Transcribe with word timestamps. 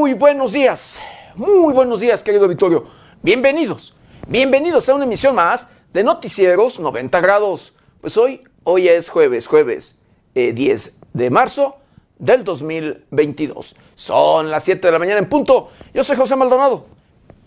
Muy 0.00 0.14
buenos 0.14 0.52
días, 0.52 0.98
muy 1.34 1.74
buenos 1.74 2.00
días, 2.00 2.22
querido 2.22 2.48
Victorio. 2.48 2.86
Bienvenidos, 3.20 3.94
bienvenidos 4.26 4.88
a 4.88 4.94
una 4.94 5.04
emisión 5.04 5.34
más 5.34 5.68
de 5.92 6.02
Noticieros 6.02 6.80
90 6.80 7.20
grados. 7.20 7.74
Pues 8.00 8.16
hoy, 8.16 8.40
hoy 8.64 8.88
es 8.88 9.10
jueves, 9.10 9.46
jueves 9.46 10.02
10 10.32 10.86
eh, 10.86 10.90
de 11.12 11.28
marzo 11.28 11.76
del 12.18 12.44
2022. 12.44 13.76
Son 13.94 14.50
las 14.50 14.64
7 14.64 14.86
de 14.86 14.90
la 14.90 14.98
mañana 14.98 15.18
en 15.18 15.28
punto. 15.28 15.68
Yo 15.92 16.02
soy 16.02 16.16
José 16.16 16.34
Maldonado 16.34 16.86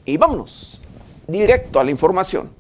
y 0.06 0.18
vámonos 0.18 0.80
directo 1.26 1.80
a 1.80 1.84
la 1.84 1.90
información. 1.90 2.52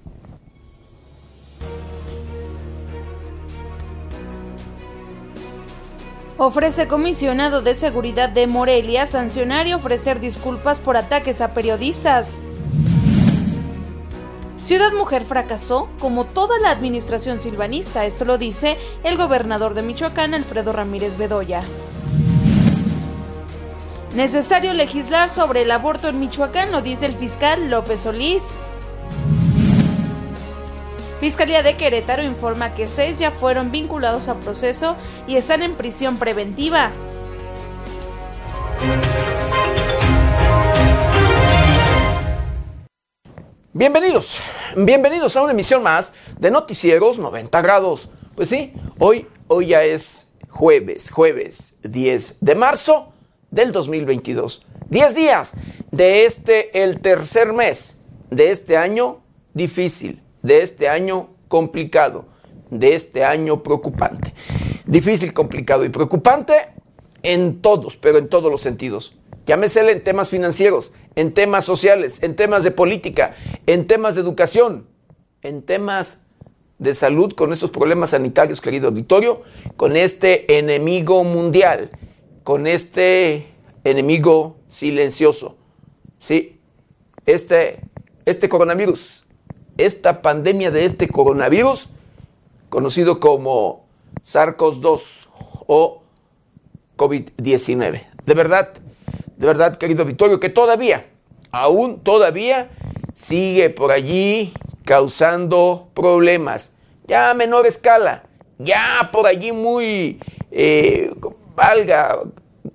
Ofrece 6.37 6.87
comisionado 6.87 7.61
de 7.61 7.75
seguridad 7.75 8.29
de 8.29 8.47
Morelia 8.47 9.05
sancionar 9.05 9.67
y 9.67 9.73
ofrecer 9.73 10.19
disculpas 10.19 10.79
por 10.79 10.97
ataques 10.97 11.41
a 11.41 11.53
periodistas. 11.53 12.41
Ciudad 14.57 14.93
Mujer 14.93 15.25
fracasó 15.25 15.89
como 15.99 16.25
toda 16.25 16.57
la 16.59 16.71
administración 16.71 17.39
silvanista, 17.39 18.05
esto 18.05 18.25
lo 18.25 18.37
dice 18.37 18.77
el 19.03 19.17
gobernador 19.17 19.73
de 19.73 19.83
Michoacán, 19.83 20.33
Alfredo 20.33 20.73
Ramírez 20.73 21.17
Bedoya. 21.17 21.61
Necesario 24.15 24.73
legislar 24.73 25.29
sobre 25.29 25.63
el 25.63 25.71
aborto 25.71 26.07
en 26.07 26.19
Michoacán, 26.19 26.71
lo 26.71 26.81
dice 26.81 27.05
el 27.05 27.15
fiscal 27.15 27.69
López 27.69 28.01
Solís. 28.01 28.55
Fiscalía 31.23 31.63
de 31.63 31.77
Querétaro 31.77 32.21
informa 32.21 32.75
que 32.75 32.85
seis 32.85 33.17
ya 33.17 33.31
fueron 33.31 33.71
vinculados 33.71 34.27
a 34.27 34.35
proceso 34.41 34.97
y 35.25 35.37
están 35.37 35.61
en 35.61 35.75
prisión 35.75 36.19
preventiva. 36.19 36.91
Bienvenidos, 43.71 44.41
bienvenidos 44.75 45.37
a 45.37 45.43
una 45.43 45.53
emisión 45.53 45.81
más 45.81 46.13
de 46.37 46.51
Noticieros 46.51 47.17
90 47.17 47.61
grados. 47.61 48.09
Pues 48.35 48.49
sí, 48.49 48.73
hoy, 48.99 49.25
hoy 49.47 49.67
ya 49.67 49.81
es 49.81 50.33
jueves, 50.49 51.09
jueves 51.09 51.79
10 51.83 52.39
de 52.41 52.55
marzo 52.55 53.13
del 53.49 53.71
2022. 53.71 54.65
10 54.89 55.15
días 55.15 55.55
de 55.89 56.25
este, 56.25 56.83
el 56.83 56.99
tercer 56.99 57.53
mes 57.53 58.01
de 58.29 58.51
este 58.51 58.75
año 58.75 59.21
difícil, 59.53 60.22
de 60.43 60.61
este 60.61 60.87
año 60.87 61.29
complicado, 61.47 62.25
de 62.69 62.93
este 62.93 63.23
año 63.23 63.63
preocupante. 63.63 64.33
Difícil, 64.85 65.33
complicado 65.33 65.85
y 65.85 65.89
preocupante 65.89 66.53
en 67.23 67.61
todos, 67.61 67.97
pero 67.97 68.19
en 68.19 68.27
todos 68.27 68.51
los 68.51 68.61
sentidos. 68.61 69.15
Llámesele 69.47 69.93
en 69.93 70.03
temas 70.03 70.29
financieros, 70.29 70.91
en 71.15 71.33
temas 71.33 71.65
sociales, 71.65 72.21
en 72.21 72.35
temas 72.35 72.63
de 72.63 72.71
política, 72.71 73.35
en 73.65 73.87
temas 73.87 74.15
de 74.15 74.21
educación, 74.21 74.87
en 75.41 75.63
temas 75.63 76.25
de 76.79 76.93
salud 76.93 77.33
con 77.33 77.53
estos 77.53 77.71
problemas 77.71 78.11
sanitarios, 78.11 78.61
querido 78.61 78.89
auditorio, 78.89 79.41
con 79.77 79.95
este 79.95 80.57
enemigo 80.57 81.23
mundial, 81.23 81.91
con 82.43 82.67
este 82.67 83.47
enemigo 83.83 84.57
silencioso. 84.69 85.57
Sí, 86.19 86.59
este, 87.25 87.81
este 88.25 88.49
coronavirus 88.49 89.22
esta 89.77 90.21
pandemia 90.21 90.71
de 90.71 90.85
este 90.85 91.07
coronavirus, 91.07 91.89
conocido 92.69 93.19
como 93.19 93.85
SARS-CoV-2 94.25 95.01
o 95.67 96.03
COVID-19. 96.97 98.01
De 98.25 98.33
verdad, 98.33 98.73
de 99.37 99.47
verdad, 99.47 99.75
querido 99.75 100.05
Vittorio, 100.05 100.39
que 100.39 100.49
todavía, 100.49 101.05
aún 101.51 101.99
todavía 101.99 102.69
sigue 103.13 103.69
por 103.69 103.91
allí 103.91 104.53
causando 104.85 105.89
problemas, 105.93 106.75
ya 107.07 107.29
a 107.29 107.33
menor 107.33 107.65
escala, 107.65 108.23
ya 108.57 109.09
por 109.11 109.27
allí 109.27 109.51
muy, 109.51 110.19
eh, 110.51 111.13
valga, 111.55 112.19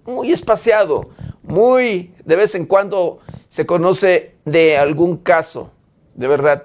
muy 0.05 0.33
espaciado, 0.33 1.11
muy 1.43 2.13
de 2.25 2.37
vez 2.37 2.55
en 2.55 2.67
cuando 2.67 3.21
se 3.49 3.67
conoce 3.67 4.35
de 4.45 4.77
algún 4.77 5.17
caso, 5.17 5.71
de 6.15 6.29
verdad. 6.29 6.65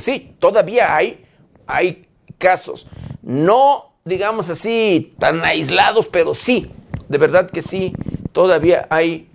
Sí, 0.00 0.34
todavía 0.38 0.94
hay, 0.94 1.24
hay 1.66 2.06
casos. 2.38 2.86
No, 3.22 3.94
digamos 4.04 4.50
así, 4.50 5.14
tan 5.18 5.44
aislados, 5.44 6.08
pero 6.08 6.34
sí, 6.34 6.70
de 7.08 7.18
verdad 7.18 7.50
que 7.50 7.62
sí, 7.62 7.92
todavía 8.32 8.86
hay, 8.90 9.30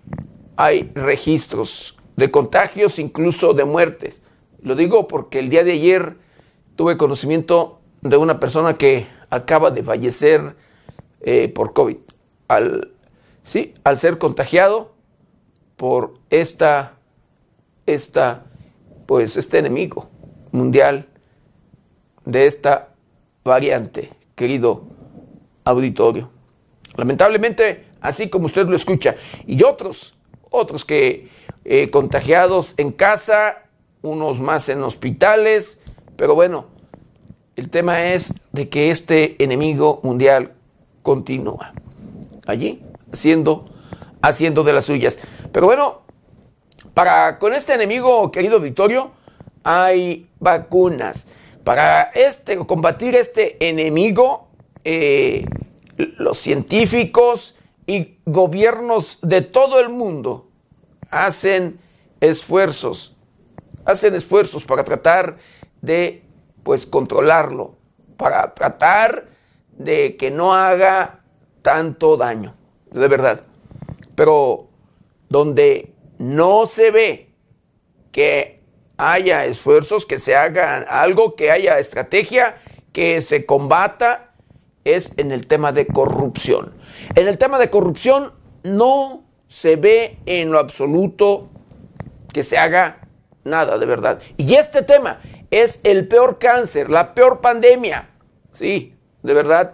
hay 0.55 0.91
registros 0.93 1.97
de 2.15 2.29
contagios, 2.29 2.99
incluso 2.99 3.53
de 3.53 3.65
muertes. 3.65 4.21
Lo 4.61 4.75
digo 4.75 5.07
porque 5.07 5.39
el 5.39 5.49
día 5.49 5.63
de 5.63 5.71
ayer 5.71 6.17
tuve 6.75 6.97
conocimiento 6.97 7.79
de 8.01 8.17
una 8.17 8.39
persona 8.39 8.77
que 8.77 9.07
acaba 9.29 9.71
de 9.71 9.83
fallecer 9.83 10.55
eh, 11.21 11.49
por 11.49 11.73
COVID. 11.73 11.97
Al, 12.47 12.91
sí, 13.43 13.73
al 13.83 13.97
ser 13.97 14.17
contagiado 14.17 14.93
por 15.77 16.15
esta, 16.29 16.97
esta, 17.85 18.45
pues 19.05 19.37
este 19.37 19.59
enemigo 19.59 20.08
mundial 20.51 21.07
de 22.25 22.45
esta 22.45 22.89
variante, 23.43 24.11
querido 24.35 24.83
auditorio. 25.63 26.29
Lamentablemente, 26.95 27.85
así 28.01 28.29
como 28.29 28.47
usted 28.47 28.67
lo 28.67 28.75
escucha, 28.75 29.15
y 29.45 29.63
otros, 29.63 30.17
otros 30.49 30.85
que 30.85 31.29
eh, 31.65 31.89
contagiados 31.89 32.73
en 32.77 32.91
casa, 32.91 33.63
unos 34.01 34.39
más 34.39 34.69
en 34.69 34.81
hospitales, 34.81 35.83
pero 36.15 36.35
bueno, 36.35 36.67
el 37.55 37.69
tema 37.69 38.05
es 38.05 38.41
de 38.51 38.69
que 38.69 38.91
este 38.91 39.41
enemigo 39.43 39.99
mundial 40.03 40.53
continúa 41.01 41.73
allí 42.45 42.81
haciendo, 43.11 43.69
haciendo 44.21 44.63
de 44.63 44.73
las 44.73 44.85
suyas. 44.85 45.19
Pero 45.51 45.65
bueno, 45.65 46.01
para 46.93 47.39
con 47.39 47.53
este 47.53 47.73
enemigo, 47.73 48.31
querido 48.31 48.59
Victorio, 48.59 49.11
hay 49.69 50.27
vacunas. 50.39 51.27
Para 51.63 52.01
este, 52.15 52.57
combatir 52.57 53.15
este 53.15 53.69
enemigo, 53.69 54.47
eh, 54.83 55.45
los 56.17 56.39
científicos 56.39 57.55
y 57.85 58.17
gobiernos 58.25 59.19
de 59.21 59.41
todo 59.43 59.79
el 59.79 59.89
mundo 59.89 60.49
hacen 61.11 61.79
esfuerzos, 62.19 63.15
hacen 63.85 64.15
esfuerzos 64.15 64.63
para 64.65 64.83
tratar 64.83 65.37
de 65.81 66.23
pues 66.63 66.87
controlarlo, 66.87 67.75
para 68.17 68.55
tratar 68.55 69.27
de 69.77 70.17
que 70.17 70.31
no 70.31 70.55
haga 70.55 71.19
tanto 71.61 72.17
daño, 72.17 72.55
de 72.89 73.07
verdad. 73.07 73.41
Pero 74.15 74.67
donde 75.29 75.93
no 76.17 76.65
se 76.65 76.89
ve 76.89 77.29
que 78.11 78.58
haya 78.99 79.45
esfuerzos, 79.45 80.05
que 80.05 80.19
se 80.19 80.35
haga 80.35 80.77
algo, 80.77 81.35
que 81.35 81.51
haya 81.51 81.79
estrategia, 81.79 82.57
que 82.91 83.21
se 83.21 83.45
combata, 83.45 84.33
es 84.83 85.17
en 85.17 85.31
el 85.31 85.47
tema 85.47 85.71
de 85.71 85.87
corrupción. 85.87 86.73
En 87.15 87.27
el 87.27 87.37
tema 87.37 87.59
de 87.59 87.69
corrupción 87.69 88.33
no 88.63 89.23
se 89.47 89.77
ve 89.77 90.19
en 90.25 90.51
lo 90.51 90.59
absoluto 90.59 91.49
que 92.33 92.43
se 92.43 92.57
haga 92.57 93.07
nada 93.43 93.77
de 93.77 93.85
verdad. 93.85 94.21
Y 94.37 94.55
este 94.55 94.81
tema 94.81 95.21
es 95.49 95.79
el 95.83 96.07
peor 96.07 96.37
cáncer, 96.37 96.89
la 96.89 97.13
peor 97.13 97.41
pandemia, 97.41 98.09
sí, 98.51 98.95
de 99.23 99.33
verdad, 99.33 99.73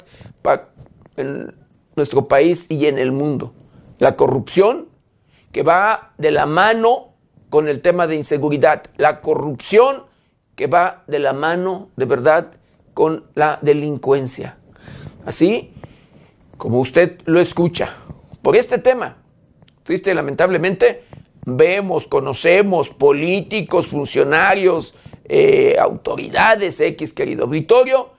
en 1.17 1.55
nuestro 1.95 2.27
país 2.27 2.69
y 2.69 2.87
en 2.87 2.99
el 2.99 3.11
mundo. 3.11 3.53
La 3.97 4.15
corrupción 4.15 4.89
que 5.51 5.63
va 5.63 6.13
de 6.17 6.31
la 6.31 6.45
mano 6.45 7.14
con 7.55 7.69
el 7.69 7.81
tema 7.81 8.05
de 8.05 8.17
inseguridad, 8.17 8.83
la 8.97 9.21
corrupción 9.21 10.03
que 10.57 10.67
va 10.67 11.05
de 11.07 11.19
la 11.19 11.31
mano, 11.31 11.89
de 11.95 12.03
verdad, 12.03 12.51
con 12.93 13.27
la 13.33 13.59
delincuencia. 13.61 14.57
Así 15.25 15.71
como 16.57 16.81
usted 16.81 17.21
lo 17.23 17.39
escucha. 17.39 17.95
Por 18.41 18.57
este 18.57 18.77
tema, 18.79 19.19
triste 19.83 20.13
lamentablemente, 20.13 21.05
vemos, 21.45 22.07
conocemos 22.07 22.89
políticos, 22.89 23.87
funcionarios, 23.87 24.95
eh, 25.23 25.77
autoridades 25.79 26.81
X, 26.81 27.13
querido 27.13 27.45
auditorio, 27.45 28.09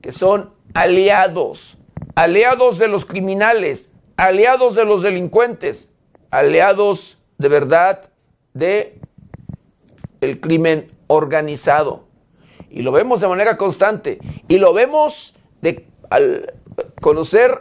que 0.00 0.10
son 0.10 0.50
aliados, 0.74 1.78
aliados 2.16 2.78
de 2.80 2.88
los 2.88 3.04
criminales, 3.04 3.92
aliados 4.16 4.74
de 4.74 4.84
los 4.84 5.02
delincuentes, 5.02 5.94
aliados 6.32 7.18
de 7.38 7.48
verdad 7.48 8.11
de 8.54 8.98
el 10.20 10.40
crimen 10.40 10.90
organizado. 11.06 12.04
Y 12.70 12.82
lo 12.82 12.92
vemos 12.92 13.20
de 13.20 13.28
manera 13.28 13.56
constante. 13.56 14.18
Y 14.48 14.58
lo 14.58 14.72
vemos 14.72 15.36
de, 15.60 15.86
al 16.10 16.54
conocer 17.00 17.60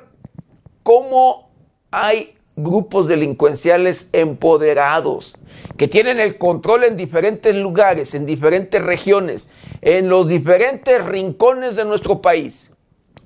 cómo 0.84 1.52
hay 1.92 2.36
grupos 2.56 3.08
delincuenciales 3.08 4.10
empoderados, 4.14 5.36
que 5.78 5.88
tienen 5.88 6.20
el 6.20 6.38
control 6.38 6.84
en 6.84 6.98
diferentes 6.98 7.56
lugares, 7.56 8.14
en 8.14 8.26
diferentes 8.26 8.82
regiones, 8.82 9.52
en 9.82 10.10
los 10.10 10.28
diferentes 10.28 11.04
rincones 11.06 11.76
de 11.76 11.86
nuestro 11.86 12.22
país. 12.22 12.74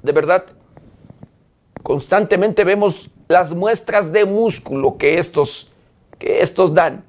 De 0.04 0.12
verdad, 0.12 0.46
constantemente 1.84 2.64
vemos 2.64 3.10
las 3.28 3.54
muestras 3.54 4.12
de 4.12 4.26
músculo 4.26 4.98
que 4.98 5.18
estos, 5.18 5.72
que 6.18 6.42
estos 6.42 6.74
dan 6.74 7.04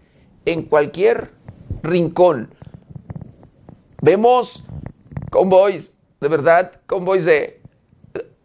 en 0.47 0.63
cualquier 0.63 1.33
rincón. 1.83 2.55
Vemos 4.01 4.65
convoys, 5.31 5.97
de 6.21 6.29
verdad, 6.29 6.73
convoys 6.87 7.25
de 7.25 7.61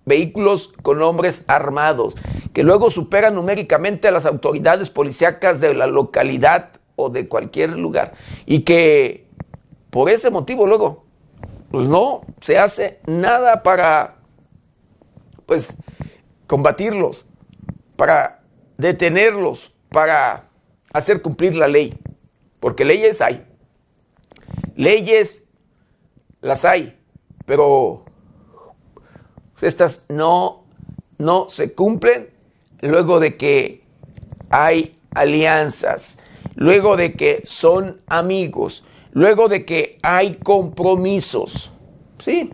vehículos 0.06 0.74
con 0.82 1.02
hombres 1.02 1.46
armados, 1.48 2.18
que 2.54 2.64
luego 2.64 2.90
superan 2.90 3.36
numéricamente 3.36 4.08
a 4.08 4.12
las 4.12 4.26
autoridades 4.26 4.90
policíacas 4.90 5.62
de 5.62 5.74
la 5.74 5.88
localidad 5.88 6.72
o 6.96 7.10
de 7.10 7.28
cualquier 7.28 7.78
lugar, 7.78 8.14
y 8.46 8.64
que 8.64 9.28
por 9.90 10.10
ese 10.10 10.30
motivo 10.30 10.68
luego, 10.68 11.06
pues 11.70 11.88
no 11.88 12.22
se 12.42 12.58
hace 12.58 13.00
nada 13.06 13.64
para, 13.64 14.18
pues, 15.46 15.78
combatirlos, 16.48 17.26
para 17.96 18.42
detenerlos, 18.78 19.74
para 19.90 20.51
hacer 20.94 21.22
cumplir 21.22 21.56
la 21.56 21.68
ley, 21.68 21.98
porque 22.60 22.86
leyes 22.86 23.22
hay, 23.22 23.46
leyes 24.76 25.48
las 26.42 26.66
hay, 26.66 26.98
pero 27.46 28.06
estas 29.62 30.06
no, 30.10 30.66
no 31.18 31.50
se 31.50 31.74
cumplen 31.74 32.30
luego 32.82 33.20
de 33.20 33.38
que 33.38 33.84
hay 34.50 34.98
alianzas, 35.14 36.20
luego 36.56 36.98
de 36.98 37.14
que 37.14 37.44
son 37.46 38.02
amigos, 38.08 38.84
luego 39.12 39.48
de 39.48 39.66
que 39.66 39.98
hay 40.02 40.36
compromisos. 40.36 41.72
Sí, 42.18 42.52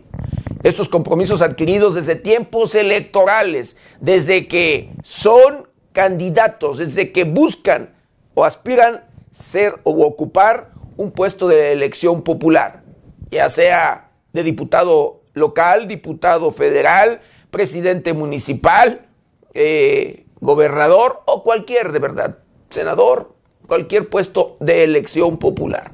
estos 0.62 0.88
compromisos 0.88 1.42
adquiridos 1.42 1.94
desde 1.94 2.16
tiempos 2.16 2.74
electorales, 2.74 3.76
desde 4.00 4.48
que 4.48 4.90
son 5.02 5.68
candidatos, 5.92 6.78
desde 6.78 7.12
que 7.12 7.24
buscan 7.24 7.97
o 8.38 8.44
aspiran 8.44 9.02
ser 9.32 9.80
o 9.82 9.90
ocupar 10.06 10.70
un 10.96 11.10
puesto 11.10 11.48
de 11.48 11.72
elección 11.72 12.22
popular, 12.22 12.84
ya 13.32 13.48
sea 13.48 14.12
de 14.32 14.44
diputado 14.44 15.22
local, 15.34 15.88
diputado 15.88 16.52
federal, 16.52 17.20
presidente 17.50 18.12
municipal, 18.12 19.08
eh, 19.54 20.24
gobernador 20.40 21.22
o 21.26 21.42
cualquier, 21.42 21.90
de 21.90 21.98
verdad, 21.98 22.38
senador, 22.70 23.34
cualquier 23.66 24.08
puesto 24.08 24.56
de 24.60 24.84
elección 24.84 25.38
popular. 25.38 25.90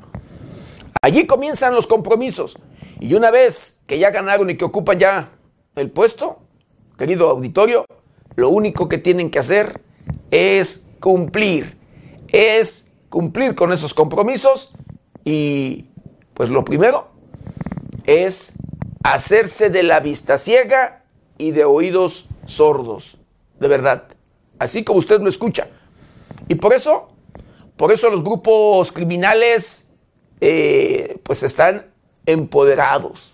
Allí 1.01 1.27
comienzan 1.27 1.75
los 1.75 1.87
compromisos. 1.87 2.59
Y 3.01 3.15
una 3.15 3.31
vez 3.31 3.81
que 3.87 3.99
ya 3.99 4.11
ganaron 4.11 4.51
y 4.51 4.59
que 4.59 4.67
ocupan 4.67 4.99
ya 4.99 5.31
el 5.77 5.91
puesto, 5.91 6.41
querido 6.99 7.31
auditorio, 7.31 7.87
lo 8.37 8.51
único 8.51 8.87
que 8.87 8.99
tienen 8.99 9.31
que 9.31 9.39
hacer 9.39 9.81
es 10.31 10.91
cumplir, 11.01 11.83
es 12.35 12.91
cumplir 13.11 13.55
con 13.55 13.73
esos 13.73 13.95
compromisos 13.95 14.73
y 15.25 15.87
pues 16.35 16.51
lo 16.51 16.65
primero 16.65 17.09
es 18.05 18.55
hacerse 19.05 19.71
de 19.71 19.85
la 19.85 20.01
vista 20.01 20.37
ciega 20.37 21.05
y 21.39 21.53
de 21.53 21.65
oídos 21.65 22.27
sordos, 22.45 23.19
de 23.61 23.69
verdad, 23.69 24.05
así 24.59 24.83
como 24.83 24.99
usted 24.99 25.21
lo 25.21 25.29
escucha. 25.29 25.69
Y 26.49 26.57
por 26.57 26.73
eso, 26.73 27.09
por 27.77 27.93
eso 27.93 28.11
los 28.11 28.25
grupos 28.25 28.91
criminales 28.91 29.93
eh, 30.41 31.19
pues 31.23 31.45
están 31.45 31.87
empoderados. 32.27 33.33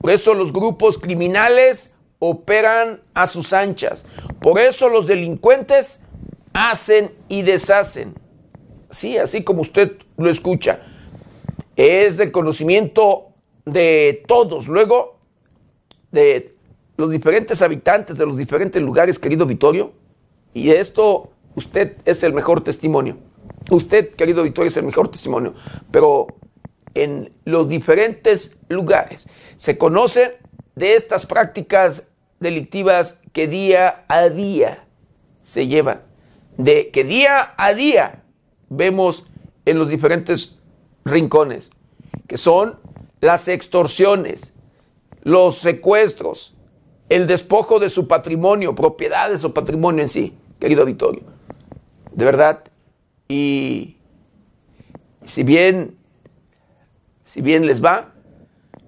Por 0.00 0.10
eso 0.10 0.34
los 0.34 0.52
grupos 0.52 0.98
criminales 0.98 1.94
operan 2.18 3.00
a 3.14 3.28
sus 3.28 3.52
anchas. 3.52 4.04
Por 4.40 4.58
eso 4.58 4.88
los 4.88 5.06
delincuentes 5.06 6.02
hacen 6.52 7.14
y 7.28 7.42
deshacen. 7.42 8.14
Sí, 8.92 9.16
así 9.16 9.42
como 9.42 9.62
usted 9.62 9.96
lo 10.18 10.28
escucha. 10.28 10.80
Es 11.76 12.18
de 12.18 12.30
conocimiento 12.30 13.32
de 13.64 14.22
todos, 14.28 14.68
luego 14.68 15.18
de 16.10 16.54
los 16.98 17.10
diferentes 17.10 17.62
habitantes 17.62 18.18
de 18.18 18.26
los 18.26 18.36
diferentes 18.36 18.82
lugares, 18.82 19.18
querido 19.18 19.46
Vittorio, 19.46 19.92
y 20.52 20.66
de 20.66 20.80
esto 20.80 21.32
usted 21.54 21.96
es 22.04 22.22
el 22.22 22.34
mejor 22.34 22.62
testimonio. 22.62 23.16
Usted, 23.70 24.10
querido 24.10 24.42
Vittorio, 24.42 24.68
es 24.68 24.76
el 24.76 24.84
mejor 24.84 25.08
testimonio, 25.08 25.54
pero 25.90 26.26
en 26.92 27.32
los 27.46 27.70
diferentes 27.70 28.60
lugares 28.68 29.26
se 29.56 29.78
conocen 29.78 30.32
de 30.74 30.96
estas 30.96 31.24
prácticas 31.24 32.12
delictivas 32.40 33.22
que 33.32 33.48
día 33.48 34.04
a 34.08 34.28
día 34.28 34.84
se 35.40 35.66
llevan, 35.66 36.02
de 36.58 36.90
que 36.90 37.04
día 37.04 37.54
a 37.56 37.72
día 37.72 38.21
vemos 38.76 39.26
en 39.64 39.78
los 39.78 39.88
diferentes 39.88 40.58
rincones, 41.04 41.70
que 42.26 42.36
son 42.36 42.78
las 43.20 43.48
extorsiones, 43.48 44.54
los 45.22 45.58
secuestros, 45.58 46.54
el 47.08 47.26
despojo 47.26 47.78
de 47.78 47.88
su 47.88 48.08
patrimonio, 48.08 48.74
propiedades 48.74 49.44
o 49.44 49.54
patrimonio 49.54 50.02
en 50.02 50.08
sí, 50.08 50.34
querido 50.58 50.84
Vittorio. 50.84 51.22
De 52.12 52.24
verdad. 52.24 52.64
Y 53.28 53.96
si 55.24 55.42
bien, 55.42 55.96
si 57.24 57.40
bien 57.40 57.66
les 57.66 57.82
va, 57.84 58.12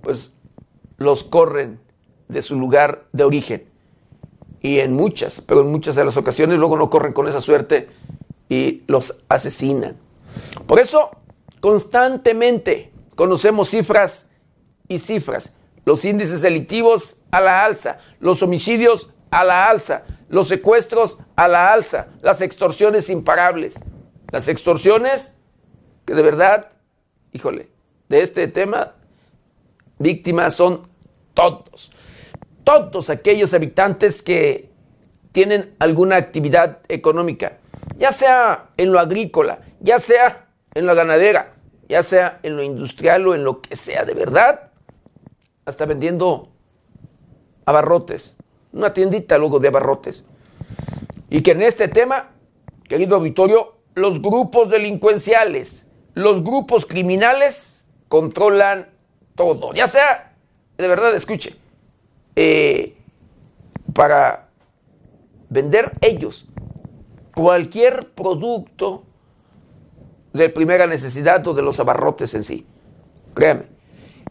pues 0.02 0.32
los 0.98 1.25
corren 1.25 1.81
de 2.28 2.42
su 2.42 2.58
lugar 2.58 3.04
de 3.12 3.25
origen. 3.25 3.64
Y 4.60 4.78
en 4.78 4.94
muchas, 4.94 5.40
pero 5.40 5.60
en 5.60 5.70
muchas 5.70 5.94
de 5.94 6.04
las 6.04 6.16
ocasiones 6.16 6.58
luego 6.58 6.76
no 6.76 6.90
corren 6.90 7.12
con 7.12 7.28
esa 7.28 7.40
suerte 7.40 7.88
y 8.49 8.82
los 8.87 9.17
asesinan. 9.29 9.96
Por 10.67 10.79
eso, 10.79 11.11
constantemente 11.61 12.94
Conocemos 13.14 13.70
cifras 13.70 14.31
y 14.88 14.99
cifras. 14.99 15.56
Los 15.85 16.05
índices 16.05 16.43
delictivos 16.43 17.20
a 17.31 17.41
la 17.41 17.64
alza, 17.64 17.99
los 18.20 18.43
homicidios 18.43 19.11
a 19.31 19.44
la 19.44 19.69
alza, 19.69 20.05
los 20.29 20.48
secuestros 20.48 21.19
a 21.36 21.46
la 21.46 21.72
alza, 21.72 22.08
las 22.22 22.41
extorsiones 22.41 23.10
imparables. 23.10 23.81
Las 24.32 24.48
extorsiones 24.48 25.41
que 26.05 26.15
de 26.15 26.22
verdad, 26.22 26.72
híjole, 27.32 27.69
de 28.08 28.22
este 28.22 28.48
tema, 28.48 28.94
víctimas 29.98 30.56
son 30.56 30.89
todos. 31.34 31.93
Todos 32.65 33.10
aquellos 33.10 33.55
habitantes 33.55 34.22
que 34.22 34.70
tienen 35.32 35.74
alguna 35.79 36.17
actividad 36.17 36.81
económica, 36.89 37.58
ya 37.96 38.13
sea 38.13 38.70
en 38.77 38.93
lo 38.93 38.98
agrícola, 38.98 39.60
ya 39.81 39.98
sea 39.98 40.48
en 40.74 40.86
la 40.86 40.94
ganadera, 40.94 41.55
ya 41.89 42.03
sea 42.03 42.41
en 42.43 42.56
lo 42.56 42.63
industrial 42.63 43.27
o 43.27 43.34
en 43.34 43.44
lo 43.44 43.60
que 43.60 43.77
sea 43.77 44.05
de 44.05 44.15
verdad, 44.15 44.70
hasta 45.65 45.86
vendiendo 45.86 46.48
abarrotes, 47.65 48.36
una 48.72 48.93
tiendita 48.93 49.39
luego 49.39 49.58
de 49.60 49.69
abarrotes. 49.69 50.27
Y 51.31 51.43
que 51.43 51.53
en 51.53 51.63
este 51.63 51.89
tema, 51.89 52.31
querido 52.89 53.17
auditorio, 53.17 53.74
los 53.94 54.20
grupos 54.20 54.70
delincuenciales, 54.70 55.89
los 56.15 56.43
grupos 56.43 56.86
criminales 56.86 57.86
controlan 58.08 58.89
todo, 59.34 59.72
ya 59.72 59.86
sea, 59.86 60.34
de 60.77 60.89
verdad, 60.89 61.15
escuche, 61.15 61.56
eh, 62.36 62.96
para 63.93 64.48
vender 65.48 65.93
ellos 66.01 66.46
cualquier 67.34 68.10
producto 68.12 69.05
de 70.32 70.48
primera 70.48 70.86
necesidad 70.86 71.46
o 71.46 71.55
de 71.55 71.62
los 71.62 71.79
abarrotes 71.81 72.34
en 72.34 72.44
sí. 72.44 72.67
Créame. 73.34 73.67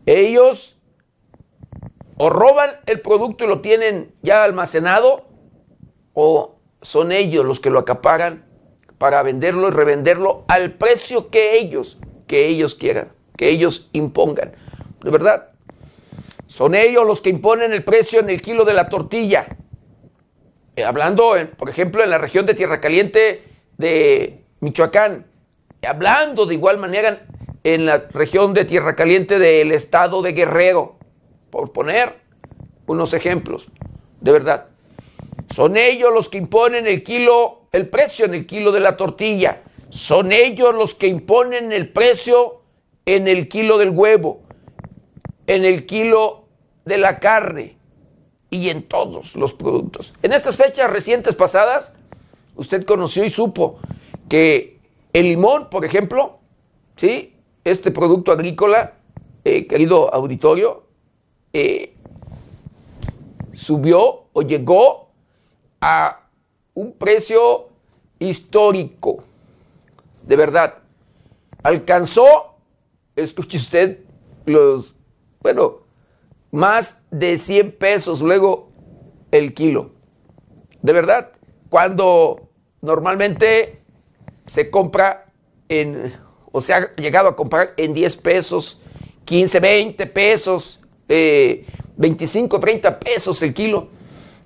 Ellos 0.06 0.78
o 2.18 2.30
roban 2.30 2.72
el 2.86 3.02
producto 3.02 3.46
y 3.46 3.48
lo 3.48 3.62
tienen 3.62 4.14
ya 4.22 4.44
almacenado 4.44 5.26
o 6.14 6.56
son 6.82 7.12
ellos 7.12 7.46
los 7.46 7.60
que 7.60 7.70
lo 7.70 7.80
acaparan 7.80 8.46
para 8.98 9.24
venderlo 9.24 9.70
y 9.70 9.72
revenderlo 9.72 10.44
al 10.48 10.74
precio 10.74 11.30
que 11.30 11.58
ellos, 11.58 11.98
que 12.28 12.48
ellos 12.48 12.76
quieran, 12.76 13.12
que 13.36 13.50
ellos 13.50 13.90
impongan. 13.94 14.54
De 15.02 15.10
verdad, 15.10 15.50
son 16.48 16.76
ellos 16.76 17.06
los 17.06 17.20
que 17.20 17.30
imponen 17.30 17.74
el 17.74 17.84
precio 17.84 18.20
en 18.20 18.30
el 18.30 18.42
kilo 18.42 18.64
de 18.64 18.74
la 18.74 18.90
tortilla. 18.90 19.58
Eh, 20.76 20.84
hablando, 20.84 21.36
por 21.58 21.70
ejemplo, 21.70 22.04
en 22.04 22.10
la 22.10 22.18
región 22.18 22.46
de 22.46 22.54
Tierra 22.54 22.82
Caliente 22.82 23.44
de 23.78 24.44
Michoacán, 24.60 25.26
hablando 25.88 26.46
de 26.46 26.56
igual 26.56 26.78
manera 26.78 27.26
en 27.64 27.86
la 27.86 28.06
región 28.12 28.54
de 28.54 28.66
Tierra 28.66 28.96
Caliente 28.96 29.38
del 29.38 29.72
estado 29.72 30.22
de 30.22 30.32
Guerrero, 30.32 30.96
por 31.50 31.72
poner 31.72 32.16
unos 32.88 33.14
ejemplos, 33.14 33.68
de 34.20 34.32
verdad. 34.32 34.66
Son 35.50 35.78
ellos 35.78 36.12
los 36.12 36.30
que 36.30 36.40
imponen 36.40 36.88
el 36.88 37.04
kilo 37.04 37.64
el 37.74 37.90
precio 37.90 38.26
en 38.26 38.36
el 38.36 38.46
kilo 38.46 38.72
de 38.72 38.80
la 38.80 38.96
tortilla. 38.96 39.64
Son 39.90 40.32
ellos 40.32 40.74
los 40.74 40.96
que 40.96 41.08
imponen 41.08 41.72
el 41.72 41.90
precio 41.90 42.62
en 43.06 43.28
el 43.28 43.50
kilo 43.50 43.78
del 43.78 43.90
huevo, 43.90 44.42
en 45.48 45.66
el 45.66 45.86
kilo 45.86 46.46
de 46.86 46.98
la 47.00 47.20
carne 47.20 47.78
y 48.54 48.70
en 48.70 48.84
todos 48.84 49.36
los 49.36 49.54
productos. 49.54 50.14
En 50.22 50.32
estas 50.32 50.56
fechas 50.56 50.90
recientes 50.90 51.36
pasadas, 51.36 51.98
usted 52.56 52.86
conoció 52.86 53.26
y 53.26 53.32
supo 53.32 53.80
que 54.30 54.78
el 55.12 55.28
limón, 55.28 55.70
por 55.72 55.86
ejemplo, 55.86 56.38
¿sí? 56.96 57.36
este 57.64 57.90
producto 57.90 58.32
agrícola, 58.32 58.94
eh, 59.44 59.66
querido 59.66 60.14
auditorio, 60.14 60.84
eh, 61.52 61.96
subió 63.54 64.26
o 64.34 64.42
llegó 64.44 65.10
a 65.82 66.28
un 66.76 66.94
precio 66.94 67.70
histórico. 68.20 69.24
De 70.28 70.36
verdad. 70.36 70.76
Alcanzó, 71.64 72.56
escuche 73.16 73.58
usted, 73.58 74.00
los, 74.46 74.96
bueno, 75.42 75.83
más 76.54 77.04
de 77.10 77.40
100 77.40 77.72
pesos 77.74 78.22
luego 78.22 78.70
el 79.32 79.54
kilo. 79.54 79.92
De 80.82 80.94
verdad. 80.94 81.32
Cuando 81.70 82.52
normalmente 82.82 83.82
se 84.46 84.70
compra 84.70 85.26
en, 85.68 86.14
o 86.52 86.62
se 86.62 86.76
ha 86.76 86.96
llegado 86.96 87.30
a 87.30 87.36
comprar 87.36 87.74
en 87.78 87.96
10 87.96 88.18
pesos, 88.18 88.84
15, 89.26 89.60
20 89.60 90.06
pesos, 90.06 90.84
25, 91.08 92.58
eh, 92.58 92.60
30 92.60 93.00
pesos 93.00 93.42
el 93.42 93.56
kilo, 93.56 93.88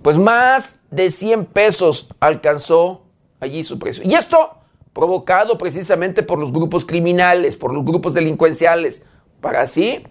pues 0.02 0.16
más 0.16 0.80
de 0.90 1.12
100 1.12 1.46
pesos 1.48 2.08
alcanzó 2.22 3.04
allí 3.42 3.66
su 3.66 3.78
precio. 3.78 4.06
Y 4.06 4.14
esto 4.14 4.52
provocado 4.94 5.58
precisamente 5.58 6.24
por 6.24 6.40
los 6.40 6.54
grupos 6.54 6.86
criminales, 6.86 7.58
por 7.58 7.74
los 7.74 7.84
grupos 7.84 8.14
delincuenciales, 8.14 9.06
para 9.42 9.60
así 9.60 10.06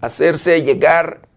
hacerse 0.00 0.62
llegar 0.62 1.28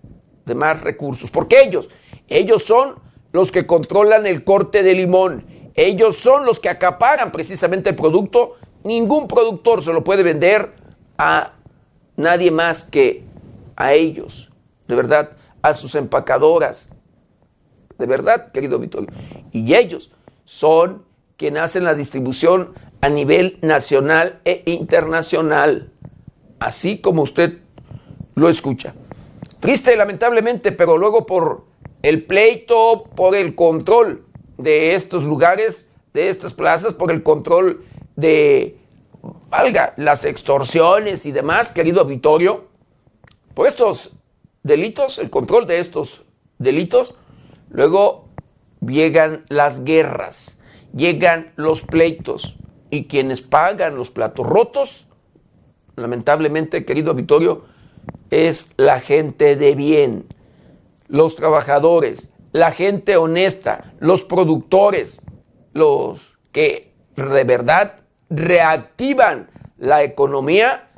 de 0.46 0.56
más 0.56 0.82
recursos. 0.82 1.32
Porque 1.32 1.62
ellos, 1.62 1.90
ellos 2.28 2.64
son 2.64 2.96
los 3.32 3.52
que 3.52 3.66
controlan 3.66 4.28
el 4.28 4.44
corte 4.44 4.84
de 4.84 4.94
limón, 4.94 5.46
ellos 5.76 6.18
son 6.18 6.46
los 6.46 6.60
que 6.60 6.70
acaparan 6.70 7.32
precisamente 7.32 7.90
el 7.90 7.96
producto. 7.96 8.58
Ningún 8.84 9.28
productor 9.28 9.82
se 9.82 9.94
lo 9.94 10.04
puede 10.04 10.24
vender 10.24 10.74
a 11.18 11.54
nadie 12.16 12.52
más 12.52 12.84
que 12.84 13.24
a 13.76 13.94
ellos, 13.94 14.52
de 14.88 14.96
verdad, 14.96 15.32
a 15.62 15.74
sus 15.74 15.96
empacadoras, 15.96 16.90
de 17.98 18.06
verdad, 18.06 18.52
querido 18.52 18.78
Vittorio. 18.78 19.10
Y 19.52 19.74
ellos 19.74 20.12
son 20.46 21.06
quienes 21.38 21.64
hacen 21.64 21.86
la 21.86 21.96
distribución 21.96 22.74
a 23.02 23.10
nivel 23.10 23.58
nacional 23.62 24.42
e 24.46 24.62
internacional, 24.66 25.92
así 26.60 27.00
como 27.00 27.24
usted 27.24 27.63
lo 28.36 28.50
escucha. 28.50 28.94
Triste, 29.60 29.96
lamentablemente, 29.96 30.72
pero 30.72 30.98
luego 30.98 31.26
por 31.26 31.66
el 32.02 32.24
pleito, 32.26 33.04
por 33.16 33.36
el 33.36 33.56
control 33.56 34.26
de 34.58 34.96
estos 34.96 35.24
lugares, 35.24 35.90
de 36.14 36.30
estas 36.30 36.54
plazas, 36.54 36.94
por 36.94 37.12
el 37.12 37.24
control 37.24 37.86
de, 38.16 38.78
valga, 39.50 39.94
las 39.98 40.26
extorsiones 40.26 41.26
y 41.26 41.32
demás, 41.32 41.72
querido 41.72 42.02
auditorio, 42.02 42.66
por 43.54 43.68
estos 43.68 44.12
delitos, 44.64 45.20
el 45.20 45.30
control 45.30 45.68
de 45.68 45.80
estos 45.80 46.24
delitos, 46.58 47.16
luego 47.70 48.30
llegan 48.82 49.46
las 49.50 49.84
guerras, 49.84 50.60
llegan 50.96 51.54
los 51.56 51.84
pleitos 51.84 52.56
y 52.90 53.06
quienes 53.06 53.42
pagan 53.42 53.96
los 53.96 54.10
platos 54.10 54.46
rotos, 54.46 55.08
lamentablemente, 55.96 56.86
querido 56.86 57.12
auditorio, 57.12 57.64
es 58.34 58.74
la 58.78 59.00
gente 59.00 59.56
de 59.56 59.76
bien, 59.76 60.26
los 61.08 61.36
trabajadores, 61.36 62.34
la 62.52 62.72
gente 62.72 63.18
honesta, 63.18 63.94
los 64.00 64.24
productores, 64.24 65.22
los 65.74 66.38
que 66.52 66.94
de 67.16 67.44
verdad 67.44 67.98
reactivan 68.30 69.50
la 69.78 70.04
economía 70.04 70.90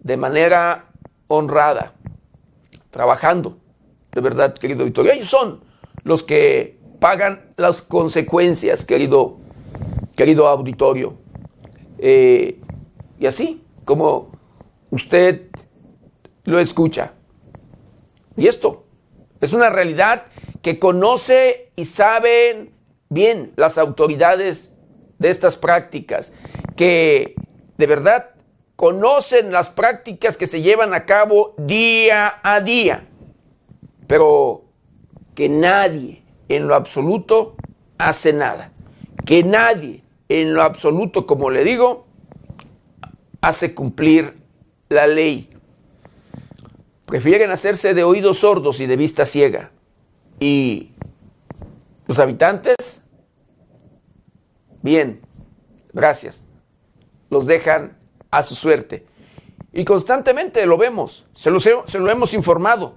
de 0.00 0.16
manera 0.16 0.86
honrada, 1.28 1.94
trabajando, 2.90 3.56
de 4.12 4.20
verdad, 4.20 4.54
querido 4.54 4.84
Victorio. 4.84 5.12
Ellos 5.12 5.28
son 5.28 5.60
los 6.04 6.22
que 6.22 6.78
pagan 6.98 7.52
las 7.56 7.82
consecuencias, 7.82 8.84
querido, 8.84 9.38
querido 10.16 10.46
auditorio. 10.46 11.14
Eh, 11.98 12.60
y 13.18 13.26
así 13.26 13.62
como 13.84 14.32
usted 14.90 15.51
lo 16.44 16.58
escucha. 16.58 17.14
Y 18.36 18.46
esto 18.46 18.84
es 19.40 19.52
una 19.52 19.70
realidad 19.70 20.24
que 20.62 20.78
conoce 20.78 21.72
y 21.76 21.84
saben 21.84 22.72
bien 23.08 23.52
las 23.56 23.78
autoridades 23.78 24.74
de 25.18 25.30
estas 25.30 25.56
prácticas, 25.56 26.32
que 26.76 27.34
de 27.76 27.86
verdad 27.86 28.30
conocen 28.76 29.52
las 29.52 29.70
prácticas 29.70 30.36
que 30.36 30.46
se 30.46 30.62
llevan 30.62 30.94
a 30.94 31.06
cabo 31.06 31.54
día 31.58 32.40
a 32.42 32.60
día, 32.60 33.08
pero 34.06 34.64
que 35.34 35.48
nadie 35.48 36.22
en 36.48 36.68
lo 36.68 36.74
absoluto 36.74 37.56
hace 37.98 38.32
nada, 38.32 38.72
que 39.24 39.44
nadie 39.44 40.02
en 40.28 40.54
lo 40.54 40.62
absoluto, 40.62 41.26
como 41.26 41.50
le 41.50 41.64
digo, 41.64 42.06
hace 43.40 43.74
cumplir 43.74 44.34
la 44.88 45.06
ley. 45.06 45.51
Prefieren 47.12 47.50
hacerse 47.50 47.92
de 47.92 48.04
oídos 48.04 48.38
sordos 48.38 48.80
y 48.80 48.86
de 48.86 48.96
vista 48.96 49.26
ciega. 49.26 49.70
Y 50.40 50.92
los 52.06 52.18
habitantes, 52.18 53.04
bien, 54.80 55.20
gracias, 55.92 56.42
los 57.28 57.44
dejan 57.44 57.98
a 58.30 58.42
su 58.42 58.54
suerte. 58.54 59.04
Y 59.74 59.84
constantemente 59.84 60.64
lo 60.64 60.78
vemos, 60.78 61.26
se 61.34 61.50
lo, 61.50 61.60
se 61.60 61.98
lo 61.98 62.10
hemos 62.10 62.32
informado. 62.32 62.94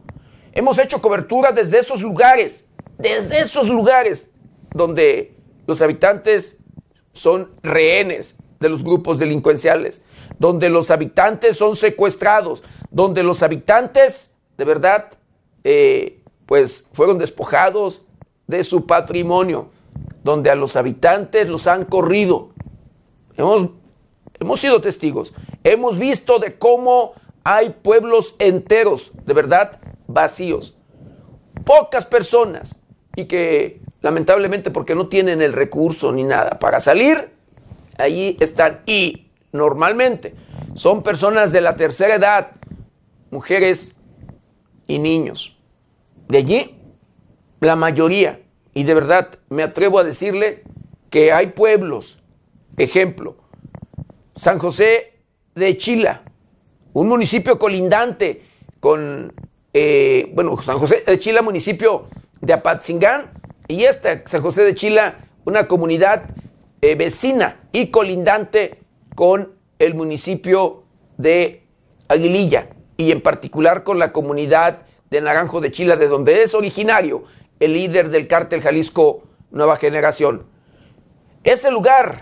Hemos 0.53 0.79
hecho 0.79 1.01
cobertura 1.01 1.51
desde 1.51 1.79
esos 1.79 2.01
lugares, 2.01 2.63
desde 2.97 3.41
esos 3.41 3.67
lugares 3.67 4.31
donde 4.73 5.35
los 5.67 5.81
habitantes 5.81 6.57
son 7.11 7.51
rehenes 7.61 8.37
de 8.61 8.69
los 8.69 8.81
grupos 8.81 9.19
delincuenciales, 9.19 10.03
donde 10.39 10.69
los 10.69 10.91
habitantes 10.91 11.57
son 11.57 11.75
secuestrados, 11.75 12.63
donde 12.91 13.23
los 13.23 13.43
habitantes 13.43 14.37
de 14.57 14.65
verdad 14.65 15.11
eh, 15.63 16.21
pues 16.45 16.87
fueron 16.93 17.17
despojados 17.17 18.05
de 18.47 18.63
su 18.63 18.85
patrimonio, 18.85 19.69
donde 20.23 20.49
a 20.49 20.55
los 20.55 20.75
habitantes 20.75 21.49
los 21.49 21.67
han 21.67 21.85
corrido. 21.85 22.49
Hemos, 23.37 23.69
hemos 24.39 24.59
sido 24.59 24.81
testigos, 24.81 25.33
hemos 25.63 25.97
visto 25.97 26.39
de 26.39 26.57
cómo 26.57 27.13
hay 27.43 27.69
pueblos 27.69 28.35
enteros, 28.39 29.11
de 29.25 29.33
verdad, 29.33 29.79
vacíos. 30.07 30.75
Pocas 31.63 32.05
personas 32.05 32.75
y 33.15 33.25
que 33.25 33.81
lamentablemente 34.01 34.71
porque 34.71 34.93
no 34.93 35.07
tienen 35.07 35.41
el 35.41 35.53
recurso 35.53 36.11
ni 36.11 36.23
nada 36.23 36.59
para 36.59 36.79
salir, 36.79 37.31
allí 37.97 38.37
están. 38.39 38.81
Y 38.85 39.24
normalmente. 39.55 40.35
Son 40.75 41.03
personas 41.03 41.51
de 41.51 41.61
la 41.61 41.75
tercera 41.75 42.15
edad, 42.15 42.51
mujeres 43.31 43.97
y 44.87 44.99
niños. 44.99 45.57
De 46.27 46.39
allí, 46.39 46.79
la 47.59 47.75
mayoría, 47.75 48.41
y 48.73 48.83
de 48.83 48.93
verdad 48.93 49.39
me 49.49 49.63
atrevo 49.63 49.99
a 49.99 50.03
decirle 50.03 50.63
que 51.09 51.31
hay 51.31 51.47
pueblos, 51.47 52.19
ejemplo, 52.77 53.37
San 54.35 54.59
José 54.59 55.21
de 55.55 55.77
Chila, 55.77 56.23
un 56.93 57.07
municipio 57.07 57.57
colindante 57.57 58.43
con, 58.79 59.33
eh, 59.73 60.31
bueno, 60.33 60.61
San 60.61 60.77
José 60.77 61.03
de 61.05 61.17
Chila, 61.17 61.41
municipio 61.41 62.07
de 62.41 62.53
Apatzingán, 62.53 63.31
y 63.67 63.83
esta, 63.83 64.23
San 64.27 64.41
José 64.41 64.63
de 64.63 64.75
Chila, 64.75 65.29
una 65.45 65.67
comunidad 65.67 66.29
eh, 66.81 66.95
vecina 66.95 67.59
y 67.71 67.87
colindante 67.87 68.79
con 69.15 69.53
el 69.79 69.95
municipio 69.95 70.83
de 71.17 71.63
Aguililla, 72.07 72.69
y 72.97 73.11
en 73.11 73.21
particular 73.21 73.83
con 73.83 73.99
la 73.99 74.11
comunidad 74.11 74.83
de 75.09 75.21
Naranjo 75.21 75.61
de 75.61 75.71
Chile, 75.71 75.97
de 75.97 76.07
donde 76.07 76.43
es 76.43 76.53
originario 76.53 77.23
el 77.59 77.73
líder 77.73 78.09
del 78.09 78.27
cártel 78.27 78.61
Jalisco 78.61 79.23
Nueva 79.51 79.77
Generación. 79.77 80.45
Ese 81.43 81.71
lugar, 81.71 82.21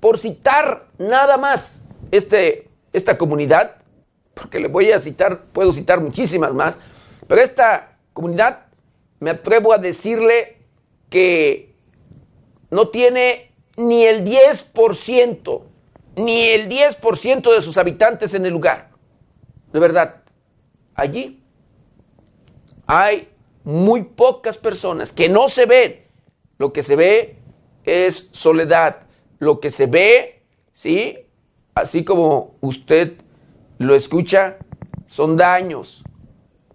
por 0.00 0.18
citar 0.18 0.88
nada 0.98 1.36
más 1.36 1.84
este, 2.10 2.68
esta 2.92 3.18
comunidad, 3.18 3.76
porque 4.34 4.60
le 4.60 4.68
voy 4.68 4.92
a 4.92 4.98
citar, 4.98 5.44
puedo 5.52 5.72
citar 5.72 6.00
muchísimas 6.00 6.54
más, 6.54 6.78
pero 7.26 7.42
esta 7.42 7.98
comunidad 8.12 8.66
me 9.18 9.30
atrevo 9.30 9.72
a 9.72 9.78
decirle 9.78 10.58
que 11.10 11.74
no 12.70 12.88
tiene 12.88 13.52
ni 13.76 14.04
el 14.04 14.24
10%, 14.24 15.62
ni 16.24 16.42
el 16.48 16.68
10% 16.68 17.54
de 17.54 17.62
sus 17.62 17.76
habitantes 17.76 18.34
en 18.34 18.46
el 18.46 18.52
lugar. 18.52 18.90
De 19.72 19.80
verdad, 19.80 20.22
allí 20.94 21.42
hay 22.86 23.28
muy 23.64 24.02
pocas 24.02 24.58
personas 24.58 25.12
que 25.12 25.28
no 25.28 25.48
se 25.48 25.66
ven. 25.66 26.04
Lo 26.58 26.72
que 26.72 26.82
se 26.82 26.96
ve 26.96 27.36
es 27.84 28.30
soledad. 28.32 29.02
Lo 29.38 29.60
que 29.60 29.70
se 29.70 29.86
ve, 29.86 30.42
¿sí? 30.72 31.18
Así 31.74 32.04
como 32.04 32.56
usted 32.60 33.14
lo 33.78 33.94
escucha, 33.94 34.58
son 35.06 35.36
daños, 35.36 36.02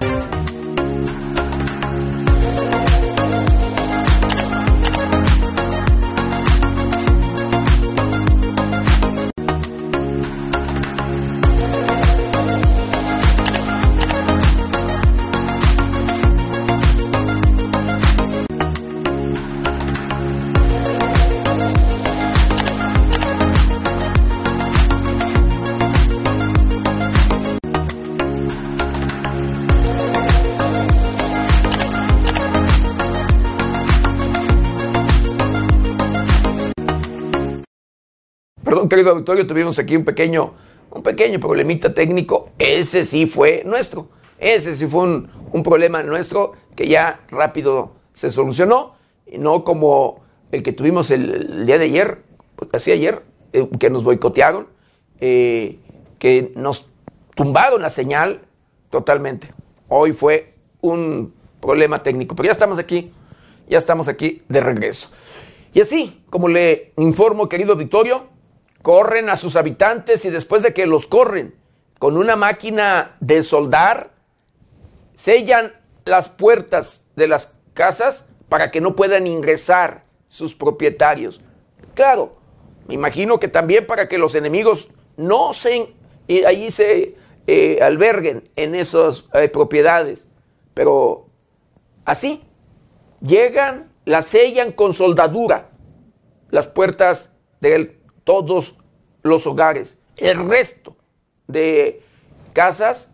Querido 38.93 39.09
auditorio, 39.09 39.47
tuvimos 39.47 39.79
aquí 39.79 39.95
un 39.95 40.05
pequeño, 40.05 40.53
un 40.91 41.01
pequeño 41.01 41.39
problemita 41.39 41.95
técnico. 41.95 42.51
Ese 42.59 43.05
sí 43.05 43.25
fue 43.25 43.63
nuestro. 43.65 44.07
Ese 44.37 44.75
sí 44.75 44.85
fue 44.85 45.01
un, 45.51 45.63
problema 45.63 46.03
nuestro 46.03 46.53
que 46.75 46.87
ya 46.87 47.21
rápido 47.31 47.95
se 48.13 48.29
solucionó. 48.29 48.93
No 49.35 49.63
como 49.63 50.21
el 50.51 50.61
que 50.61 50.73
tuvimos 50.73 51.09
el, 51.09 51.65
día 51.65 51.79
de 51.79 51.85
ayer, 51.85 52.21
así 52.71 52.91
ayer, 52.91 53.23
eh, 53.51 53.67
que 53.79 53.89
nos 53.89 54.03
boicotearon, 54.03 54.67
eh, 55.19 55.79
que 56.19 56.53
nos 56.55 56.87
tumbaron 57.33 57.81
la 57.81 57.89
señal 57.89 58.41
totalmente. 58.91 59.51
Hoy 59.87 60.13
fue 60.13 60.53
un 60.81 61.33
problema 61.59 62.03
técnico, 62.03 62.35
pero 62.35 62.45
ya 62.45 62.51
estamos 62.51 62.77
aquí, 62.77 63.11
ya 63.67 63.79
estamos 63.79 64.07
aquí 64.07 64.43
de 64.49 64.61
regreso. 64.61 65.09
Y 65.73 65.81
así, 65.81 66.23
como 66.29 66.47
le 66.47 66.93
informo, 66.97 67.49
querido 67.49 67.73
auditorio, 67.73 68.32
corren 68.83 69.29
a 69.29 69.37
sus 69.37 69.55
habitantes 69.55 70.25
y 70.25 70.29
después 70.29 70.61
de 70.61 70.73
que 70.73 70.85
los 70.85 71.07
corren 71.07 71.55
con 71.97 72.17
una 72.17 72.35
máquina 72.35 73.15
de 73.21 73.41
soldar, 73.41 74.11
sellan 75.15 75.73
las 76.05 76.27
puertas 76.29 77.07
de 77.15 77.27
las 77.27 77.61
casas 77.73 78.29
para 78.49 78.71
que 78.71 78.81
no 78.81 78.95
puedan 78.95 79.25
ingresar 79.25 80.03
sus 80.27 80.53
propietarios. 80.53 81.39
Claro, 81.95 82.35
me 82.87 82.93
imagino 82.95 83.39
que 83.39 83.47
también 83.47 83.87
para 83.87 84.09
que 84.09 84.17
los 84.17 84.35
enemigos 84.35 84.89
no 85.15 85.53
se 85.53 85.93
allí 86.45 86.69
se 86.69 87.15
eh, 87.47 87.79
alberguen 87.81 88.49
en 88.57 88.75
esas 88.75 89.29
eh, 89.33 89.47
propiedades. 89.47 90.29
Pero 90.73 91.27
así, 92.03 92.43
llegan, 93.21 93.91
las 94.03 94.25
sellan 94.25 94.73
con 94.73 94.93
soldadura 94.93 95.69
las 96.49 96.67
puertas 96.67 97.35
del 97.61 98.02
todos 98.23 98.75
los 99.21 99.47
hogares. 99.47 99.99
El 100.17 100.47
resto 100.49 100.95
de 101.47 102.03
casas 102.53 103.13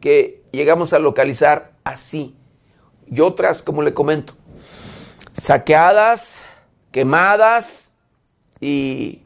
que 0.00 0.42
llegamos 0.52 0.92
a 0.92 0.98
localizar 0.98 1.72
así. 1.84 2.36
Y 3.06 3.20
otras, 3.20 3.62
como 3.62 3.82
le 3.82 3.92
comento, 3.92 4.34
saqueadas, 5.34 6.42
quemadas 6.90 7.96
y, 8.60 9.22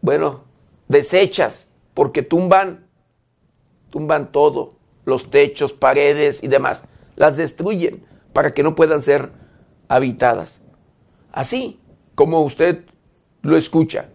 bueno, 0.00 0.44
deshechas, 0.88 1.70
porque 1.92 2.22
tumban, 2.22 2.86
tumban 3.90 4.32
todo, 4.32 4.74
los 5.04 5.30
techos, 5.30 5.72
paredes 5.72 6.42
y 6.42 6.48
demás. 6.48 6.84
Las 7.14 7.36
destruyen 7.36 8.04
para 8.32 8.52
que 8.52 8.62
no 8.62 8.74
puedan 8.74 9.00
ser 9.00 9.30
habitadas. 9.88 10.62
Así 11.30 11.80
como 12.14 12.42
usted 12.42 12.84
lo 13.42 13.56
escucha 13.56 14.08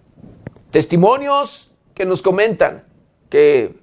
testimonios 0.72 1.74
que 1.94 2.06
nos 2.06 2.22
comentan 2.22 2.86
que 3.30 3.76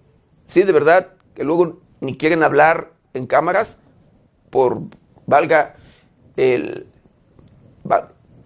sí, 0.46 0.62
de 0.62 0.72
verdad, 0.72 1.12
que 1.34 1.44
luego 1.44 1.80
ni 2.00 2.16
quieren 2.16 2.42
hablar 2.42 2.92
en 3.14 3.26
cámaras 3.26 3.82
por, 4.50 4.80
valga 5.26 5.76
el 6.36 6.86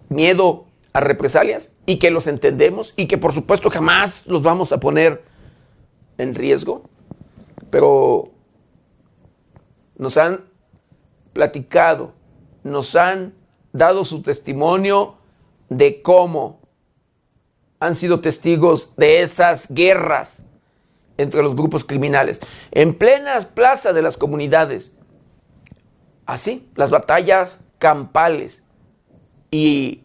miedo 0.09 0.65
a 0.93 0.99
represalias 0.99 1.71
y 1.85 1.99
que 1.99 2.11
los 2.11 2.27
entendemos 2.27 2.93
y 2.97 3.07
que 3.07 3.17
por 3.17 3.33
supuesto 3.33 3.69
jamás 3.69 4.25
los 4.25 4.41
vamos 4.41 4.71
a 4.71 4.79
poner 4.79 5.23
en 6.17 6.35
riesgo, 6.35 6.83
pero 7.69 8.31
nos 9.97 10.17
han 10.17 10.45
platicado, 11.33 12.13
nos 12.63 12.95
han 12.95 13.33
dado 13.73 14.03
su 14.03 14.21
testimonio 14.21 15.15
de 15.69 16.01
cómo 16.01 16.60
han 17.81 17.95
sido 17.95 18.21
testigos 18.21 18.95
de 18.95 19.21
esas 19.23 19.73
guerras 19.73 20.43
entre 21.17 21.41
los 21.41 21.55
grupos 21.55 21.83
criminales, 21.83 22.39
en 22.71 22.93
plena 22.93 23.39
plaza 23.55 23.91
de 23.91 24.03
las 24.03 24.17
comunidades. 24.17 24.95
Así, 26.27 26.69
las 26.75 26.91
batallas 26.91 27.59
campales. 27.79 28.63
Y 29.49 30.03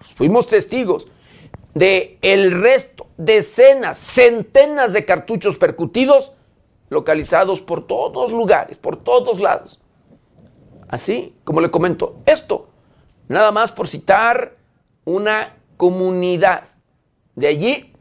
fuimos 0.00 0.46
testigos 0.46 1.06
de 1.74 2.18
el 2.22 2.62
resto, 2.62 3.06
decenas, 3.18 3.98
centenas 3.98 4.94
de 4.94 5.04
cartuchos 5.04 5.58
percutidos 5.58 6.32
localizados 6.88 7.60
por 7.60 7.86
todos 7.86 8.32
lugares, 8.32 8.78
por 8.78 8.96
todos 8.96 9.38
lados. 9.38 9.78
Así 10.88 11.36
como 11.44 11.60
le 11.60 11.70
comento, 11.70 12.16
esto, 12.24 12.70
nada 13.28 13.52
más 13.52 13.70
por 13.70 13.86
citar 13.86 14.56
una 15.04 15.56
comunidad 15.76 16.71
de 17.34 17.46
allí, 17.46 17.92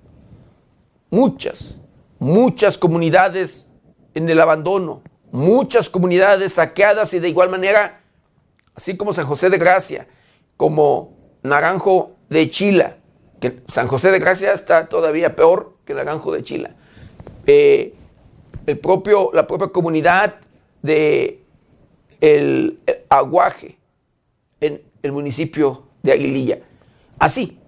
muchas, 1.10 1.80
muchas 2.20 2.78
comunidades 2.78 3.72
en 4.14 4.30
el 4.30 4.40
abandono, 4.42 5.02
muchas 5.32 5.90
comunidades 5.90 6.54
saqueadas 6.54 7.14
y 7.14 7.20
de 7.20 7.30
igual 7.30 7.50
manera, 7.50 8.02
así 8.76 8.98
como 8.98 9.14
San 9.14 9.26
José 9.26 9.50
de 9.50 9.58
Gracia, 9.58 10.08
como 10.58 11.18
Naranjo 11.44 12.16
de 12.30 12.50
Chila, 12.50 12.98
que 13.40 13.62
San 13.68 13.88
José 13.88 14.12
de 14.12 14.20
Gracia 14.20 14.54
está 14.54 14.88
todavía 14.88 15.36
peor 15.36 15.78
que 15.86 15.94
Naranjo 15.94 16.32
de 16.32 16.44
Chila. 16.44 16.76
Eh, 17.48 17.96
el 18.68 18.78
propio, 18.78 19.32
la 19.34 19.48
propia 19.48 19.70
comunidad 19.70 20.36
de 20.82 21.42
el 22.20 22.80
Aguaje 23.10 23.78
en 24.60 24.82
el 25.02 25.12
municipio 25.12 25.88
de 26.04 26.12
Aguililla. 26.12 26.60
Así, 27.18 27.60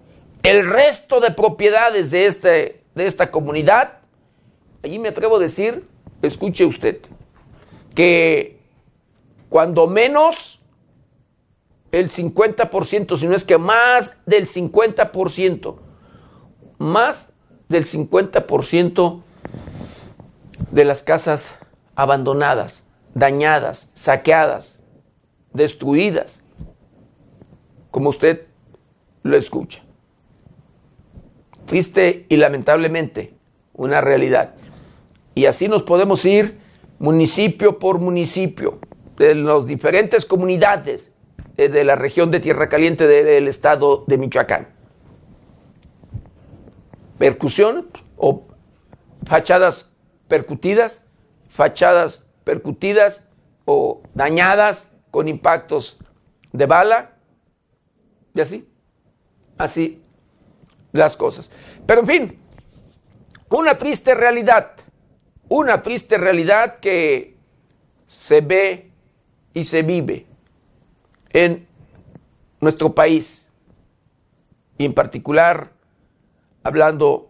el 0.44 0.68
resto 0.68 1.20
de 1.20 1.30
propiedades 1.30 2.10
de, 2.10 2.26
este, 2.26 2.84
de 2.94 3.06
esta 3.06 3.30
comunidad, 3.30 3.98
allí 4.82 4.98
me 4.98 5.08
atrevo 5.08 5.36
a 5.36 5.40
decir, 5.40 5.88
escuche 6.20 6.66
usted, 6.66 6.98
que 7.94 8.60
cuando 9.48 9.86
menos 9.86 10.60
el 11.92 12.10
50%, 12.10 13.16
si 13.16 13.26
no 13.26 13.34
es 13.34 13.44
que 13.44 13.56
más 13.56 14.20
del 14.26 14.46
50%, 14.46 15.76
más 16.76 17.30
del 17.68 17.86
50% 17.86 19.22
de 20.70 20.84
las 20.84 21.02
casas 21.02 21.54
abandonadas, 21.94 22.84
dañadas, 23.14 23.92
saqueadas, 23.94 24.82
destruidas, 25.54 26.42
como 27.90 28.10
usted 28.10 28.46
lo 29.22 29.36
escucha. 29.36 29.83
Triste 31.66 32.26
y 32.28 32.36
lamentablemente 32.36 33.34
una 33.72 34.00
realidad. 34.00 34.54
Y 35.34 35.46
así 35.46 35.68
nos 35.68 35.82
podemos 35.82 36.24
ir 36.24 36.58
municipio 36.98 37.78
por 37.78 37.98
municipio 37.98 38.78
de 39.16 39.34
las 39.34 39.66
diferentes 39.66 40.24
comunidades 40.24 41.14
eh, 41.56 41.68
de 41.68 41.84
la 41.84 41.96
región 41.96 42.30
de 42.30 42.40
Tierra 42.40 42.68
Caliente 42.68 43.06
del 43.06 43.48
estado 43.48 44.04
de 44.06 44.18
Michoacán. 44.18 44.68
Percusión 47.18 47.88
o 48.16 48.44
fachadas 49.24 49.92
percutidas, 50.28 51.06
fachadas 51.48 52.24
percutidas 52.44 53.26
o 53.64 54.02
dañadas 54.14 54.96
con 55.10 55.28
impactos 55.28 55.98
de 56.52 56.66
bala 56.66 57.16
y 58.34 58.40
así, 58.40 58.68
así 59.56 60.03
las 60.94 61.16
cosas. 61.16 61.50
Pero 61.86 62.00
en 62.00 62.06
fin, 62.06 62.38
una 63.50 63.76
triste 63.76 64.14
realidad, 64.14 64.72
una 65.48 65.82
triste 65.82 66.16
realidad 66.16 66.78
que 66.78 67.36
se 68.06 68.40
ve 68.40 68.90
y 69.52 69.64
se 69.64 69.82
vive 69.82 70.26
en 71.30 71.66
nuestro 72.60 72.94
país, 72.94 73.50
y 74.78 74.84
en 74.84 74.94
particular 74.94 75.72
hablando 76.62 77.28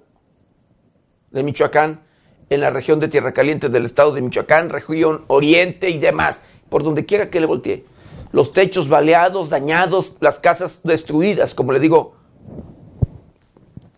de 1.30 1.42
Michoacán, 1.42 2.02
en 2.50 2.60
la 2.60 2.70
región 2.70 3.00
de 3.00 3.08
Tierra 3.08 3.32
Caliente 3.32 3.70
del 3.70 3.86
estado 3.86 4.12
de 4.12 4.20
Michoacán, 4.20 4.68
región 4.68 5.24
oriente 5.28 5.88
y 5.88 5.98
demás, 5.98 6.42
por 6.68 6.82
donde 6.84 7.06
quiera 7.06 7.30
que 7.30 7.40
le 7.40 7.46
voltee. 7.46 7.86
Los 8.30 8.52
techos 8.52 8.88
baleados, 8.88 9.48
dañados, 9.48 10.16
las 10.20 10.38
casas 10.38 10.82
destruidas, 10.82 11.54
como 11.54 11.72
le 11.72 11.80
digo, 11.80 12.16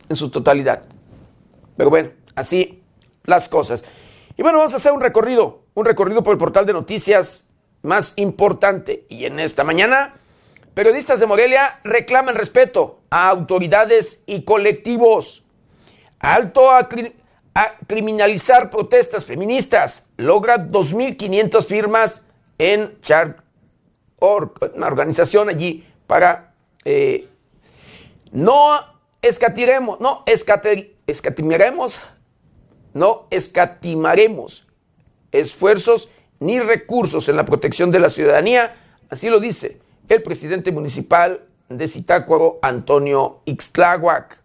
en 0.08 0.16
su 0.16 0.30
totalidad. 0.30 0.82
Pero 1.76 1.90
bueno, 1.90 2.10
así 2.34 2.82
las 3.24 3.48
cosas. 3.48 3.84
Y 4.36 4.42
bueno, 4.42 4.58
vamos 4.58 4.72
a 4.74 4.76
hacer 4.76 4.92
un 4.92 5.00
recorrido, 5.00 5.64
un 5.74 5.84
recorrido 5.84 6.22
por 6.22 6.32
el 6.32 6.38
portal 6.38 6.66
de 6.66 6.72
noticias 6.72 7.48
más 7.82 8.12
importante. 8.16 9.06
Y 9.08 9.24
en 9.24 9.40
esta 9.40 9.64
mañana, 9.64 10.14
periodistas 10.74 11.20
de 11.20 11.26
Morelia 11.26 11.80
reclaman 11.84 12.34
respeto 12.34 13.00
a 13.10 13.28
autoridades 13.28 14.22
y 14.26 14.44
colectivos. 14.44 15.44
Alto 16.18 16.70
a, 16.70 16.88
criminalizar 17.86 18.70
protestas 18.70 19.24
feministas. 19.24 20.10
Logra 20.18 20.58
2.500 20.58 21.64
firmas 21.64 22.26
en 22.58 23.00
Char.org, 23.00 24.52
una 24.74 24.86
organización 24.86 25.48
allí 25.48 25.86
para... 26.06 26.52
Eh, 26.84 27.28
no 28.32 28.95
escatiremos, 29.22 30.00
no 30.00 30.24
escatimaremos, 31.06 31.98
no 32.94 33.26
escatimaremos 33.30 34.66
esfuerzos 35.32 36.10
ni 36.38 36.60
recursos 36.60 37.28
en 37.28 37.36
la 37.36 37.44
protección 37.44 37.90
de 37.90 38.00
la 38.00 38.10
ciudadanía, 38.10 38.76
así 39.10 39.28
lo 39.28 39.40
dice 39.40 39.80
el 40.08 40.22
presidente 40.22 40.70
municipal 40.72 41.42
de 41.68 41.88
Zitácuaro, 41.88 42.58
Antonio 42.62 43.40
Ixtláhuac. 43.44 44.42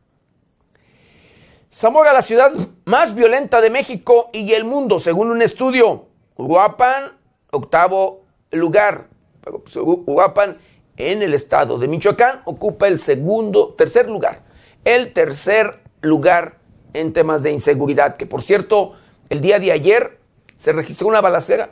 Zamora, 1.73 2.11
la 2.11 2.21
ciudad 2.21 2.51
más 2.85 3.15
violenta 3.15 3.61
de 3.61 3.69
México 3.69 4.29
y 4.33 4.53
el 4.53 4.65
mundo, 4.65 4.99
según 4.99 5.31
un 5.31 5.41
estudio. 5.41 6.07
Uruapan, 6.35 7.13
octavo 7.51 8.25
lugar. 8.51 9.07
Pues, 9.41 9.75
Uruapan, 9.77 10.57
en 10.97 11.21
el 11.21 11.33
estado 11.33 11.77
de 11.77 11.87
Michoacán, 11.87 12.41
ocupa 12.45 12.87
el 12.87 12.99
segundo, 12.99 13.73
tercer 13.75 14.09
lugar. 14.09 14.43
El 14.83 15.13
tercer 15.13 15.79
lugar 16.01 16.57
en 16.93 17.13
temas 17.13 17.43
de 17.43 17.51
inseguridad, 17.51 18.17
que 18.17 18.25
por 18.25 18.41
cierto, 18.41 18.93
el 19.29 19.41
día 19.41 19.59
de 19.59 19.71
ayer 19.71 20.19
se 20.57 20.73
registró 20.73 21.07
una 21.07 21.21
balacera, 21.21 21.71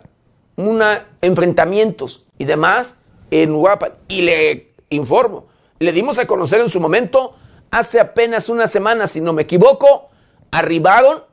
una 0.56 1.08
enfrentamientos 1.22 2.26
y 2.38 2.46
demás 2.46 2.96
en 3.32 3.54
Uruapan. 3.54 3.94
Y 4.08 4.22
le 4.22 4.74
informo, 4.90 5.48
le 5.80 5.92
dimos 5.92 6.20
a 6.20 6.28
conocer 6.28 6.60
en 6.60 6.70
su 6.70 6.80
momento 6.80 7.36
hace 7.72 8.00
apenas 8.00 8.50
una 8.50 8.68
semana, 8.68 9.08
si 9.08 9.22
no 9.22 9.34
me 9.34 9.44
equivoco, 9.44 10.10
arribaron 10.52 11.24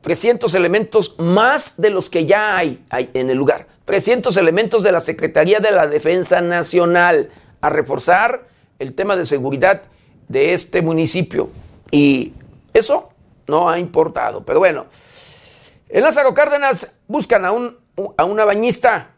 300 0.00 0.54
elementos 0.54 1.16
más 1.18 1.74
de 1.76 1.90
los 1.90 2.08
que 2.08 2.26
ya 2.26 2.56
hay, 2.56 2.84
en 2.90 3.30
el 3.30 3.36
lugar. 3.36 3.66
300 3.84 4.36
elementos 4.36 4.82
de 4.82 4.92
la 4.92 5.00
Secretaría 5.00 5.58
de 5.60 5.72
la 5.72 5.86
Defensa 5.86 6.40
Nacional 6.40 7.30
a 7.60 7.70
reforzar 7.70 8.46
el 8.78 8.94
tema 8.94 9.16
de 9.16 9.26
seguridad 9.26 9.82
de 10.30 10.54
este 10.54 10.80
municipio. 10.80 11.50
Y 11.90 12.32
eso 12.72 13.10
no 13.48 13.68
ha 13.68 13.80
importado. 13.80 14.44
Pero 14.44 14.60
bueno, 14.60 14.86
en 15.88 16.04
Lázaro 16.04 16.32
Cárdenas 16.32 16.94
buscan 17.08 17.44
a, 17.44 17.50
un, 17.50 17.76
a 18.16 18.24
una 18.24 18.44
bañista 18.44 19.10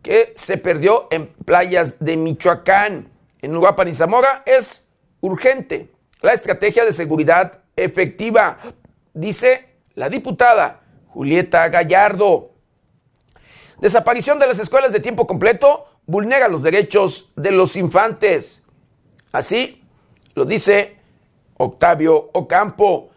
que 0.00 0.32
se 0.36 0.56
perdió 0.56 1.08
en 1.10 1.26
playas 1.26 1.96
de 1.98 2.16
Michoacán. 2.16 3.10
En 3.42 3.56
Uruapan 3.56 3.88
y 3.88 3.94
Zamora 3.94 4.42
es 4.46 4.86
urgente 5.20 5.90
la 6.22 6.32
estrategia 6.32 6.84
de 6.86 6.92
seguridad 6.92 7.60
efectiva, 7.76 8.58
dice 9.12 9.74
la 9.94 10.08
diputada 10.08 10.80
Julieta 11.08 11.68
Gallardo. 11.68 12.52
Desaparición 13.80 14.38
de 14.38 14.46
las 14.46 14.60
escuelas 14.60 14.92
de 14.92 15.00
tiempo 15.00 15.26
completo 15.26 15.86
vulnera 16.06 16.48
los 16.48 16.62
derechos 16.62 17.32
de 17.36 17.50
los 17.50 17.76
infantes. 17.76 18.64
Así 19.32 19.83
lo 20.34 20.44
dice 20.44 20.96
Octavio 21.56 22.30
Ocampo. 22.32 23.10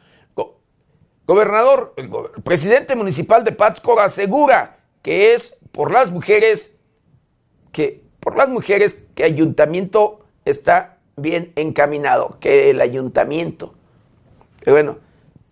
gobernador, 1.25 1.93
el, 1.97 2.09
presidente 2.43 2.95
municipal 2.95 3.43
de 3.43 3.51
Pátzcuaro 3.51 4.01
asegura 4.01 4.77
que 5.01 5.33
es 5.33 5.57
por 5.71 5.91
las 5.91 6.11
mujeres 6.11 6.77
que 7.71 8.03
por 8.19 8.35
las 8.35 8.49
mujeres 8.49 9.05
que 9.15 9.23
ayuntamiento 9.23 10.25
está 10.43 10.97
bien 11.15 11.53
encaminado 11.55 12.37
que 12.39 12.69
el 12.69 12.81
ayuntamiento. 12.81 13.73
Que 14.61 14.71
bueno, 14.71 14.97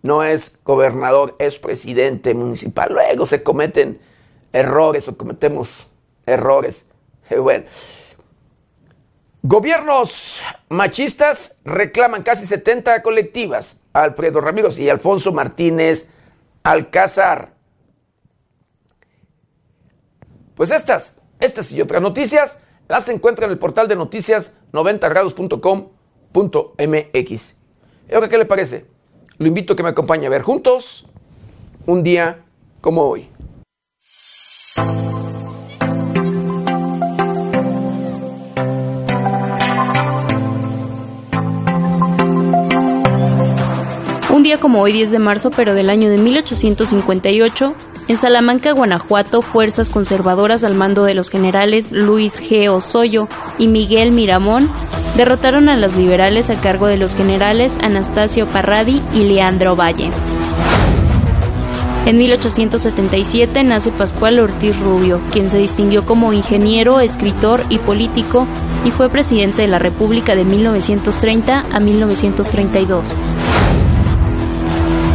no 0.02 0.22
es 0.22 0.60
gobernador, 0.62 1.36
es 1.38 1.58
presidente 1.58 2.34
municipal. 2.34 2.92
Luego 2.92 3.26
se 3.26 3.42
cometen 3.42 3.98
errores 4.52 5.08
o 5.08 5.16
cometemos 5.16 5.88
errores. 6.26 6.86
Bueno. 7.40 7.64
Gobiernos 9.48 10.42
machistas 10.70 11.60
reclaman 11.64 12.24
casi 12.24 12.48
70 12.48 13.00
colectivas 13.02 13.84
Alfredo 13.92 14.40
Ramírez 14.40 14.76
y 14.80 14.90
Alfonso 14.90 15.32
Martínez 15.32 16.10
Alcázar. 16.64 17.54
Pues 20.56 20.72
estas, 20.72 21.20
estas 21.38 21.70
y 21.70 21.80
otras 21.80 22.02
noticias 22.02 22.64
las 22.88 23.08
encuentra 23.08 23.46
en 23.46 23.52
el 23.52 23.58
portal 23.58 23.86
de 23.86 23.94
noticias 23.94 24.58
90grados.com.mx. 24.72 27.56
¿Qué 28.08 28.38
le 28.38 28.46
parece? 28.46 28.86
Lo 29.38 29.46
invito 29.46 29.74
a 29.74 29.76
que 29.76 29.84
me 29.84 29.90
acompañe 29.90 30.26
a 30.26 30.30
ver 30.30 30.42
juntos 30.42 31.06
un 31.86 32.02
día 32.02 32.44
como 32.80 33.02
hoy. 33.02 33.28
Día 44.46 44.60
como 44.60 44.80
hoy, 44.80 44.92
10 44.92 45.10
de 45.10 45.18
marzo, 45.18 45.50
pero 45.50 45.74
del 45.74 45.90
año 45.90 46.08
de 46.08 46.18
1858, 46.18 47.74
en 48.06 48.16
Salamanca, 48.16 48.70
Guanajuato, 48.70 49.42
fuerzas 49.42 49.90
conservadoras 49.90 50.62
al 50.62 50.76
mando 50.76 51.02
de 51.02 51.14
los 51.14 51.30
generales 51.30 51.90
Luis 51.90 52.40
G. 52.40 52.68
Osoyo 52.68 53.26
y 53.58 53.66
Miguel 53.66 54.12
Miramón 54.12 54.70
derrotaron 55.16 55.68
a 55.68 55.76
las 55.76 55.96
liberales 55.96 56.48
a 56.50 56.60
cargo 56.60 56.86
de 56.86 56.96
los 56.96 57.16
generales 57.16 57.76
Anastasio 57.82 58.46
Parradi 58.46 59.02
y 59.12 59.24
Leandro 59.24 59.74
Valle. 59.74 60.10
En 62.04 62.16
1877 62.16 63.64
nace 63.64 63.90
Pascual 63.90 64.38
Ortiz 64.38 64.78
Rubio, 64.78 65.20
quien 65.32 65.50
se 65.50 65.58
distinguió 65.58 66.06
como 66.06 66.32
ingeniero, 66.32 67.00
escritor 67.00 67.64
y 67.68 67.78
político 67.78 68.46
y 68.84 68.92
fue 68.92 69.08
presidente 69.08 69.62
de 69.62 69.68
la 69.68 69.80
República 69.80 70.36
de 70.36 70.44
1930 70.44 71.64
a 71.72 71.80
1932. 71.80 73.16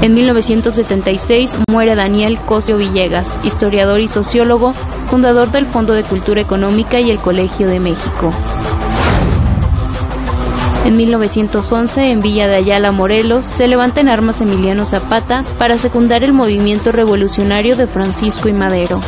En 0.02 0.16
1976 0.16 1.58
muere 1.70 1.94
Daniel 1.94 2.40
Cosio 2.40 2.78
Villegas, 2.78 3.38
historiador 3.44 4.00
y 4.00 4.08
sociólogo, 4.08 4.74
fundador 5.08 5.52
del 5.52 5.68
Fondo 5.68 5.94
de 5.94 6.04
Cultura 6.04 6.42
Económica 6.42 7.00
y 7.00 7.12
el 7.12 7.20
Colegio 7.20 7.68
de 7.68 7.80
México. 7.80 8.32
En 10.86 10.98
1911, 10.98 12.10
en 12.10 12.20
Villa 12.20 12.48
de 12.48 12.56
Ayala, 12.56 12.92
Morelos, 12.92 13.46
se 13.46 13.68
levanta 13.68 14.02
en 14.02 14.10
armas 14.10 14.42
Emiliano 14.42 14.86
Zapata 14.86 15.44
para 15.60 15.78
secundar 15.78 16.24
el 16.24 16.34
movimiento 16.34 16.92
revolucionario 16.92 17.76
de 17.76 17.86
Francisco 17.86 18.50
y 18.50 18.54
Madero. 18.54 19.00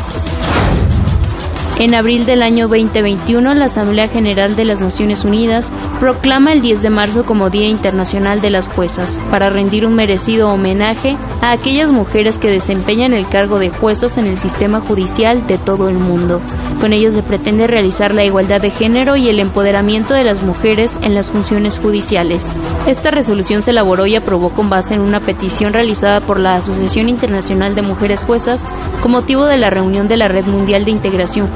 En 1.79 1.95
abril 1.95 2.25
del 2.27 2.43
año 2.43 2.67
2021, 2.67 3.55
la 3.55 3.65
Asamblea 3.65 4.07
General 4.07 4.55
de 4.55 4.63
las 4.63 4.79
Naciones 4.79 5.25
Unidas 5.25 5.71
proclama 5.99 6.53
el 6.53 6.62
10 6.62 6.83
de 6.83 6.89
marzo 6.91 7.25
como 7.25 7.49
Día 7.49 7.67
Internacional 7.67 8.41
de 8.41 8.51
las 8.51 8.69
Juezas, 8.69 9.19
para 9.31 9.49
rendir 9.49 9.86
un 9.86 9.95
merecido 9.95 10.49
homenaje 10.49 11.17
a 11.41 11.51
aquellas 11.51 11.91
mujeres 11.91 12.38
que 12.38 12.49
desempeñan 12.49 13.12
el 13.12 13.27
cargo 13.27 13.57
de 13.57 13.69
juezas 13.69 14.17
en 14.19 14.27
el 14.27 14.38
sistema 14.38 14.81
judicial 14.81 15.47
de 15.47 15.57
todo 15.57 15.89
el 15.89 15.95
mundo. 15.95 16.41
Con 16.79 16.93
ello 16.93 17.12
se 17.12 17.23
pretende 17.23 17.65
realizar 17.65 18.13
la 18.13 18.23
igualdad 18.23 18.62
de 18.62 18.69
género 18.69 19.15
y 19.15 19.27
el 19.29 19.39
empoderamiento 19.39 20.13
de 20.13 20.23
las 20.23 20.43
mujeres 20.43 20.95
en 21.01 21.15
las 21.15 21.31
funciones 21.31 21.79
judiciales. 21.79 22.51
Esta 22.86 23.09
resolución 23.09 23.63
se 23.63 23.71
elaboró 23.71 24.05
y 24.05 24.15
aprobó 24.15 24.51
con 24.53 24.69
base 24.69 24.93
en 24.93 25.01
una 25.01 25.21
petición 25.21 25.73
realizada 25.73 26.21
por 26.21 26.39
la 26.39 26.55
Asociación 26.55 27.09
Internacional 27.09 27.73
de 27.73 27.81
Mujeres 27.81 28.23
Juezas 28.23 28.65
con 29.01 29.12
motivo 29.12 29.45
de 29.45 29.57
la 29.57 29.69
reunión 29.69 30.07
de 30.07 30.17
la 30.17 30.27
Red 30.27 30.45
Mundial 30.45 30.86
de 30.86 30.91
Integración 30.91 31.47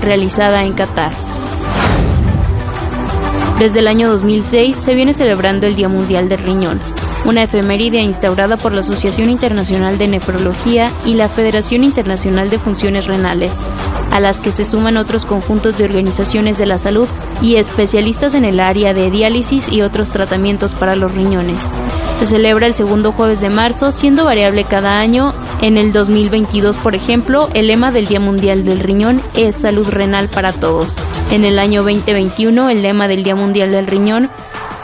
Realizada 0.00 0.62
en 0.64 0.72
Qatar. 0.72 1.12
Desde 3.58 3.80
el 3.80 3.88
año 3.88 4.08
2006 4.08 4.76
se 4.76 4.94
viene 4.94 5.12
celebrando 5.12 5.66
el 5.66 5.74
Día 5.74 5.88
Mundial 5.88 6.28
del 6.28 6.44
Riñón, 6.44 6.78
una 7.24 7.42
efeméride 7.42 7.98
instaurada 7.98 8.56
por 8.56 8.72
la 8.72 8.82
Asociación 8.82 9.30
Internacional 9.30 9.98
de 9.98 10.06
Nefrología 10.06 10.92
y 11.04 11.14
la 11.14 11.28
Federación 11.28 11.82
Internacional 11.82 12.50
de 12.50 12.60
Funciones 12.60 13.06
Renales, 13.06 13.58
a 14.12 14.20
las 14.20 14.40
que 14.40 14.52
se 14.52 14.64
suman 14.64 14.98
otros 14.98 15.24
conjuntos 15.24 15.78
de 15.78 15.84
organizaciones 15.84 16.58
de 16.58 16.66
la 16.66 16.78
salud 16.78 17.08
y 17.40 17.56
especialistas 17.56 18.34
en 18.34 18.44
el 18.44 18.60
área 18.60 18.94
de 18.94 19.10
diálisis 19.10 19.68
y 19.72 19.80
otros 19.80 20.10
tratamientos 20.10 20.74
para 20.74 20.94
los 20.94 21.14
riñones. 21.14 21.66
Se 22.18 22.26
celebra 22.26 22.66
el 22.66 22.74
segundo 22.74 23.10
jueves 23.10 23.40
de 23.40 23.48
marzo, 23.48 23.90
siendo 23.90 24.24
variable 24.24 24.64
cada 24.64 25.00
año. 25.00 25.32
En 25.62 25.76
el 25.76 25.92
2022, 25.92 26.76
por 26.76 26.94
ejemplo, 26.94 27.48
el 27.54 27.68
lema 27.68 27.90
del 27.90 28.06
Día 28.06 28.20
Mundial 28.20 28.64
del 28.64 28.80
Riñón 28.80 29.20
es 29.34 29.56
Salud 29.56 29.88
Renal 29.88 30.28
para 30.28 30.52
Todos. 30.52 30.94
En 31.30 31.44
el 31.44 31.58
año 31.58 31.82
2021, 31.82 32.68
el 32.68 32.82
lema 32.82 33.08
del 33.08 33.24
Día 33.24 33.34
Mundial 33.34 33.72
del 33.72 33.86
Riñón 33.86 34.30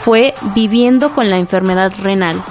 fue 0.03 0.33
Viviendo 0.55 1.13
con 1.13 1.29
la 1.29 1.37
enfermedad 1.37 1.93
renal. 2.01 2.43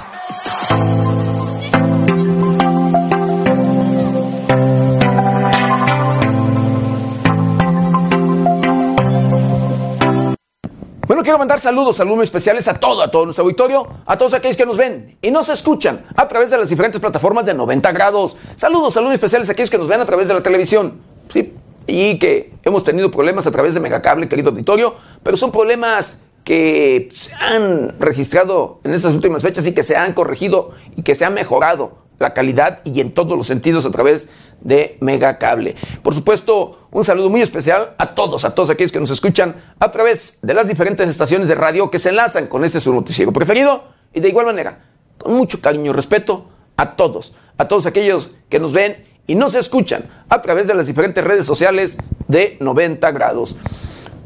Bueno, 11.09 11.23
quiero 11.23 11.39
mandar 11.39 11.59
saludos, 11.59 11.95
saludos 11.95 12.25
especiales 12.25 12.67
a 12.67 12.75
todo, 12.75 13.01
a 13.01 13.09
todo 13.09 13.25
nuestro 13.25 13.43
auditorio, 13.43 13.87
a 14.05 14.15
todos 14.15 14.35
aquellos 14.35 14.55
que 14.55 14.67
nos 14.67 14.77
ven 14.77 15.17
y 15.23 15.31
nos 15.31 15.49
escuchan 15.49 16.05
a 16.15 16.27
través 16.27 16.51
de 16.51 16.57
las 16.59 16.69
diferentes 16.69 17.01
plataformas 17.01 17.47
de 17.47 17.55
90 17.55 17.91
grados. 17.93 18.37
Saludos, 18.55 18.93
saludos 18.93 19.15
especiales 19.15 19.49
a 19.49 19.53
aquellos 19.53 19.71
que 19.71 19.79
nos 19.79 19.87
ven 19.87 19.99
a 20.01 20.05
través 20.05 20.27
de 20.27 20.35
la 20.35 20.43
televisión. 20.43 21.01
Sí, 21.33 21.51
y 21.87 22.19
que 22.19 22.53
hemos 22.61 22.83
tenido 22.83 23.09
problemas 23.09 23.47
a 23.47 23.51
través 23.51 23.73
de 23.73 23.79
Megacable, 23.79 24.27
querido 24.27 24.51
auditorio, 24.51 24.93
pero 25.23 25.35
son 25.35 25.51
problemas 25.51 26.25
que 26.43 27.09
se 27.11 27.33
han 27.33 27.99
registrado 27.99 28.79
en 28.83 28.93
estas 28.93 29.11
últimas 29.15 29.41
fechas 29.41 29.65
y 29.65 29.73
que 29.73 29.81
se 29.81 29.97
han 29.97 30.13
corregido 30.13 30.73
y 30.95 31.01
que 31.01 31.15
se 31.15 31.25
ha 31.25 31.31
mejorado 31.31 32.08
la 32.19 32.33
calidad 32.33 32.81
y 32.83 32.99
en 33.01 33.13
todos 33.13 33.37
los 33.37 33.47
sentidos 33.47 33.85
a 33.85 33.91
través 33.91 34.29
de 34.61 34.97
Megacable. 34.99 35.75
Por 36.03 36.13
supuesto, 36.13 36.87
un 36.91 37.03
saludo 37.03 37.29
muy 37.29 37.41
especial 37.41 37.95
a 37.97 38.13
todos, 38.13 38.45
a 38.45 38.53
todos 38.53 38.69
aquellos 38.69 38.91
que 38.91 38.99
nos 38.99 39.09
escuchan 39.09 39.55
a 39.79 39.91
través 39.91 40.39
de 40.41 40.53
las 40.53 40.67
diferentes 40.67 41.07
estaciones 41.07 41.47
de 41.47 41.55
radio 41.55 41.89
que 41.89 41.99
se 41.99 42.09
enlazan 42.09 42.47
con 42.47 42.63
este 42.65 42.79
su 42.79 42.93
noticiero 42.93 43.31
preferido 43.31 43.83
y 44.13 44.19
de 44.19 44.29
igual 44.29 44.45
manera, 44.45 44.85
con 45.17 45.33
mucho 45.33 45.61
cariño 45.61 45.91
y 45.91 45.95
respeto 45.95 46.49
a 46.77 46.95
todos, 46.95 47.33
a 47.57 47.67
todos 47.67 47.85
aquellos 47.85 48.31
que 48.49 48.59
nos 48.59 48.73
ven 48.73 49.05
y 49.27 49.35
nos 49.35 49.55
escuchan 49.55 50.03
a 50.27 50.41
través 50.41 50.67
de 50.67 50.73
las 50.73 50.87
diferentes 50.87 51.23
redes 51.23 51.45
sociales 51.45 51.97
de 52.27 52.57
90 52.59 53.11
grados. 53.11 53.55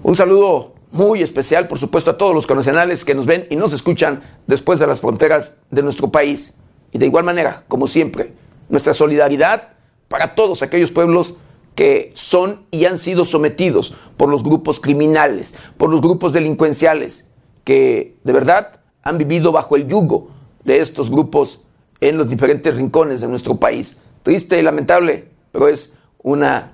Un 0.01 0.15
saludo 0.15 0.73
muy 0.91 1.23
especial, 1.23 1.67
por 1.67 1.79
supuesto, 1.79 2.11
a 2.11 2.17
todos 2.17 2.33
los 2.33 2.47
connacionales 2.47 3.03
que 3.03 3.15
nos 3.15 3.25
ven 3.25 3.47
y 3.49 3.55
nos 3.55 3.73
escuchan 3.73 4.21
después 4.47 4.79
de 4.79 4.87
las 4.87 5.01
fronteras 5.01 5.57
de 5.71 5.81
nuestro 5.81 6.11
país. 6.11 6.59
Y 6.93 6.99
de 6.99 7.07
igual 7.07 7.25
manera, 7.25 7.63
como 7.67 7.87
siempre, 7.87 8.33
nuestra 8.69 8.93
solidaridad 8.93 9.69
para 10.07 10.35
todos 10.35 10.61
aquellos 10.61 10.91
pueblos 10.91 11.35
que 11.75 12.11
son 12.13 12.65
y 12.69 12.85
han 12.85 12.99
sido 12.99 13.25
sometidos 13.25 13.95
por 14.15 14.29
los 14.29 14.43
grupos 14.43 14.79
criminales, 14.79 15.55
por 15.77 15.89
los 15.89 16.01
grupos 16.01 16.33
delincuenciales, 16.33 17.27
que 17.63 18.15
de 18.23 18.33
verdad 18.33 18.79
han 19.01 19.17
vivido 19.17 19.51
bajo 19.51 19.75
el 19.75 19.87
yugo 19.87 20.29
de 20.63 20.79
estos 20.79 21.09
grupos 21.09 21.61
en 21.99 22.17
los 22.17 22.29
diferentes 22.29 22.75
rincones 22.75 23.21
de 23.21 23.27
nuestro 23.27 23.55
país. 23.55 24.03
Triste 24.21 24.59
y 24.59 24.61
lamentable, 24.61 25.29
pero 25.51 25.67
es 25.67 25.93
una, 26.21 26.73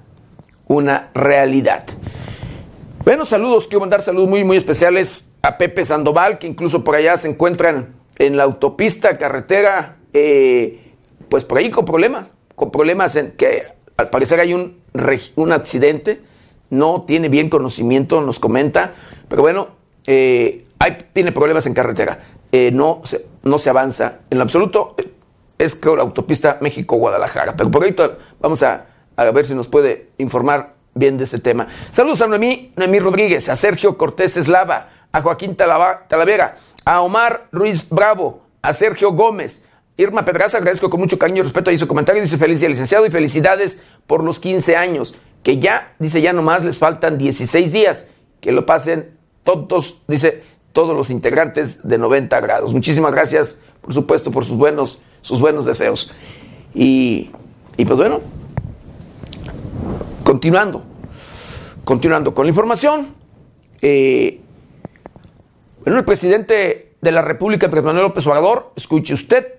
una 0.67 1.09
realidad. 1.13 1.85
Bueno, 3.05 3.25
saludos, 3.25 3.67
quiero 3.67 3.79
mandar 3.79 4.01
saludos 4.01 4.29
muy, 4.29 4.43
muy 4.43 4.57
especiales 4.57 5.31
a 5.41 5.57
Pepe 5.57 5.85
Sandoval, 5.85 6.37
que 6.37 6.47
incluso 6.47 6.83
por 6.83 6.95
allá 6.95 7.15
se 7.17 7.29
encuentran 7.29 7.98
en 8.19 8.37
la 8.37 8.43
autopista, 8.43 9.15
carretera 9.15 9.97
eh, 10.13 10.93
pues 11.29 11.45
por 11.45 11.57
ahí 11.57 11.69
con 11.69 11.85
problemas, 11.85 12.31
con 12.55 12.71
problemas 12.71 13.15
en 13.15 13.31
que 13.31 13.63
al 13.97 14.09
parecer 14.09 14.39
hay 14.39 14.53
un, 14.53 14.81
un 15.35 15.51
accidente, 15.51 16.21
no 16.69 17.03
tiene 17.03 17.29
bien 17.29 17.49
conocimiento, 17.49 18.21
nos 18.21 18.39
comenta, 18.39 18.93
pero 19.27 19.41
bueno, 19.41 19.69
eh, 20.05 20.65
hay, 20.79 20.97
tiene 21.13 21.31
problemas 21.31 21.65
en 21.65 21.73
carretera, 21.73 22.19
eh, 22.51 22.71
no, 22.71 23.01
se, 23.03 23.25
no 23.43 23.59
se 23.59 23.69
avanza 23.69 24.21
en 24.29 24.37
lo 24.37 24.43
absoluto, 24.43 24.95
es 25.57 25.75
creo 25.75 25.95
la 25.95 26.03
autopista 26.03 26.57
México-Guadalajara, 26.61 27.55
pero 27.55 27.69
por 27.69 27.83
ahí 27.83 27.95
vamos 28.39 28.63
a, 28.63 28.85
a, 29.15 29.31
ver 29.31 29.45
si 29.45 29.53
nos 29.53 29.67
puede 29.67 30.09
informar 30.17 30.75
bien 30.95 31.17
de 31.17 31.25
ese 31.25 31.39
tema. 31.39 31.67
Saludos 31.91 32.21
a 32.21 32.27
Noemí, 32.27 32.71
Noemí 32.75 32.99
Rodríguez, 32.99 33.49
a 33.49 33.55
Sergio 33.55 33.97
Cortés 33.97 34.37
Eslava, 34.37 34.89
a 35.11 35.21
Joaquín 35.21 35.55
Talavera, 35.55 36.55
a 36.89 37.01
Omar 37.01 37.49
Ruiz 37.51 37.87
Bravo, 37.87 38.41
a 38.63 38.73
Sergio 38.73 39.11
Gómez, 39.11 39.63
Irma 39.95 40.25
Pedraza, 40.25 40.57
agradezco 40.57 40.89
con 40.89 40.99
mucho 40.99 41.19
cariño 41.19 41.37
y 41.37 41.41
respeto 41.43 41.69
ahí 41.69 41.77
su 41.77 41.87
comentario. 41.87 42.19
Dice 42.19 42.39
feliz 42.39 42.61
día, 42.61 42.67
licenciado, 42.67 43.05
y 43.05 43.11
felicidades 43.11 43.83
por 44.07 44.23
los 44.23 44.39
15 44.39 44.75
años. 44.75 45.13
Que 45.43 45.59
ya, 45.59 45.93
dice, 45.99 46.19
ya 46.19 46.33
nomás 46.33 46.63
les 46.63 46.79
faltan 46.79 47.19
16 47.19 47.71
días. 47.71 48.09
Que 48.41 48.51
lo 48.51 48.65
pasen 48.65 49.11
todos, 49.43 49.97
dice, 50.07 50.41
todos 50.73 50.97
los 50.97 51.11
integrantes 51.11 51.87
de 51.87 51.99
90 51.99 52.39
grados. 52.39 52.73
Muchísimas 52.73 53.11
gracias, 53.11 53.61
por 53.81 53.93
supuesto, 53.93 54.31
por 54.31 54.43
sus 54.43 54.57
buenos, 54.57 54.99
sus 55.21 55.39
buenos 55.39 55.65
deseos. 55.65 56.11
Y, 56.73 57.29
y 57.77 57.85
pues 57.85 57.99
bueno, 57.99 58.21
continuando, 60.23 60.81
continuando 61.83 62.33
con 62.33 62.47
la 62.47 62.49
información. 62.49 63.13
Eh, 63.79 64.41
el 65.97 66.05
presidente 66.05 66.93
de 67.01 67.11
la 67.11 67.21
República, 67.21 67.67
Manuel 67.67 68.07
López 68.07 68.27
Obrador, 68.27 68.73
escuche 68.75 69.13
usted, 69.13 69.55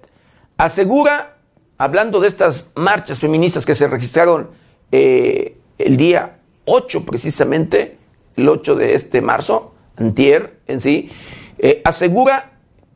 asegura, 0.56 1.38
hablando 1.78 2.20
de 2.20 2.28
estas 2.28 2.70
marchas 2.76 3.18
feministas 3.18 3.64
que 3.64 3.74
se 3.74 3.88
registraron 3.88 4.50
eh, 4.92 5.56
el 5.78 5.96
día 5.96 6.40
8 6.66 7.04
precisamente, 7.04 7.98
el 8.36 8.48
8 8.48 8.74
de 8.74 8.94
este 8.94 9.22
marzo, 9.22 9.74
antier 9.96 10.58
en 10.66 10.80
sí, 10.80 11.10
eh, 11.58 11.80
asegura 11.84 12.52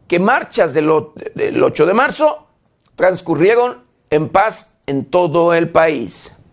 que 0.07 0.19
marchas 0.19 0.75
del, 0.75 0.91
del 1.35 1.63
8 1.63 1.87
de 1.87 1.95
marzo 1.95 2.47
transcurrieron 2.95 3.85
en 4.11 4.29
paz 4.29 4.79
en 4.87 5.07
todo 5.07 5.55
el 5.55 5.71
país. 5.71 6.44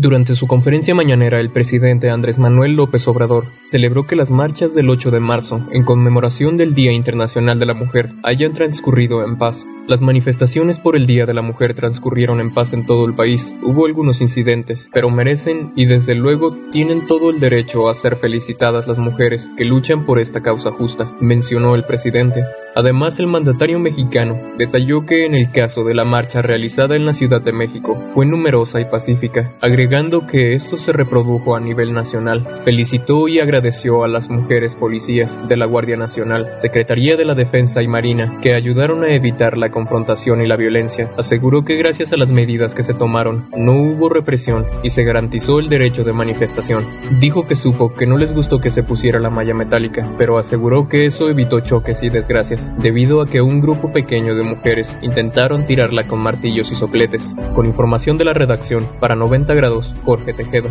Durante 0.00 0.36
su 0.36 0.46
conferencia 0.46 0.94
mañanera, 0.94 1.40
el 1.40 1.50
presidente 1.50 2.08
Andrés 2.08 2.38
Manuel 2.38 2.76
López 2.76 3.08
Obrador 3.08 3.48
celebró 3.64 4.06
que 4.06 4.14
las 4.14 4.30
marchas 4.30 4.72
del 4.72 4.90
8 4.90 5.10
de 5.10 5.18
marzo, 5.18 5.66
en 5.72 5.82
conmemoración 5.82 6.56
del 6.56 6.72
Día 6.72 6.92
Internacional 6.92 7.58
de 7.58 7.66
la 7.66 7.74
Mujer, 7.74 8.12
hayan 8.22 8.52
transcurrido 8.52 9.24
en 9.24 9.38
paz. 9.38 9.66
Las 9.88 10.00
manifestaciones 10.00 10.78
por 10.78 10.94
el 10.94 11.08
Día 11.08 11.26
de 11.26 11.34
la 11.34 11.42
Mujer 11.42 11.74
transcurrieron 11.74 12.38
en 12.38 12.54
paz 12.54 12.74
en 12.74 12.86
todo 12.86 13.06
el 13.06 13.16
país. 13.16 13.56
Hubo 13.64 13.86
algunos 13.86 14.20
incidentes, 14.20 14.88
pero 14.92 15.10
merecen 15.10 15.72
y 15.74 15.86
desde 15.86 16.14
luego 16.14 16.56
tienen 16.70 17.08
todo 17.08 17.30
el 17.30 17.40
derecho 17.40 17.88
a 17.88 17.94
ser 17.94 18.14
felicitadas 18.14 18.86
las 18.86 19.00
mujeres 19.00 19.50
que 19.56 19.64
luchan 19.64 20.06
por 20.06 20.20
esta 20.20 20.42
causa 20.42 20.70
justa, 20.70 21.12
mencionó 21.20 21.74
el 21.74 21.84
presidente. 21.84 22.44
Además, 22.78 23.18
el 23.18 23.26
mandatario 23.26 23.80
mexicano 23.80 24.40
detalló 24.56 25.04
que 25.04 25.26
en 25.26 25.34
el 25.34 25.50
caso 25.50 25.82
de 25.82 25.96
la 25.96 26.04
marcha 26.04 26.42
realizada 26.42 26.94
en 26.94 27.06
la 27.06 27.12
Ciudad 27.12 27.42
de 27.42 27.52
México 27.52 28.00
fue 28.14 28.24
numerosa 28.24 28.80
y 28.80 28.84
pacífica, 28.84 29.52
agregando 29.60 30.28
que 30.28 30.54
esto 30.54 30.76
se 30.76 30.92
reprodujo 30.92 31.56
a 31.56 31.60
nivel 31.60 31.92
nacional. 31.92 32.60
Felicitó 32.64 33.26
y 33.26 33.40
agradeció 33.40 34.04
a 34.04 34.08
las 34.08 34.30
mujeres 34.30 34.76
policías 34.76 35.40
de 35.48 35.56
la 35.56 35.66
Guardia 35.66 35.96
Nacional, 35.96 36.50
Secretaría 36.54 37.16
de 37.16 37.24
la 37.24 37.34
Defensa 37.34 37.82
y 37.82 37.88
Marina, 37.88 38.38
que 38.40 38.54
ayudaron 38.54 39.02
a 39.02 39.12
evitar 39.12 39.58
la 39.58 39.72
confrontación 39.72 40.40
y 40.40 40.46
la 40.46 40.54
violencia. 40.54 41.10
Aseguró 41.18 41.64
que 41.64 41.74
gracias 41.74 42.12
a 42.12 42.16
las 42.16 42.30
medidas 42.30 42.76
que 42.76 42.84
se 42.84 42.94
tomaron, 42.94 43.48
no 43.56 43.72
hubo 43.72 44.08
represión 44.08 44.68
y 44.84 44.90
se 44.90 45.02
garantizó 45.02 45.58
el 45.58 45.68
derecho 45.68 46.04
de 46.04 46.12
manifestación. 46.12 46.86
Dijo 47.18 47.44
que 47.44 47.56
supo 47.56 47.92
que 47.92 48.06
no 48.06 48.16
les 48.18 48.34
gustó 48.34 48.60
que 48.60 48.70
se 48.70 48.84
pusiera 48.84 49.18
la 49.18 49.30
malla 49.30 49.54
metálica, 49.54 50.14
pero 50.16 50.38
aseguró 50.38 50.88
que 50.88 51.06
eso 51.06 51.28
evitó 51.28 51.58
choques 51.58 52.04
y 52.04 52.10
desgracias, 52.10 52.67
debido 52.78 53.22
a 53.22 53.26
que 53.26 53.40
un 53.40 53.60
grupo 53.60 53.92
pequeño 53.92 54.34
de 54.34 54.42
mujeres 54.42 54.96
intentaron 55.02 55.66
tirarla 55.66 56.06
con 56.06 56.20
martillos 56.20 56.70
y 56.70 56.74
sopletes. 56.74 57.34
Con 57.54 57.66
información 57.66 58.18
de 58.18 58.24
la 58.24 58.34
redacción, 58.34 58.88
para 59.00 59.14
90 59.14 59.54
grados, 59.54 59.94
Jorge 60.04 60.34
Tejedo. 60.34 60.70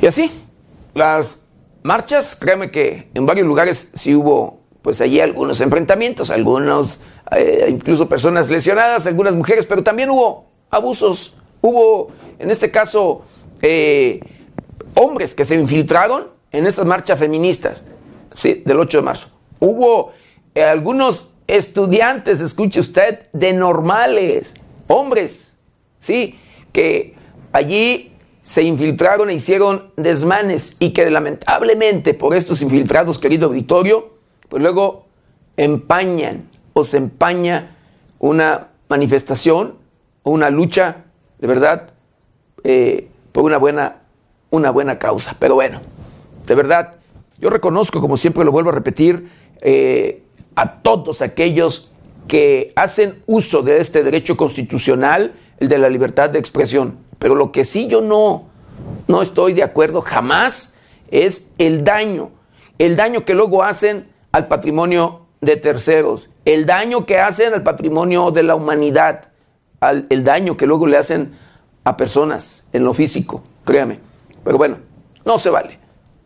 Y 0.00 0.06
así, 0.06 0.30
las 0.94 1.46
marchas, 1.82 2.36
créeme 2.36 2.70
que 2.70 3.08
en 3.14 3.26
varios 3.26 3.46
lugares 3.46 3.90
sí 3.94 4.14
hubo, 4.14 4.60
pues 4.82 5.00
allí 5.00 5.20
algunos 5.20 5.60
enfrentamientos, 5.60 6.30
algunos, 6.30 7.00
eh, 7.36 7.66
incluso 7.70 8.08
personas 8.08 8.50
lesionadas, 8.50 9.06
algunas 9.06 9.34
mujeres, 9.34 9.66
pero 9.66 9.82
también 9.82 10.10
hubo 10.10 10.46
abusos, 10.70 11.36
hubo, 11.60 12.08
en 12.38 12.50
este 12.50 12.70
caso, 12.70 13.24
eh, 13.62 14.20
hombres 14.96 15.34
que 15.34 15.44
se 15.44 15.54
infiltraron 15.54 16.28
en 16.50 16.66
estas 16.66 16.86
marchas 16.86 17.18
feministas, 17.18 17.84
¿sí? 18.34 18.62
Del 18.64 18.80
8 18.80 18.98
de 18.98 19.02
marzo. 19.02 19.28
Hubo 19.60 20.12
eh, 20.54 20.64
algunos 20.64 21.30
estudiantes, 21.46 22.40
escuche 22.40 22.80
usted, 22.80 23.28
de 23.32 23.52
normales, 23.52 24.54
hombres, 24.88 25.56
¿sí? 26.00 26.38
Que 26.72 27.14
allí 27.52 28.12
se 28.42 28.62
infiltraron 28.62 29.30
e 29.30 29.34
hicieron 29.34 29.92
desmanes 29.96 30.76
y 30.78 30.92
que 30.92 31.10
lamentablemente 31.10 32.14
por 32.14 32.34
estos 32.34 32.62
infiltrados, 32.62 33.18
querido 33.18 33.48
auditorio, 33.48 34.14
pues 34.48 34.62
luego 34.62 35.06
empañan 35.56 36.48
o 36.72 36.84
se 36.84 36.98
empaña 36.98 37.76
una 38.18 38.68
manifestación 38.88 39.74
o 40.22 40.30
una 40.30 40.50
lucha 40.50 41.04
de 41.38 41.46
verdad 41.46 41.90
eh, 42.64 43.08
por 43.32 43.44
una 43.44 43.58
buena, 43.58 44.02
una 44.56 44.70
buena 44.70 44.98
causa. 44.98 45.36
Pero 45.38 45.54
bueno, 45.54 45.80
de 46.46 46.54
verdad, 46.54 46.94
yo 47.38 47.50
reconozco, 47.50 48.00
como 48.00 48.16
siempre 48.16 48.44
lo 48.44 48.52
vuelvo 48.52 48.70
a 48.70 48.72
repetir, 48.72 49.30
eh, 49.60 50.22
a 50.54 50.80
todos 50.80 51.22
aquellos 51.22 51.90
que 52.26 52.72
hacen 52.76 53.22
uso 53.26 53.62
de 53.62 53.80
este 53.80 54.02
derecho 54.02 54.36
constitucional, 54.36 55.34
el 55.58 55.68
de 55.68 55.78
la 55.78 55.88
libertad 55.88 56.30
de 56.30 56.38
expresión. 56.38 56.98
Pero 57.18 57.34
lo 57.34 57.52
que 57.52 57.64
sí 57.64 57.88
yo 57.88 58.00
no, 58.00 58.44
no 59.06 59.22
estoy 59.22 59.52
de 59.52 59.62
acuerdo 59.62 60.00
jamás 60.00 60.76
es 61.10 61.52
el 61.58 61.84
daño, 61.84 62.30
el 62.78 62.96
daño 62.96 63.24
que 63.24 63.34
luego 63.34 63.62
hacen 63.62 64.08
al 64.32 64.48
patrimonio 64.48 65.26
de 65.40 65.56
terceros, 65.56 66.30
el 66.44 66.66
daño 66.66 67.06
que 67.06 67.18
hacen 67.18 67.54
al 67.54 67.62
patrimonio 67.62 68.30
de 68.30 68.42
la 68.42 68.54
humanidad, 68.54 69.28
al, 69.80 70.06
el 70.10 70.24
daño 70.24 70.56
que 70.56 70.66
luego 70.66 70.86
le 70.86 70.96
hacen 70.96 71.36
a 71.84 71.96
personas 71.96 72.64
en 72.72 72.84
lo 72.84 72.94
físico, 72.94 73.42
créame. 73.64 74.00
Pero 74.46 74.58
bueno, 74.58 74.78
no 75.24 75.40
se 75.40 75.50
vale. 75.50 75.80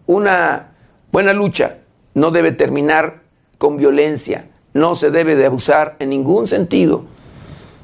Una 0.06 0.74
buena 1.10 1.32
lucha 1.32 1.78
no 2.12 2.30
debe 2.30 2.52
terminar 2.52 3.22
con 3.56 3.78
violencia, 3.78 4.50
no 4.74 4.94
se 4.94 5.10
debe 5.10 5.36
de 5.36 5.46
abusar 5.46 5.96
en 6.00 6.10
ningún 6.10 6.46
sentido. 6.46 7.06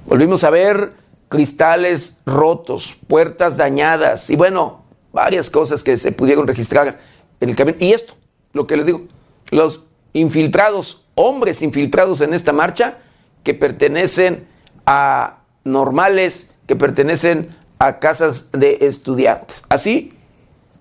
Volvimos 0.04 0.44
a 0.44 0.50
ver 0.50 0.92
cristales 1.30 2.20
rotos, 2.26 2.98
puertas 3.08 3.56
dañadas 3.56 4.28
y 4.28 4.36
bueno, 4.36 4.84
varias 5.10 5.48
cosas 5.48 5.82
que 5.82 5.96
se 5.96 6.12
pudieron 6.12 6.46
registrar 6.46 7.00
en 7.40 7.48
el 7.48 7.56
camino. 7.56 7.78
Y 7.80 7.94
esto, 7.94 8.12
lo 8.52 8.66
que 8.66 8.76
les 8.76 8.84
digo, 8.84 9.04
los 9.50 9.84
infiltrados, 10.12 11.06
hombres 11.14 11.62
infiltrados 11.62 12.20
en 12.20 12.34
esta 12.34 12.52
marcha 12.52 12.98
que 13.42 13.54
pertenecen 13.54 14.46
a 14.84 15.38
normales, 15.64 16.54
que 16.66 16.76
pertenecen 16.76 17.48
a 17.78 17.98
casas 18.00 18.50
de 18.52 18.78
estudiantes. 18.82 19.62
Así 19.70 20.12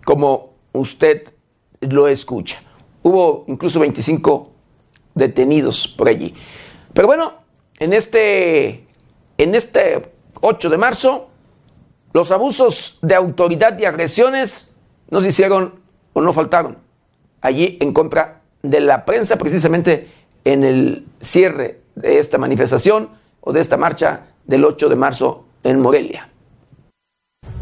como 0.05 0.53
usted 0.71 1.33
lo 1.81 2.07
escucha. 2.07 2.61
Hubo 3.03 3.43
incluso 3.47 3.79
25 3.79 4.51
detenidos 5.13 5.87
por 5.87 6.07
allí. 6.07 6.33
Pero 6.93 7.07
bueno, 7.07 7.33
en 7.79 7.93
este, 7.93 8.87
en 9.37 9.55
este 9.55 10.13
8 10.39 10.69
de 10.69 10.77
marzo, 10.77 11.27
los 12.13 12.31
abusos 12.31 12.99
de 13.01 13.15
autoridad 13.15 13.77
y 13.77 13.85
agresiones 13.85 14.77
no 15.09 15.19
se 15.19 15.29
hicieron 15.29 15.81
o 16.13 16.21
no 16.21 16.31
faltaron 16.31 16.77
allí 17.41 17.77
en 17.81 17.93
contra 17.93 18.41
de 18.61 18.79
la 18.79 19.05
prensa, 19.05 19.37
precisamente 19.37 20.07
en 20.43 20.63
el 20.63 21.05
cierre 21.19 21.81
de 21.95 22.19
esta 22.19 22.37
manifestación 22.37 23.09
o 23.41 23.53
de 23.53 23.61
esta 23.61 23.77
marcha 23.77 24.27
del 24.45 24.65
8 24.65 24.89
de 24.89 24.95
marzo 24.95 25.45
en 25.63 25.79
Morelia. 25.79 26.29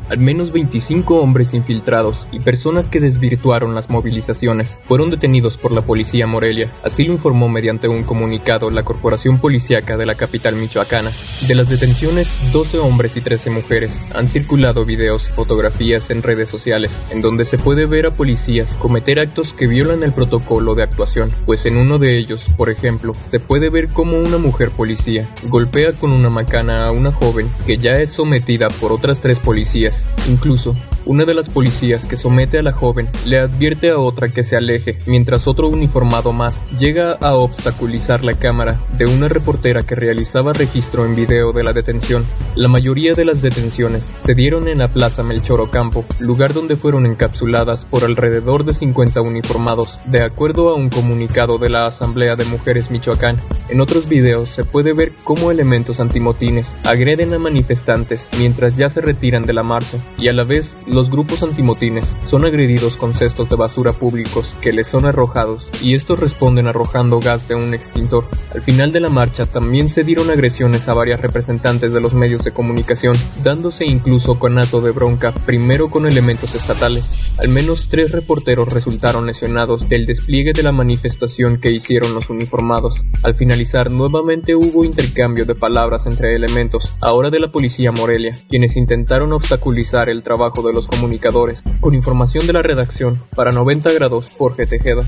Al 0.09 0.17
menos 0.17 0.51
25 0.51 1.21
hombres 1.21 1.53
infiltrados 1.53 2.27
y 2.31 2.39
personas 2.39 2.89
que 2.89 2.99
desvirtuaron 2.99 3.73
las 3.73 3.89
movilizaciones 3.89 4.77
fueron 4.87 5.09
detenidos 5.09 5.57
por 5.57 5.71
la 5.71 5.81
policía 5.81 6.27
Morelia, 6.27 6.69
así 6.83 7.05
lo 7.05 7.13
informó 7.13 7.47
mediante 7.47 7.87
un 7.87 8.03
comunicado 8.03 8.69
la 8.69 8.83
Corporación 8.83 9.39
Policiaca 9.39 9.97
de 9.97 10.05
la 10.05 10.15
capital 10.15 10.55
michoacana. 10.55 11.11
De 11.47 11.55
las 11.55 11.69
detenciones, 11.69 12.35
12 12.51 12.79
hombres 12.79 13.15
y 13.15 13.21
13 13.21 13.49
mujeres 13.49 14.03
han 14.13 14.27
circulado 14.27 14.85
videos 14.85 15.29
y 15.29 15.31
fotografías 15.31 16.09
en 16.09 16.21
redes 16.21 16.49
sociales, 16.49 17.05
en 17.09 17.21
donde 17.21 17.45
se 17.45 17.57
puede 17.57 17.85
ver 17.85 18.05
a 18.05 18.11
policías 18.11 18.75
cometer 18.75 19.19
actos 19.19 19.53
que 19.53 19.67
violan 19.67 20.03
el 20.03 20.13
protocolo 20.13 20.75
de 20.75 20.83
actuación, 20.83 21.33
pues 21.45 21.65
en 21.65 21.77
uno 21.77 21.97
de 21.97 22.17
ellos, 22.17 22.49
por 22.57 22.69
ejemplo, 22.69 23.13
se 23.23 23.39
puede 23.39 23.69
ver 23.69 23.87
cómo 23.87 24.17
una 24.17 24.37
mujer 24.37 24.71
policía 24.71 25.29
golpea 25.43 25.93
con 25.93 26.11
una 26.11 26.29
macana 26.29 26.85
a 26.85 26.91
una 26.91 27.11
joven 27.11 27.49
que 27.65 27.77
ya 27.77 27.93
es 27.93 28.09
sometida 28.09 28.67
por 28.69 28.91
otras 28.91 29.21
tres 29.21 29.39
policías 29.39 30.02
Incluso, 30.29 30.75
una 31.05 31.25
de 31.25 31.33
las 31.33 31.49
policías 31.49 32.07
que 32.07 32.15
somete 32.15 32.57
a 32.59 32.63
la 32.63 32.71
joven 32.71 33.09
le 33.25 33.39
advierte 33.39 33.89
a 33.89 33.97
otra 33.97 34.29
que 34.29 34.43
se 34.43 34.55
aleje, 34.55 34.99
mientras 35.05 35.47
otro 35.47 35.67
uniformado 35.67 36.31
más 36.31 36.65
llega 36.77 37.17
a 37.19 37.35
obstaculizar 37.35 38.23
la 38.23 38.35
cámara 38.35 38.81
de 38.97 39.05
una 39.05 39.27
reportera 39.27 39.83
que 39.83 39.95
realizaba 39.95 40.53
registro 40.53 41.05
en 41.05 41.15
video 41.15 41.51
de 41.51 41.63
la 41.63 41.73
detención. 41.73 42.25
La 42.55 42.69
mayoría 42.69 43.15
de 43.15 43.25
las 43.25 43.41
detenciones 43.41 44.13
se 44.17 44.33
dieron 44.33 44.69
en 44.69 44.77
la 44.77 44.93
Plaza 44.93 45.23
Melchor 45.23 45.59
Ocampo, 45.59 46.05
lugar 46.19 46.53
donde 46.53 46.77
fueron 46.77 47.05
encapsuladas 47.05 47.83
por 47.83 48.05
alrededor 48.05 48.63
de 48.63 48.73
50 48.73 49.19
uniformados, 49.21 49.99
de 50.05 50.23
acuerdo 50.23 50.69
a 50.69 50.75
un 50.75 50.89
comunicado 50.89 51.57
de 51.57 51.69
la 51.69 51.85
Asamblea 51.85 52.37
de 52.37 52.45
Mujeres 52.45 52.91
Michoacán. 52.91 53.41
En 53.67 53.81
otros 53.81 54.07
videos 54.07 54.49
se 54.49 54.63
puede 54.63 54.93
ver 54.93 55.13
cómo 55.23 55.51
elementos 55.51 55.99
antimotines 55.99 56.77
agreden 56.85 57.33
a 57.33 57.39
manifestantes 57.39 58.29
mientras 58.37 58.77
ya 58.77 58.89
se 58.89 59.01
retiran 59.01 59.43
de 59.43 59.53
la 59.53 59.63
marcha, 59.63 59.82
y 60.17 60.27
a 60.27 60.33
la 60.33 60.43
vez 60.43 60.77
los 60.85 61.09
grupos 61.09 61.43
antimotines 61.43 62.17
son 62.23 62.45
agredidos 62.45 62.97
con 62.97 63.13
cestos 63.13 63.49
de 63.49 63.55
basura 63.55 63.93
públicos 63.93 64.55
que 64.61 64.73
les 64.73 64.87
son 64.87 65.05
arrojados 65.05 65.69
y 65.81 65.95
estos 65.95 66.19
responden 66.19 66.67
arrojando 66.67 67.19
gas 67.19 67.47
de 67.47 67.55
un 67.55 67.73
extintor. 67.73 68.27
Al 68.53 68.61
final 68.61 68.91
de 68.91 68.99
la 68.99 69.09
marcha 69.09 69.45
también 69.45 69.89
se 69.89 70.03
dieron 70.03 70.29
agresiones 70.29 70.87
a 70.87 70.93
varias 70.93 71.21
representantes 71.21 71.91
de 71.93 72.01
los 72.01 72.13
medios 72.13 72.43
de 72.43 72.51
comunicación, 72.51 73.15
dándose 73.43 73.85
incluso 73.85 74.39
conato 74.39 74.81
de 74.81 74.91
bronca 74.91 75.33
primero 75.33 75.89
con 75.89 76.07
elementos 76.07 76.55
estatales. 76.55 77.31
Al 77.37 77.49
menos 77.49 77.89
tres 77.89 78.11
reporteros 78.11 78.71
resultaron 78.71 79.25
lesionados 79.25 79.89
del 79.89 80.05
despliegue 80.05 80.53
de 80.53 80.63
la 80.63 80.71
manifestación 80.71 81.59
que 81.59 81.71
hicieron 81.71 82.13
los 82.13 82.29
uniformados. 82.29 83.01
Al 83.23 83.35
finalizar 83.35 83.91
nuevamente 83.91 84.55
hubo 84.55 84.83
intercambio 84.83 85.45
de 85.45 85.55
palabras 85.55 86.05
entre 86.05 86.35
elementos, 86.35 86.97
ahora 87.01 87.29
de 87.29 87.39
la 87.39 87.51
policía 87.51 87.91
Morelia, 87.91 88.37
quienes 88.49 88.77
intentaron 88.77 89.33
obstaculizar 89.33 89.72
el 89.75 90.21
trabajo 90.21 90.61
de 90.61 90.71
los 90.71 90.87
comunicadores, 90.87 91.63
con 91.81 91.95
información 91.95 92.45
de 92.45 92.53
la 92.53 92.61
redacción 92.61 93.19
para 93.35 93.51
90 93.51 93.91
grados 93.93 94.31
Jorge 94.37 94.67
Tejeda. 94.67 95.03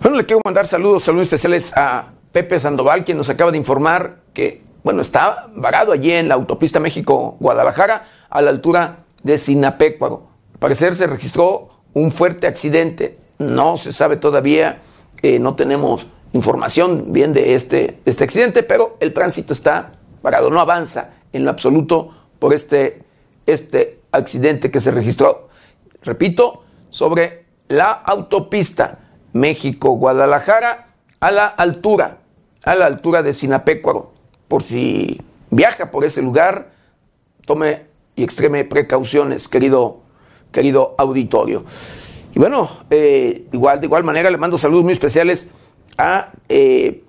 Bueno, 0.00 0.16
le 0.16 0.24
quiero 0.24 0.40
mandar 0.44 0.66
saludos, 0.68 1.02
saludos 1.02 1.24
especiales 1.24 1.72
a 1.76 2.12
Pepe 2.30 2.60
Sandoval, 2.60 3.04
quien 3.04 3.16
nos 3.16 3.30
acaba 3.30 3.50
de 3.50 3.58
informar 3.58 4.18
que, 4.32 4.62
bueno, 4.84 5.00
está 5.00 5.48
varado 5.56 5.90
allí 5.90 6.12
en 6.12 6.28
la 6.28 6.34
autopista 6.34 6.78
México-Guadalajara, 6.78 8.04
a 8.30 8.40
la 8.42 8.50
altura 8.50 9.06
de 9.24 9.38
Sinapecuaro. 9.38 10.28
Al 10.52 10.58
parecer 10.60 10.94
se 10.94 11.08
registró 11.08 11.70
un 11.94 12.12
fuerte 12.12 12.46
accidente. 12.46 13.18
No 13.38 13.76
se 13.76 13.92
sabe 13.92 14.16
todavía, 14.16 14.82
eh, 15.20 15.40
no 15.40 15.56
tenemos 15.56 16.06
información 16.34 17.12
bien 17.12 17.32
de 17.32 17.54
este, 17.54 18.00
este 18.04 18.24
accidente, 18.24 18.64
pero 18.64 18.96
el 19.00 19.14
tránsito 19.14 19.52
está 19.52 19.92
parado, 20.20 20.50
no 20.50 20.60
avanza 20.60 21.14
en 21.32 21.44
lo 21.44 21.50
absoluto 21.50 22.10
por 22.40 22.52
este, 22.52 23.02
este 23.46 24.00
accidente 24.10 24.70
que 24.70 24.80
se 24.80 24.90
registró, 24.90 25.48
repito, 26.02 26.64
sobre 26.88 27.44
la 27.68 27.92
autopista 27.92 28.98
México-Guadalajara 29.32 30.88
a 31.20 31.30
la 31.30 31.46
altura, 31.46 32.18
a 32.64 32.74
la 32.74 32.86
altura 32.86 33.22
de 33.22 33.32
Sinapecuaro. 33.32 34.12
Por 34.48 34.62
si 34.62 35.20
viaja 35.50 35.90
por 35.92 36.04
ese 36.04 36.20
lugar, 36.20 36.72
tome 37.46 37.86
y 38.16 38.24
extreme 38.24 38.64
precauciones, 38.64 39.46
querido, 39.46 40.00
querido 40.50 40.96
auditorio. 40.98 41.64
Y 42.34 42.40
bueno, 42.40 42.68
eh, 42.90 43.46
igual, 43.52 43.78
de 43.78 43.86
igual 43.86 44.02
manera 44.02 44.30
le 44.30 44.36
mando 44.36 44.58
saludos 44.58 44.82
muy 44.82 44.92
especiales 44.92 45.52
a, 45.98 46.32
eh, 46.48 47.04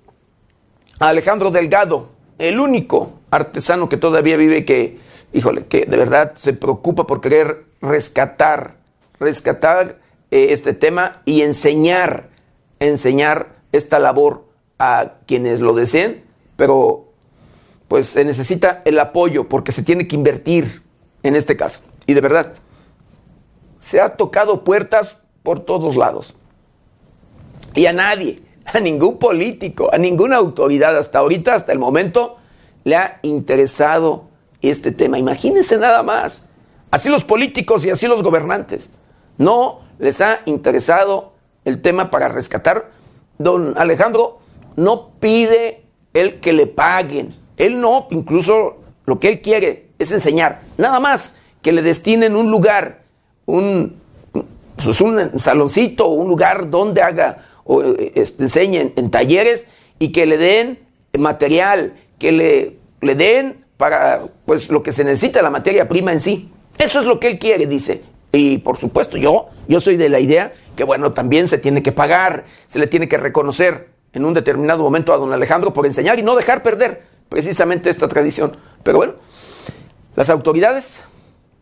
a 1.00 1.10
Alejandro 1.10 1.52
Delgado, 1.52 2.10
el 2.38 2.60
único 2.60 3.20
artesano 3.32 3.90
que 3.90 3.98
todavía 3.98 4.38
vive 4.38 4.66
que, 4.66 5.00
híjole, 5.34 5.66
que 5.66 5.86
de 5.86 5.98
verdad 5.98 6.34
se 6.38 6.54
preocupa 6.54 7.08
por 7.08 7.22
querer 7.22 7.66
rescatar, 7.82 8.78
rescatar 9.20 10.00
eh, 10.32 10.48
este 10.52 10.74
tema 10.74 11.22
y 11.26 11.42
enseñar, 11.42 12.30
enseñar 12.80 13.56
esta 13.72 14.00
labor 14.00 14.46
a 14.80 15.14
quienes 15.26 15.60
lo 15.60 15.74
deseen, 15.74 16.24
pero 16.56 17.14
pues 17.88 18.08
se 18.08 18.26
necesita 18.26 18.82
el 18.86 19.00
apoyo 19.00 19.48
porque 19.48 19.72
se 19.72 19.84
tiene 19.84 20.08
que 20.08 20.16
invertir 20.16 20.82
en 21.24 21.36
este 21.36 21.56
caso. 21.56 21.82
Y 22.06 22.14
de 22.14 22.22
verdad, 22.22 22.54
se 23.80 24.02
ha 24.02 24.16
tocado 24.18 24.64
puertas 24.64 25.22
por 25.44 25.60
todos 25.60 25.96
lados. 25.96 26.36
Y 27.76 27.86
a 27.86 27.94
nadie, 27.94 28.42
a 28.66 28.80
ningún 28.80 29.18
político, 29.20 29.90
a 29.94 29.98
ninguna 29.98 30.38
autoridad 30.38 30.98
hasta 30.98 31.20
ahorita, 31.20 31.54
hasta 31.54 31.72
el 31.72 31.80
momento, 31.80 32.38
le 32.84 32.96
ha 32.96 33.20
interesado 33.22 34.26
este 34.62 34.92
tema. 34.92 35.18
Imagínense 35.18 35.78
nada 35.78 36.04
más. 36.04 36.50
Así 36.92 37.10
los 37.10 37.24
políticos 37.24 37.86
y 37.86 37.90
así 37.90 38.08
los 38.08 38.24
gobernantes. 38.24 38.90
No 39.38 39.82
les 40.00 40.22
ha 40.22 40.40
interesado 40.46 41.34
el 41.64 41.82
tema 41.82 42.10
para 42.10 42.28
rescatar. 42.28 42.92
Don 43.38 43.76
Alejandro 43.78 44.40
no 44.76 45.12
pide 45.20 45.84
el 46.14 46.40
que 46.40 46.54
le 46.54 46.68
paguen. 46.68 47.30
Él 47.58 47.80
no, 47.80 48.08
incluso 48.12 48.78
lo 49.06 49.20
que 49.20 49.30
él 49.30 49.42
quiere 49.42 49.90
es 50.00 50.12
enseñar. 50.12 50.62
Nada 50.78 51.00
más 51.00 51.38
que 51.62 51.72
le 51.72 51.82
destinen 51.82 52.36
un 52.36 52.52
lugar, 52.52 53.04
un, 53.46 54.00
pues 54.84 55.02
un 55.02 55.40
saloncito, 55.40 56.08
un 56.08 56.28
lugar 56.28 56.70
donde 56.70 57.02
haga 57.02 57.38
o 57.66 57.84
enseñen 57.84 58.94
en 58.96 59.12
talleres 59.12 59.68
y 60.00 60.12
que 60.12 60.26
le 60.26 60.38
den 60.38 60.80
material, 61.18 61.94
que 62.18 62.32
le, 62.32 62.78
le 63.02 63.16
den 63.16 63.66
para 63.78 64.24
pues 64.46 64.70
lo 64.70 64.82
que 64.82 64.92
se 64.92 65.04
necesita, 65.04 65.42
la 65.42 65.50
materia 65.50 65.90
prima 65.90 66.14
en 66.14 66.20
sí. 66.20 66.50
Eso 66.78 67.00
es 67.00 67.06
lo 67.06 67.20
que 67.20 67.28
él 67.28 67.40
quiere, 67.40 67.68
dice. 67.68 68.02
Y 68.32 68.58
por 68.60 68.78
supuesto, 68.78 69.18
yo, 69.18 69.50
yo 69.68 69.80
soy 69.80 69.98
de 69.98 70.10
la 70.10 70.20
idea 70.20 70.54
que, 70.76 70.84
bueno, 70.84 71.14
también 71.14 71.48
se 71.48 71.58
tiene 71.58 71.82
que 71.82 71.92
pagar, 71.92 72.46
se 72.66 72.80
le 72.80 72.88
tiene 72.88 73.08
que 73.08 73.18
reconocer 73.18 73.90
en 74.14 74.26
un 74.26 74.34
determinado 74.34 74.84
momento 74.84 75.14
a 75.14 75.18
don 75.18 75.32
Alejandro 75.34 75.74
por 75.74 75.86
enseñar 75.86 76.20
y 76.20 76.24
no 76.24 76.36
dejar 76.36 76.64
perder 76.64 77.04
precisamente 77.30 77.90
esta 77.90 78.08
tradición. 78.08 78.58
Pero 78.84 78.98
bueno, 78.98 79.14
las 80.16 80.30
autoridades 80.30 81.04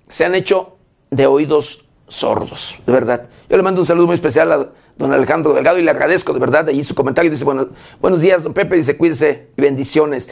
se 0.09 0.25
han 0.25 0.35
hecho 0.35 0.77
de 1.09 1.27
oídos 1.27 1.82
sordos, 2.07 2.75
de 2.85 2.91
verdad. 2.91 3.29
Yo 3.49 3.57
le 3.57 3.63
mando 3.63 3.81
un 3.81 3.85
saludo 3.85 4.07
muy 4.07 4.15
especial 4.15 4.51
a 4.51 4.67
don 4.97 5.13
Alejandro 5.13 5.53
Delgado 5.53 5.79
y 5.79 5.83
le 5.83 5.91
agradezco 5.91 6.33
de 6.33 6.39
verdad 6.39 6.67
allí 6.69 6.83
su 6.83 6.95
comentario. 6.95 7.31
Dice, 7.31 7.45
bueno, 7.45 7.69
buenos 7.99 8.21
días, 8.21 8.43
don 8.43 8.53
Pepe, 8.53 8.75
dice, 8.75 8.97
cuídese 8.97 9.47
y 9.57 9.61
bendiciones. 9.61 10.29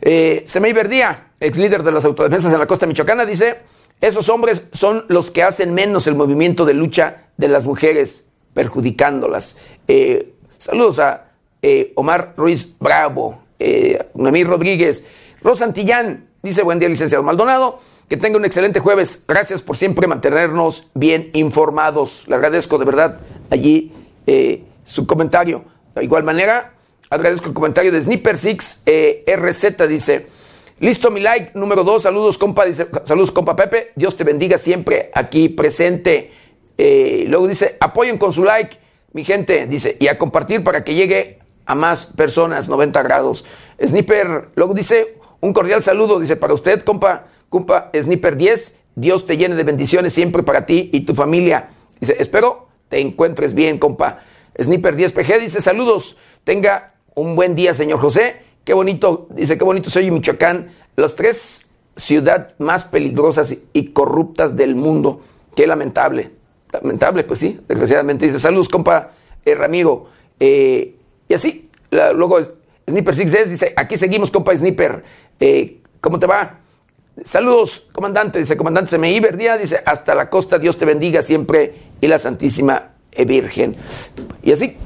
Eh, 0.00 0.42
Semey 0.46 0.72
Verdía, 0.72 1.28
ex 1.40 1.58
líder 1.58 1.82
de 1.82 1.92
las 1.92 2.04
autodefensas 2.04 2.52
en 2.52 2.58
la 2.58 2.66
costa 2.66 2.86
michoacana, 2.86 3.24
dice, 3.24 3.58
esos 4.00 4.28
hombres 4.28 4.62
son 4.72 5.04
los 5.08 5.30
que 5.30 5.42
hacen 5.42 5.74
menos 5.74 6.06
el 6.06 6.14
movimiento 6.14 6.64
de 6.64 6.74
lucha 6.74 7.24
de 7.36 7.48
las 7.48 7.66
mujeres, 7.66 8.24
perjudicándolas. 8.54 9.58
Eh, 9.88 10.34
saludos 10.56 11.00
a 11.00 11.32
eh, 11.62 11.92
Omar 11.96 12.34
Ruiz 12.36 12.76
Bravo, 12.78 13.40
eh, 13.58 14.06
Noemí 14.14 14.44
Rodríguez, 14.44 15.04
Rosa 15.42 15.64
Antillán, 15.64 16.28
dice, 16.42 16.62
buen 16.62 16.78
día, 16.78 16.88
licenciado 16.88 17.24
Maldonado. 17.24 17.80
Que 18.08 18.16
tenga 18.16 18.38
un 18.38 18.44
excelente 18.46 18.80
jueves. 18.80 19.24
Gracias 19.28 19.60
por 19.60 19.76
siempre 19.76 20.06
mantenernos 20.06 20.90
bien 20.94 21.28
informados. 21.34 22.24
Le 22.26 22.36
agradezco 22.36 22.78
de 22.78 22.86
verdad 22.86 23.20
allí 23.50 23.92
eh, 24.26 24.64
su 24.82 25.06
comentario. 25.06 25.64
De 25.94 26.04
igual 26.04 26.24
manera, 26.24 26.72
agradezco 27.10 27.48
el 27.48 27.54
comentario 27.54 27.92
de 27.92 28.00
Sniper 28.00 28.38
6 28.38 28.82
eh, 28.86 29.24
RZ. 29.36 29.86
Dice: 29.86 30.26
Listo, 30.80 31.10
mi 31.10 31.20
like 31.20 31.50
número 31.52 31.84
2. 31.84 32.02
Saludos, 32.02 32.38
compa. 32.38 32.64
Dice: 32.64 32.88
Saludos, 33.04 33.30
compa 33.30 33.54
Pepe. 33.54 33.92
Dios 33.94 34.16
te 34.16 34.24
bendiga 34.24 34.56
siempre 34.56 35.10
aquí 35.12 35.50
presente. 35.50 36.30
Eh, 36.78 37.26
luego 37.28 37.46
dice: 37.46 37.76
Apoyen 37.78 38.16
con 38.16 38.32
su 38.32 38.42
like, 38.42 38.78
mi 39.12 39.22
gente. 39.22 39.66
Dice: 39.66 39.98
Y 40.00 40.08
a 40.08 40.16
compartir 40.16 40.64
para 40.64 40.82
que 40.82 40.94
llegue 40.94 41.40
a 41.66 41.74
más 41.74 42.06
personas. 42.06 42.70
90 42.70 43.02
grados. 43.02 43.44
Sniper, 43.84 44.48
luego 44.54 44.72
dice: 44.72 45.18
Un 45.40 45.52
cordial 45.52 45.82
saludo. 45.82 46.18
Dice: 46.18 46.36
Para 46.36 46.54
usted, 46.54 46.80
compa. 46.84 47.26
Compa 47.48 47.90
Sniper 47.98 48.36
10, 48.36 48.78
Dios 48.96 49.26
te 49.26 49.36
llene 49.36 49.54
de 49.54 49.64
bendiciones 49.64 50.12
siempre 50.12 50.42
para 50.42 50.66
ti 50.66 50.90
y 50.92 51.00
tu 51.02 51.14
familia. 51.14 51.70
Dice, 52.00 52.16
espero 52.18 52.68
te 52.88 53.00
encuentres 53.00 53.54
bien, 53.54 53.78
compa. 53.78 54.20
Sniper 54.60 54.96
10 54.96 55.12
PG 55.12 55.40
dice, 55.40 55.60
saludos, 55.60 56.16
tenga 56.44 56.94
un 57.14 57.36
buen 57.36 57.54
día, 57.54 57.74
señor 57.74 58.00
José. 58.00 58.42
Qué 58.64 58.74
bonito, 58.74 59.28
dice, 59.30 59.56
qué 59.56 59.64
bonito 59.64 59.90
soy 59.90 60.10
Michoacán. 60.10 60.72
Las 60.96 61.16
tres 61.16 61.70
ciudades 61.96 62.54
más 62.58 62.84
peligrosas 62.84 63.56
y 63.72 63.88
corruptas 63.88 64.56
del 64.56 64.74
mundo. 64.74 65.22
Qué 65.54 65.66
lamentable. 65.66 66.30
Lamentable, 66.72 67.24
pues 67.24 67.40
sí, 67.40 67.60
desgraciadamente. 67.68 68.26
Dice, 68.26 68.40
saludos, 68.40 68.68
compa 68.68 69.12
eh, 69.44 69.54
Ramiro. 69.54 70.06
Eh, 70.40 70.96
y 71.28 71.34
así, 71.34 71.70
luego 71.90 72.38
Sniper 72.88 73.14
6 73.14 73.50
dice, 73.50 73.72
aquí 73.76 73.96
seguimos, 73.96 74.30
compa 74.30 74.56
Sniper. 74.56 75.04
Eh, 75.40 75.80
¿Cómo 76.00 76.18
te 76.18 76.26
va? 76.26 76.60
Saludos, 77.24 77.86
comandante, 77.92 78.38
dice 78.38 78.56
comandante 78.56 78.90
Semeí 78.90 79.18
Verdía, 79.20 79.56
dice, 79.56 79.82
hasta 79.84 80.14
la 80.14 80.30
costa, 80.30 80.58
Dios 80.58 80.76
te 80.76 80.84
bendiga 80.84 81.22
siempre 81.22 81.74
y 82.00 82.06
la 82.06 82.18
Santísima 82.18 82.90
Virgen. 83.26 83.76
Y 84.42 84.52
así, 84.52 84.76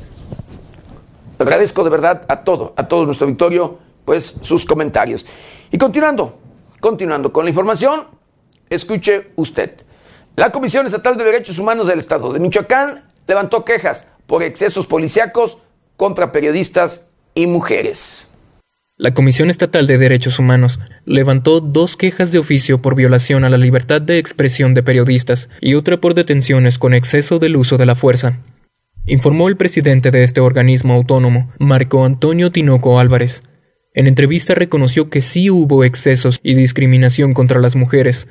agradezco 1.38 1.84
de 1.84 1.90
verdad 1.90 2.24
a 2.28 2.42
todo, 2.42 2.72
a 2.76 2.88
todo 2.88 3.04
nuestro 3.04 3.26
Victorio, 3.26 3.78
pues 4.04 4.34
sus 4.40 4.64
comentarios. 4.64 5.26
Y 5.70 5.78
continuando, 5.78 6.38
continuando 6.80 7.32
con 7.32 7.44
la 7.44 7.50
información, 7.50 8.06
escuche 8.70 9.32
usted. 9.36 9.82
La 10.36 10.50
Comisión 10.50 10.86
Estatal 10.86 11.16
de 11.16 11.24
Derechos 11.24 11.58
Humanos 11.58 11.86
del 11.86 11.98
Estado 11.98 12.32
de 12.32 12.40
Michoacán 12.40 13.04
levantó 13.26 13.64
quejas 13.64 14.08
por 14.26 14.42
excesos 14.42 14.86
policíacos 14.86 15.58
contra 15.96 16.32
periodistas 16.32 17.10
y 17.34 17.46
mujeres. 17.46 18.31
La 19.02 19.14
Comisión 19.14 19.50
Estatal 19.50 19.88
de 19.88 19.98
Derechos 19.98 20.38
Humanos 20.38 20.78
levantó 21.06 21.58
dos 21.58 21.96
quejas 21.96 22.30
de 22.30 22.38
oficio 22.38 22.80
por 22.80 22.94
violación 22.94 23.42
a 23.42 23.50
la 23.50 23.58
libertad 23.58 24.00
de 24.00 24.18
expresión 24.18 24.74
de 24.74 24.84
periodistas 24.84 25.50
y 25.60 25.74
otra 25.74 26.00
por 26.00 26.14
detenciones 26.14 26.78
con 26.78 26.94
exceso 26.94 27.40
del 27.40 27.56
uso 27.56 27.78
de 27.78 27.86
la 27.86 27.96
fuerza. 27.96 28.38
Informó 29.04 29.48
el 29.48 29.56
presidente 29.56 30.12
de 30.12 30.22
este 30.22 30.40
organismo 30.40 30.94
autónomo, 30.94 31.50
Marco 31.58 32.04
Antonio 32.04 32.52
Tinoco 32.52 33.00
Álvarez. 33.00 33.42
En 33.92 34.06
entrevista 34.06 34.54
reconoció 34.54 35.10
que 35.10 35.20
sí 35.20 35.50
hubo 35.50 35.82
excesos 35.82 36.38
y 36.40 36.54
discriminación 36.54 37.34
contra 37.34 37.58
las 37.58 37.74
mujeres. 37.74 38.28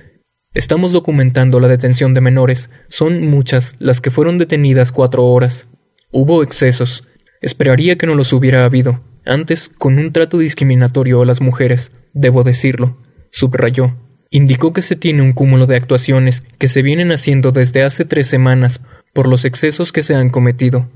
Estamos 0.53 0.93
documentando 0.93 1.59
la 1.59 1.67
detención 1.67 2.13
de 2.13 2.22
menores. 2.22 2.69
Son 2.88 3.28
muchas 3.28 3.76
las 3.80 3.99
que 3.99 4.09
fueron 4.09 4.38
detenidas 4.38 4.93
cuatro 4.93 5.26
horas. 5.26 5.67
Hubo 6.13 6.43
excesos. 6.43 7.03
Esperaría 7.41 7.97
que 7.97 8.07
no 8.07 8.15
los 8.15 8.32
hubiera 8.32 8.63
habido 8.63 9.01
antes 9.26 9.69
con 9.69 9.97
un 9.97 10.11
trato 10.11 10.38
discriminatorio 10.38 11.22
a 11.22 11.26
las 11.26 11.41
mujeres, 11.41 11.91
debo 12.13 12.43
decirlo, 12.43 12.97
subrayó. 13.30 13.95
Indicó 14.30 14.74
que 14.74 14.82
se 14.82 14.95
tiene 14.95 15.22
un 15.22 15.34
cúmulo 15.34 15.67
de 15.67 15.76
actuaciones 15.76 16.43
que 16.57 16.69
se 16.69 16.82
vienen 16.82 17.11
haciendo 17.11 17.51
desde 17.51 17.84
hace 17.84 18.05
tres 18.05 18.28
semanas 18.28 18.82
por 19.13 19.28
los 19.28 19.45
excesos 19.45 19.91
que 19.91 20.03
se 20.03 20.15
han 20.15 20.30
cometido. 20.30 20.89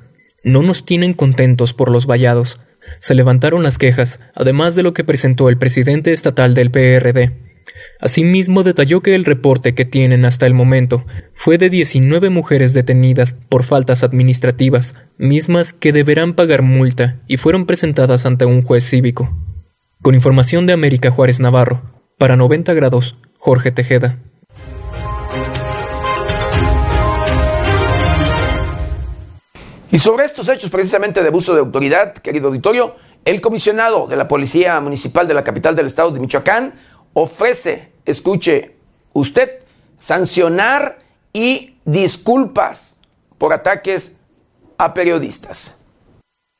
No 0.44 0.62
nos 0.62 0.86
tienen 0.86 1.14
contentos 1.14 1.74
por 1.74 1.92
los 1.92 2.06
vallados. 2.06 2.60
Se 3.00 3.16
levantaron 3.16 3.64
las 3.64 3.78
quejas, 3.78 4.20
además 4.36 4.76
de 4.76 4.84
lo 4.84 4.94
que 4.94 5.04
presentó 5.04 5.50
el 5.50 5.58
presidente 5.58 6.14
estatal 6.14 6.54
del 6.54 6.72
PRD. 6.72 7.45
Asimismo, 8.00 8.64
detalló 8.64 9.02
que 9.02 9.16
el 9.16 9.26
reporte 9.26 9.74
que 9.74 9.86
tienen 9.86 10.26
hasta 10.26 10.46
el 10.46 10.54
momento 10.54 11.06
fue 11.34 11.58
de 11.58 11.70
19 11.70 12.30
mujeres 12.30 12.74
detenidas 12.74 13.34
por 13.34 13.64
faltas 13.64 14.04
administrativas, 14.04 14.96
mismas 15.18 15.74
que 15.74 15.94
deberán 15.94 16.34
pagar 16.34 16.62
multa 16.62 17.20
y 17.28 17.38
fueron 17.38 17.66
presentadas 17.66 18.26
ante 18.26 18.46
un 18.46 18.62
juez 18.62 18.84
cívico. 18.84 19.36
Con 20.02 20.14
información 20.14 20.66
de 20.68 20.74
América 20.74 21.10
Juárez 21.10 21.40
Navarro, 21.40 22.04
para 22.18 22.36
90 22.36 22.74
grados, 22.74 23.18
Jorge 23.38 23.72
Tejeda. 23.72 24.20
Y 29.92 29.98
sobre 30.00 30.26
estos 30.26 30.50
hechos 30.50 30.70
precisamente 30.70 31.22
de 31.22 31.30
abuso 31.30 31.54
de 31.54 31.62
autoridad, 31.62 32.14
querido 32.16 32.48
auditorio, 32.48 32.96
el 33.24 33.40
comisionado 33.42 34.08
de 34.08 34.18
la 34.18 34.28
Policía 34.28 34.80
Municipal 34.82 35.28
de 35.28 35.34
la 35.34 35.44
capital 35.44 35.76
del 35.76 35.88
estado 35.88 36.12
de 36.12 36.20
Michoacán 36.20 36.74
ofrece, 37.16 37.92
escuche 38.06 38.76
usted, 39.14 39.64
sancionar 40.00 41.00
y 41.34 41.78
disculpas 41.86 42.98
por 43.40 43.54
ataques 43.54 44.18
a 44.78 44.94
periodistas 44.94 45.85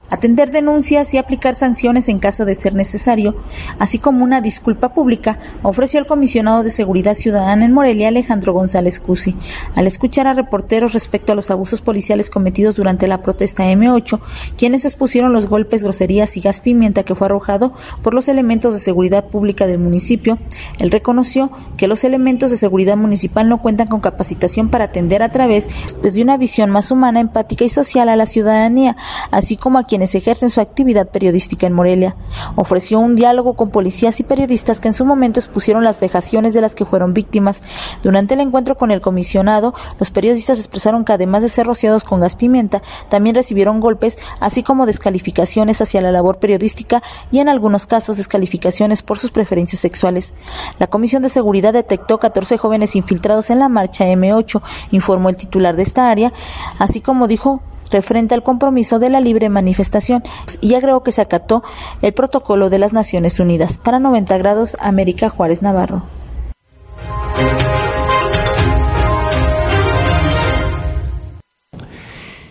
atender 0.10 0.52
denuncias 0.52 1.14
y 1.14 1.18
aplicar 1.18 1.56
sanciones 1.56 2.10
en 2.10 2.20
caso 2.20 2.46
de 2.46 2.56
ser 2.56 2.76
necesario, 2.76 3.36
así 3.80 4.00
como 4.00 4.24
una 4.24 4.42
disculpa 4.42 4.94
pública, 4.94 5.40
ofreció 5.64 6.00
el 6.00 6.06
comisionado 6.06 6.64
de 6.64 6.70
Seguridad 6.70 7.16
Ciudadana 7.16 7.66
en 7.66 7.74
Morelia, 7.74 8.10
Alejandro 8.10 8.54
González 8.54 9.00
Cusi. 9.00 9.36
Al 9.76 9.88
escuchar 9.88 10.28
a 10.28 10.34
reporteros 10.34 10.94
respecto 10.94 11.32
a 11.32 11.36
los 11.36 11.52
abusos 11.52 11.82
policiales 11.82 12.30
cometidos 12.30 12.76
durante 12.76 13.08
la 13.08 13.22
protesta 13.22 13.66
M8, 13.72 14.20
quienes 14.58 14.86
expusieron 14.86 15.34
los 15.34 15.48
golpes, 15.48 15.84
groserías 15.84 16.38
y 16.38 16.42
gas 16.42 16.62
pimienta 16.62 17.04
que 17.04 17.16
fue 17.16 17.28
arrojado 17.28 17.74
por 18.02 18.14
los 18.14 18.28
elementos 18.28 18.74
de 18.74 18.80
seguridad 18.80 19.26
pública 19.26 19.68
del 19.68 19.80
municipio, 19.80 20.38
él 20.80 20.92
reconoció 20.92 21.52
que 21.78 21.88
los 21.88 22.04
elementos 22.04 22.52
de 22.52 22.58
seguridad 22.58 22.98
municipal 22.98 23.50
no 23.50 23.62
cuentan 23.62 23.88
con 23.88 24.00
capacitación 24.00 24.70
para 24.70 24.86
atender 24.86 25.24
a 25.24 25.30
través 25.30 25.70
desde 26.02 26.22
una 26.22 26.38
visión 26.38 26.70
más 26.70 26.92
humana, 26.92 27.20
empática 27.20 27.66
y 27.66 27.70
social 27.70 28.10
a 28.10 28.16
la 28.16 28.26
ciudadanía, 28.26 28.96
así 29.32 29.58
como 29.58 29.80
a 29.80 29.84
quienes 29.84 29.95
quienes 29.96 30.14
ejercen 30.14 30.50
su 30.50 30.60
actividad 30.60 31.08
periodística 31.08 31.66
en 31.68 31.72
Morelia. 31.72 32.18
Ofreció 32.58 33.00
un 33.00 33.16
diálogo 33.16 33.54
con 33.54 33.70
policías 33.70 34.20
y 34.20 34.24
periodistas 34.24 34.82
que 34.82 34.90
en 34.90 34.94
su 34.94 35.06
momento 35.06 35.40
expusieron 35.40 35.86
las 35.86 36.02
vejaciones 36.02 36.54
de 36.54 36.60
las 36.60 36.76
que 36.76 36.84
fueron 36.84 37.14
víctimas. 37.14 37.64
Durante 38.04 38.34
el 38.34 38.42
encuentro 38.42 38.76
con 38.76 38.92
el 38.92 39.00
comisionado, 39.00 39.74
los 39.98 40.12
periodistas 40.12 40.60
expresaron 40.60 41.06
que 41.06 41.14
además 41.14 41.44
de 41.44 41.48
ser 41.48 41.66
rociados 41.66 42.04
con 42.04 42.20
gas 42.20 42.36
pimienta, 42.36 42.84
también 43.08 43.38
recibieron 43.38 43.80
golpes, 43.80 44.20
así 44.42 44.64
como 44.64 44.86
descalificaciones 44.86 45.82
hacia 45.82 46.02
la 46.02 46.12
labor 46.12 46.40
periodística 46.40 47.02
y 47.32 47.40
en 47.40 47.48
algunos 47.48 47.86
casos 47.86 48.18
descalificaciones 48.18 49.02
por 49.02 49.18
sus 49.18 49.32
preferencias 49.32 49.80
sexuales. 49.80 50.34
La 50.78 50.88
Comisión 50.88 51.22
de 51.22 51.30
Seguridad 51.30 51.72
detectó 51.72 52.20
14 52.20 52.58
jóvenes 52.58 52.98
infiltrados 52.98 53.50
en 53.50 53.60
la 53.60 53.70
marcha 53.70 54.06
M8, 54.08 54.62
informó 54.92 55.30
el 55.30 55.38
titular 55.38 55.78
de 55.78 55.84
esta 55.84 56.10
área, 56.10 56.34
así 56.80 57.00
como 57.00 57.30
dijo 57.30 57.62
referente 57.92 58.34
al 58.34 58.44
compromiso 58.44 59.00
de 59.00 59.10
la 59.10 59.20
libre 59.20 59.50
manifestación 59.50 60.24
y 60.62 60.76
agregó 60.76 61.04
que 61.04 61.12
se 61.12 61.22
acató 61.22 61.64
el 62.02 62.14
protocolo 62.14 62.70
de 62.70 62.80
las 62.80 62.94
Naciones 62.94 63.40
Unidas. 63.40 63.78
Para 63.78 64.00
90 64.00 64.38
grados, 64.38 64.78
América 64.80 65.30
Juárez 65.30 65.62
Navarro. 65.62 66.04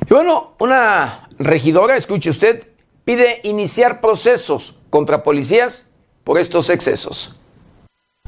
Y 0.09 0.13
bueno, 0.13 0.53
una 0.59 1.29
regidora, 1.39 1.97
escuche 1.97 2.31
usted, 2.31 2.69
pide 3.05 3.41
iniciar 3.43 4.01
procesos 4.01 4.75
contra 4.91 5.23
policías 5.23 5.91
por 6.25 6.39
estos 6.39 6.71
excesos. 6.71 7.37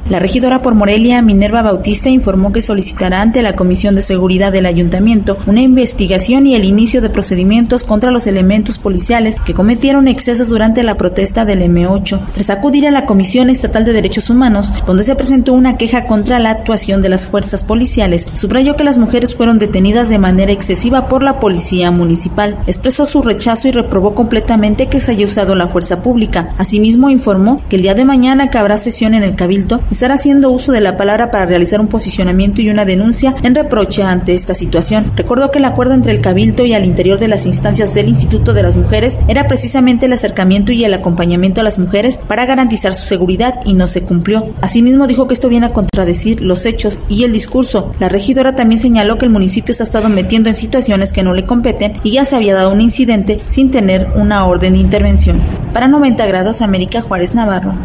La 0.08 0.20
regidora 0.20 0.62
por 0.62 0.76
Morelia, 0.76 1.20
Minerva 1.20 1.62
Bautista, 1.62 2.10
informó 2.10 2.52
que 2.52 2.60
solicitará 2.60 3.22
ante 3.22 3.42
la 3.42 3.56
Comisión 3.56 3.96
de 3.96 4.02
Seguridad 4.02 4.52
del 4.52 4.66
Ayuntamiento 4.66 5.36
una 5.46 5.62
investigación 5.62 6.46
y 6.46 6.54
el 6.54 6.62
inicio 6.62 7.00
de 7.00 7.10
procedimientos 7.10 7.82
contra 7.82 8.12
los 8.12 8.28
elementos 8.28 8.78
policiales 8.78 9.40
que 9.40 9.52
cometieron 9.52 10.06
excesos 10.06 10.48
durante 10.48 10.84
la 10.84 10.96
protesta 10.96 11.44
del 11.44 11.60
M8. 11.62 12.28
Tras 12.32 12.50
acudir 12.50 12.86
a 12.86 12.92
la 12.92 13.04
Comisión 13.04 13.50
Estatal 13.50 13.84
de 13.84 13.92
Derechos 13.92 14.30
Humanos, 14.30 14.72
donde 14.86 15.02
se 15.02 15.16
presentó 15.16 15.52
una 15.54 15.76
queja 15.76 16.04
contra 16.04 16.38
la 16.38 16.50
actuación 16.50 17.02
de 17.02 17.08
las 17.08 17.26
fuerzas 17.26 17.64
policiales, 17.64 18.28
subrayó 18.32 18.76
que 18.76 18.84
las 18.84 18.98
mujeres 18.98 19.34
fueron 19.34 19.56
detenidas 19.56 20.08
de 20.08 20.20
manera 20.20 20.52
excesiva 20.52 21.08
por 21.08 21.24
la 21.24 21.40
policía 21.40 21.90
municipal. 21.90 22.56
Expresó 22.68 23.06
su 23.06 23.22
rechazo 23.22 23.66
y 23.66 23.72
reprobó 23.72 24.14
completamente 24.14 24.86
que 24.86 25.00
se 25.00 25.10
haya 25.10 25.26
usado 25.26 25.56
la 25.56 25.66
fuerza 25.66 26.00
pública. 26.00 26.50
Asimismo, 26.58 27.10
informó 27.10 27.60
que 27.68 27.74
el 27.74 27.82
día 27.82 27.94
de 27.94 28.04
mañana 28.04 28.50
que 28.50 28.58
habrá 28.58 28.78
sesión 28.78 29.12
en 29.12 29.24
el 29.24 29.34
Cabildo 29.34 29.80
estar 29.96 30.12
haciendo 30.12 30.50
uso 30.50 30.72
de 30.72 30.82
la 30.82 30.98
palabra 30.98 31.30
para 31.30 31.46
realizar 31.46 31.80
un 31.80 31.88
posicionamiento 31.88 32.60
y 32.60 32.68
una 32.68 32.84
denuncia 32.84 33.34
en 33.42 33.54
reproche 33.54 34.02
ante 34.02 34.34
esta 34.34 34.54
situación. 34.54 35.10
Recordó 35.16 35.50
que 35.50 35.58
el 35.58 35.64
acuerdo 35.64 35.94
entre 35.94 36.12
el 36.12 36.20
Cabildo 36.20 36.66
y 36.66 36.74
al 36.74 36.84
interior 36.84 37.18
de 37.18 37.28
las 37.28 37.46
instancias 37.46 37.94
del 37.94 38.08
Instituto 38.08 38.52
de 38.52 38.62
las 38.62 38.76
Mujeres 38.76 39.18
era 39.26 39.48
precisamente 39.48 40.04
el 40.04 40.12
acercamiento 40.12 40.70
y 40.72 40.84
el 40.84 40.92
acompañamiento 40.92 41.62
a 41.62 41.64
las 41.64 41.78
mujeres 41.78 42.18
para 42.18 42.44
garantizar 42.44 42.92
su 42.92 43.06
seguridad 43.06 43.60
y 43.64 43.72
no 43.72 43.86
se 43.86 44.02
cumplió. 44.02 44.50
Asimismo 44.60 45.06
dijo 45.06 45.26
que 45.26 45.34
esto 45.34 45.48
viene 45.48 45.64
a 45.64 45.72
contradecir 45.72 46.42
los 46.42 46.66
hechos 46.66 46.98
y 47.08 47.24
el 47.24 47.32
discurso. 47.32 47.94
La 47.98 48.10
regidora 48.10 48.54
también 48.54 48.82
señaló 48.82 49.16
que 49.16 49.24
el 49.24 49.32
municipio 49.32 49.72
se 49.72 49.82
ha 49.82 49.84
estado 49.84 50.10
metiendo 50.10 50.50
en 50.50 50.54
situaciones 50.54 51.14
que 51.14 51.22
no 51.22 51.32
le 51.32 51.46
competen 51.46 51.94
y 52.04 52.12
ya 52.12 52.26
se 52.26 52.36
había 52.36 52.54
dado 52.54 52.70
un 52.70 52.82
incidente 52.82 53.40
sin 53.48 53.70
tener 53.70 54.08
una 54.14 54.44
orden 54.44 54.74
de 54.74 54.80
intervención. 54.80 55.40
Para 55.72 55.88
90 55.88 56.26
grados 56.26 56.60
América 56.60 57.00
Juárez 57.00 57.34
Navarro. 57.34 57.76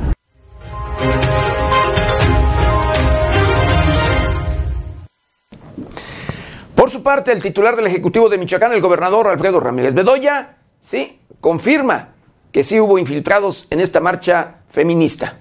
Parte, 7.03 7.31
el 7.31 7.41
titular 7.41 7.75
del 7.75 7.87
Ejecutivo 7.87 8.29
de 8.29 8.37
Michoacán, 8.37 8.73
el 8.73 8.81
gobernador 8.81 9.27
Alfredo 9.27 9.59
Ramírez 9.59 9.93
Bedoya, 9.93 10.57
sí, 10.79 11.19
confirma 11.39 12.09
que 12.51 12.63
sí 12.63 12.79
hubo 12.79 12.97
infiltrados 12.97 13.67
en 13.69 13.79
esta 13.79 13.99
marcha 13.99 14.61
feminista. 14.69 15.37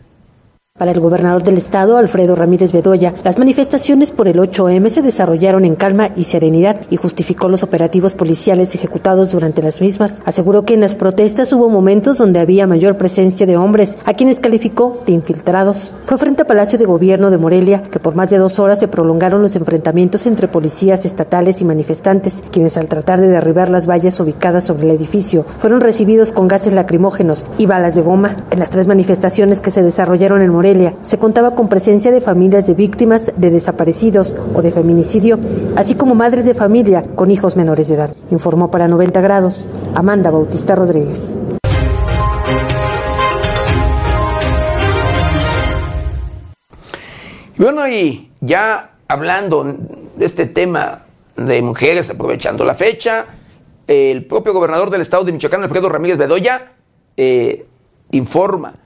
Para 0.80 0.92
el 0.92 1.00
gobernador 1.00 1.42
del 1.42 1.58
estado, 1.58 1.98
Alfredo 1.98 2.34
Ramírez 2.34 2.72
Bedoya, 2.72 3.12
las 3.22 3.36
manifestaciones 3.36 4.12
por 4.12 4.28
el 4.28 4.38
8M 4.38 4.88
se 4.88 5.02
desarrollaron 5.02 5.66
en 5.66 5.76
calma 5.76 6.08
y 6.16 6.24
serenidad 6.24 6.80
y 6.88 6.96
justificó 6.96 7.50
los 7.50 7.62
operativos 7.62 8.14
policiales 8.14 8.74
ejecutados 8.74 9.30
durante 9.30 9.62
las 9.62 9.82
mismas. 9.82 10.22
Aseguró 10.24 10.64
que 10.64 10.72
en 10.72 10.80
las 10.80 10.94
protestas 10.94 11.52
hubo 11.52 11.68
momentos 11.68 12.16
donde 12.16 12.40
había 12.40 12.66
mayor 12.66 12.96
presencia 12.96 13.44
de 13.44 13.58
hombres, 13.58 13.98
a 14.06 14.14
quienes 14.14 14.40
calificó 14.40 15.02
de 15.04 15.12
infiltrados. 15.12 15.94
Fue 16.02 16.16
frente 16.16 16.44
a 16.44 16.46
Palacio 16.46 16.78
de 16.78 16.86
Gobierno 16.86 17.30
de 17.30 17.36
Morelia 17.36 17.82
que 17.82 18.00
por 18.00 18.14
más 18.14 18.30
de 18.30 18.38
dos 18.38 18.58
horas 18.58 18.80
se 18.80 18.88
prolongaron 18.88 19.42
los 19.42 19.56
enfrentamientos 19.56 20.24
entre 20.24 20.48
policías 20.48 21.04
estatales 21.04 21.60
y 21.60 21.66
manifestantes, 21.66 22.42
quienes 22.50 22.78
al 22.78 22.88
tratar 22.88 23.20
de 23.20 23.28
derribar 23.28 23.68
las 23.68 23.86
vallas 23.86 24.18
ubicadas 24.18 24.64
sobre 24.64 24.84
el 24.84 24.96
edificio 24.96 25.44
fueron 25.58 25.82
recibidos 25.82 26.32
con 26.32 26.48
gases 26.48 26.72
lacrimógenos 26.72 27.44
y 27.58 27.66
balas 27.66 27.94
de 27.94 28.00
goma. 28.00 28.46
En 28.50 28.60
las 28.60 28.70
tres 28.70 28.86
manifestaciones 28.86 29.60
que 29.60 29.70
se 29.70 29.82
desarrollaron 29.82 30.40
en 30.40 30.48
Morelia, 30.48 30.69
se 31.02 31.18
contaba 31.18 31.54
con 31.56 31.68
presencia 31.68 32.12
de 32.12 32.20
familias 32.20 32.66
de 32.66 32.74
víctimas 32.74 33.32
de 33.36 33.50
desaparecidos 33.50 34.36
o 34.54 34.62
de 34.62 34.70
feminicidio, 34.70 35.38
así 35.74 35.96
como 35.96 36.14
madres 36.14 36.44
de 36.44 36.54
familia 36.54 37.02
con 37.16 37.30
hijos 37.30 37.56
menores 37.56 37.88
de 37.88 37.94
edad. 37.94 38.14
Informó 38.30 38.70
para 38.70 38.86
90 38.86 39.20
grados 39.20 39.66
Amanda 39.94 40.30
Bautista 40.30 40.76
Rodríguez. 40.76 41.38
Bueno, 47.56 47.88
y 47.88 48.30
ya 48.40 48.92
hablando 49.08 49.64
de 49.64 50.24
este 50.24 50.46
tema 50.46 51.04
de 51.36 51.62
mujeres, 51.62 52.10
aprovechando 52.10 52.64
la 52.64 52.74
fecha, 52.74 53.26
el 53.88 54.24
propio 54.24 54.52
gobernador 54.52 54.88
del 54.88 55.00
estado 55.00 55.24
de 55.24 55.32
Michoacán, 55.32 55.64
Alfredo 55.64 55.88
Ramírez 55.88 56.16
Bedoya, 56.16 56.72
eh, 57.16 57.66
informa 58.12 58.76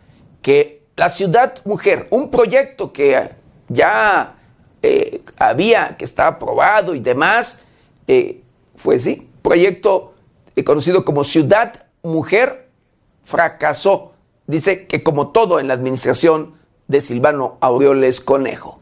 que 0.41 0.74
la 0.97 1.09
ciudad 1.09 1.55
mujer, 1.65 2.07
un 2.11 2.31
proyecto 2.31 2.93
que 2.93 3.31
ya 3.69 4.37
eh, 4.83 5.23
había, 5.39 5.97
que 5.97 6.05
estaba 6.05 6.31
aprobado 6.31 6.95
y 6.95 7.01
demás, 7.01 7.65
eh, 8.07 8.43
fue 8.77 9.01
sí, 9.01 9.29
proyecto 9.43 10.15
eh, 10.57 10.65
conocido 10.65 11.05
como 11.05 11.25
Ciudad 11.25 11.87
Mujer, 12.03 12.69
fracasó. 13.25 14.13
Dice 14.47 14.87
que 14.87 15.03
como 15.03 15.29
todo 15.29 15.59
en 15.59 15.69
la 15.69 15.75
administración 15.75 16.55
de 16.87 17.01
Silvano 17.01 17.57
Aureoles 17.61 18.21
Conejo. 18.21 18.79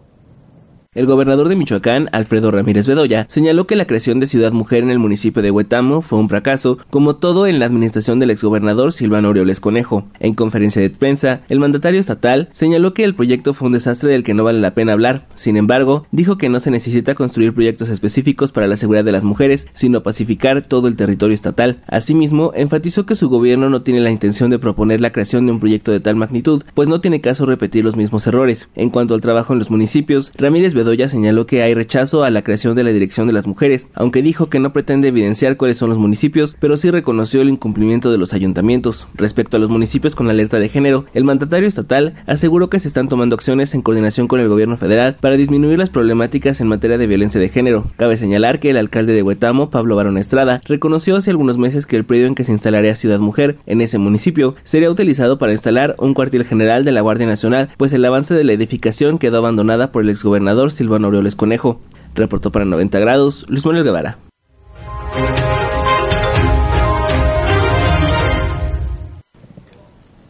El 0.95 1.07
gobernador 1.07 1.49
de 1.49 1.57
Michoacán, 1.57 2.11
Alfredo 2.12 2.51
Ramírez 2.51 2.86
Bedoya, 2.86 3.24
señaló 3.26 3.66
que 3.66 3.76
la 3.76 3.86
creación 3.86 4.20
de 4.20 4.26
Ciudad 4.26 4.53
Mujer 4.53 4.82
en 4.82 4.90
el 4.90 4.99
municipio 4.99 5.40
de 5.40 5.51
Huetamo 5.51 6.03
fue 6.03 6.18
un 6.18 6.28
fracaso, 6.28 6.76
como 6.90 7.16
todo 7.16 7.47
en 7.47 7.59
la 7.59 7.64
administración 7.64 8.18
del 8.18 8.30
exgobernador 8.30 8.93
Silvano 8.93 9.28
Aureoles 9.28 9.59
Conejo. 9.59 10.05
En 10.20 10.34
conferencia 10.34 10.82
de 10.82 10.90
prensa, 10.90 11.40
el 11.49 11.61
mandatario 11.61 11.99
estatal 11.99 12.51
señaló 12.53 12.93
que 12.93 13.05
el 13.05 13.14
proyecto 13.14 13.55
fue 13.55 13.68
un 13.68 13.72
desastre 13.72 14.12
del 14.12 14.22
que 14.22 14.34
no 14.34 14.45
vale 14.45 14.61
la 14.61 14.74
pena 14.74 14.93
hablar. 14.93 15.24
Sin 15.34 15.57
embargo, 15.57 16.07
dijo 16.11 16.36
que 16.36 16.51
no 16.51 16.61
se 16.61 16.70
necesita 16.70 17.14
construir 17.14 17.55
proyectos 17.55 17.88
específicos 17.88 18.53
para 18.53 18.66
la 18.66 18.76
seguridad 18.76 19.05
de 19.05 19.12
las 19.12 19.24
mujeres, 19.24 19.68
sino 19.72 20.03
pacificar 20.03 20.61
todo 20.61 20.88
el 20.88 20.97
territorio 20.97 21.34
estatal. 21.34 21.80
Asimismo, 21.86 22.53
enfatizó 22.55 23.07
que 23.07 23.16
su 23.16 23.30
gobierno 23.30 23.70
no 23.70 23.80
tiene 23.80 24.01
la 24.01 24.11
intención 24.11 24.51
de 24.51 24.59
proponer 24.59 25.01
la 25.01 25.11
creación 25.11 25.47
de 25.47 25.53
un 25.53 25.61
proyecto 25.61 25.90
de 25.90 26.01
tal 26.01 26.16
magnitud, 26.16 26.64
pues 26.74 26.86
no 26.86 27.01
tiene 27.01 27.22
caso 27.22 27.47
repetir 27.47 27.82
los 27.82 27.97
mismos 27.97 28.26
errores. 28.26 28.68
En 28.74 28.90
cuanto 28.90 29.14
al 29.14 29.22
trabajo 29.22 29.55
en 29.55 29.59
los 29.59 29.70
municipios, 29.70 30.32
Ramírez 30.36 30.74
Bedoya 30.74 30.82
señaló 31.09 31.47
que 31.47 31.62
hay 31.62 31.74
rechazo 31.74 32.24
a 32.24 32.30
la 32.30 32.43
creación 32.43 32.74
de 32.74 32.85
la 32.85 32.93
Dirección 32.93 33.26
de 33.26 33.33
las 33.33 33.47
Mujeres, 33.47 33.89
aunque 33.95 34.22
dijo 34.22 34.49
que 34.49 34.59
no 34.59 34.72
pretende 34.72 35.09
evidenciar 35.09 35.57
cuáles 35.57 35.76
son 35.76 35.91
los 35.91 35.99
municipios, 35.99 36.57
pero 36.59 36.76
sí 36.76 36.91
reconoció 36.91 37.41
el 37.41 37.49
incumplimiento 37.49 38.11
de 38.11 38.18
los 38.18 38.33
ayuntamientos. 38.33 39.09
Respecto 39.14 39.57
a 39.57 39.61
los 39.61 39.70
municipios 39.70 40.14
con 40.14 40.28
alerta 40.28 40.59
de 40.59 40.68
género, 40.68 41.07
el 41.14 41.24
mandatario 41.24 41.68
estatal 41.68 42.14
aseguró 42.26 42.68
que 42.70 42.80
se 42.80 42.89
están 42.89 43.09
tomando 43.09 43.35
acciones 43.35 43.74
en 43.74 43.83
coordinación 43.83 44.28
con 44.28 44.41
el 44.41 44.49
gobierno 44.49 44.76
federal 44.76 45.16
para 45.20 45.37
disminuir 45.37 45.78
las 45.78 45.91
problemáticas 45.91 46.61
en 46.61 46.68
materia 46.68 46.99
de 46.99 47.07
violencia 47.07 47.41
de 47.41 47.49
género. 47.49 47.91
Cabe 47.97 48.16
señalar 48.16 48.61
que 48.61 48.70
el 48.70 48.76
alcalde 48.76 49.12
de 49.12 49.22
Huetamo, 49.22 49.70
Pablo 49.70 49.97
Barón 49.97 50.18
Estrada, 50.18 50.61
reconoció 50.66 51.16
hace 51.16 51.30
algunos 51.30 51.59
meses 51.59 51.87
que 51.87 51.97
el 51.97 52.05
predio 52.05 52.26
en 52.26 52.35
que 52.35 52.45
se 52.45 52.53
instalaría 52.53 52.95
Ciudad 52.95 53.20
Mujer 53.20 53.57
en 53.66 53.80
ese 53.80 53.99
municipio 53.99 54.55
sería 54.64 54.91
utilizado 54.91 55.39
para 55.39 55.53
instalar 55.53 55.95
un 55.99 56.14
cuartel 56.14 56.45
general 56.45 56.85
de 56.85 56.93
la 56.93 57.01
Guardia 57.01 57.26
Nacional, 57.26 57.70
pues 57.76 57.93
el 57.93 58.05
avance 58.05 58.35
de 58.35 58.45
la 58.45 58.53
edificación 58.53 59.18
quedó 59.18 59.39
abandonada 59.39 59.93
por 59.93 60.03
el 60.03 60.11
exgobernador 60.11 60.72
Silvano 60.73 61.07
Aureoles 61.07 61.37
Conejo. 61.37 61.81
Reportó 62.14 62.51
para 62.51 62.64
90 62.64 62.99
grados 62.99 63.47
Luis 63.49 63.64
Manuel 63.64 63.85
Guevara. 63.85 64.18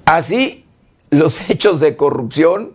Así, 0.05 0.64
los 1.11 1.49
hechos 1.49 1.80
de 1.80 1.97
corrupción 1.97 2.72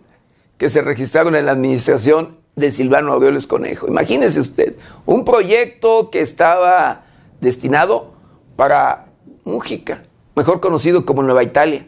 que 0.56 0.68
se 0.70 0.82
registraron 0.82 1.36
en 1.36 1.46
la 1.46 1.52
administración 1.52 2.36
de 2.56 2.72
Silvano 2.72 3.12
Aureoles 3.12 3.46
Conejo. 3.46 3.86
Imagínese 3.86 4.40
usted, 4.40 4.74
un 5.06 5.24
proyecto 5.24 6.10
que 6.10 6.20
estaba 6.20 7.02
destinado 7.40 8.12
para 8.56 9.06
Mújica, 9.44 10.02
mejor 10.34 10.60
conocido 10.60 11.06
como 11.06 11.22
Nueva 11.22 11.42
Italia. 11.42 11.86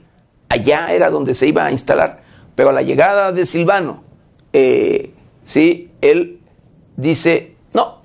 Allá 0.48 0.92
era 0.92 1.10
donde 1.10 1.34
se 1.34 1.46
iba 1.46 1.66
a 1.66 1.72
instalar. 1.72 2.22
Pero 2.54 2.70
a 2.70 2.72
la 2.72 2.82
llegada 2.82 3.32
de 3.32 3.44
Silvano, 3.44 4.02
eh, 4.52 5.12
sí, 5.50 5.90
él 6.00 6.38
dice, 6.96 7.56
no, 7.74 8.02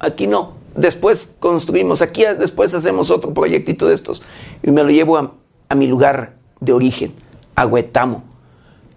aquí 0.00 0.26
no. 0.26 0.54
Después 0.74 1.36
construimos, 1.38 2.02
aquí 2.02 2.24
después 2.36 2.74
hacemos 2.74 3.12
otro 3.12 3.32
proyectito 3.32 3.86
de 3.86 3.94
estos. 3.94 4.22
Y 4.64 4.72
me 4.72 4.82
lo 4.82 4.90
llevo 4.90 5.16
a, 5.16 5.32
a 5.68 5.74
mi 5.76 5.86
lugar 5.86 6.34
de 6.58 6.72
origen, 6.72 7.14
a 7.54 7.66
Huetamo. 7.66 8.24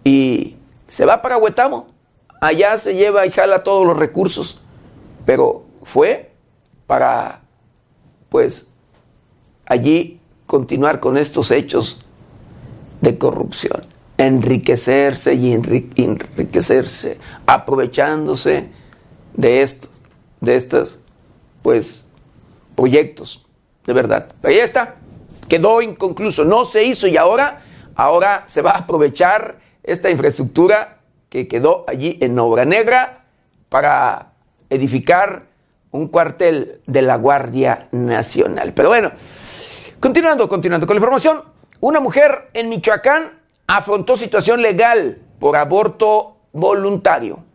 Y 0.04 0.56
se 0.88 1.06
va 1.06 1.22
para 1.22 1.38
Huetamo. 1.38 1.90
Allá 2.40 2.76
se 2.80 2.96
lleva 2.96 3.28
y 3.28 3.32
jala 3.32 3.64
todos 3.64 3.86
los 3.86 3.96
recursos. 3.96 4.62
Pero 5.24 5.64
fue 5.84 6.32
para, 6.88 7.42
pues, 8.30 8.72
allí 9.68 10.20
continuar 10.48 11.00
con 11.00 11.18
estos 11.18 11.52
hechos 11.52 12.04
de 13.00 13.20
corrupción. 13.20 13.91
Enriquecerse 14.22 15.34
y 15.34 15.52
enriquecerse, 15.52 17.18
aprovechándose 17.48 18.70
de 19.34 19.62
estos, 19.64 19.90
de 20.42 20.64
pues, 21.64 22.06
proyectos, 22.76 23.48
de 23.86 23.94
verdad. 23.94 24.28
Pero 24.42 24.54
ahí 24.54 24.60
está, 24.60 24.96
quedó 25.50 25.82
inconcluso, 25.82 26.46
no 26.46 26.66
se 26.66 26.84
hizo 26.84 27.08
y 27.08 27.18
ahora, 27.18 27.64
ahora 27.96 28.44
se 28.46 28.62
va 28.62 28.72
a 28.72 28.78
aprovechar 28.80 29.58
esta 29.84 30.12
infraestructura 30.12 31.00
que 31.30 31.48
quedó 31.48 31.84
allí 31.88 32.20
en 32.22 32.38
Obra 32.38 32.64
Negra 32.64 33.26
para 33.70 34.34
edificar 34.70 35.48
un 35.92 36.10
cuartel 36.10 36.82
de 36.86 37.02
la 37.02 37.16
Guardia 37.18 37.88
Nacional. 37.92 38.74
Pero 38.74 38.90
bueno, 38.90 39.12
continuando, 40.00 40.48
continuando 40.48 40.86
con 40.86 40.96
la 40.96 41.00
información, 41.00 41.42
una 41.80 42.00
mujer 42.00 42.50
en 42.54 42.70
Michoacán 42.70 43.41
afrontó 43.78 44.18
situación 44.18 44.62
legal 44.62 45.20
por 45.40 45.56
aborto 45.56 46.38
voluntario. 46.52 47.46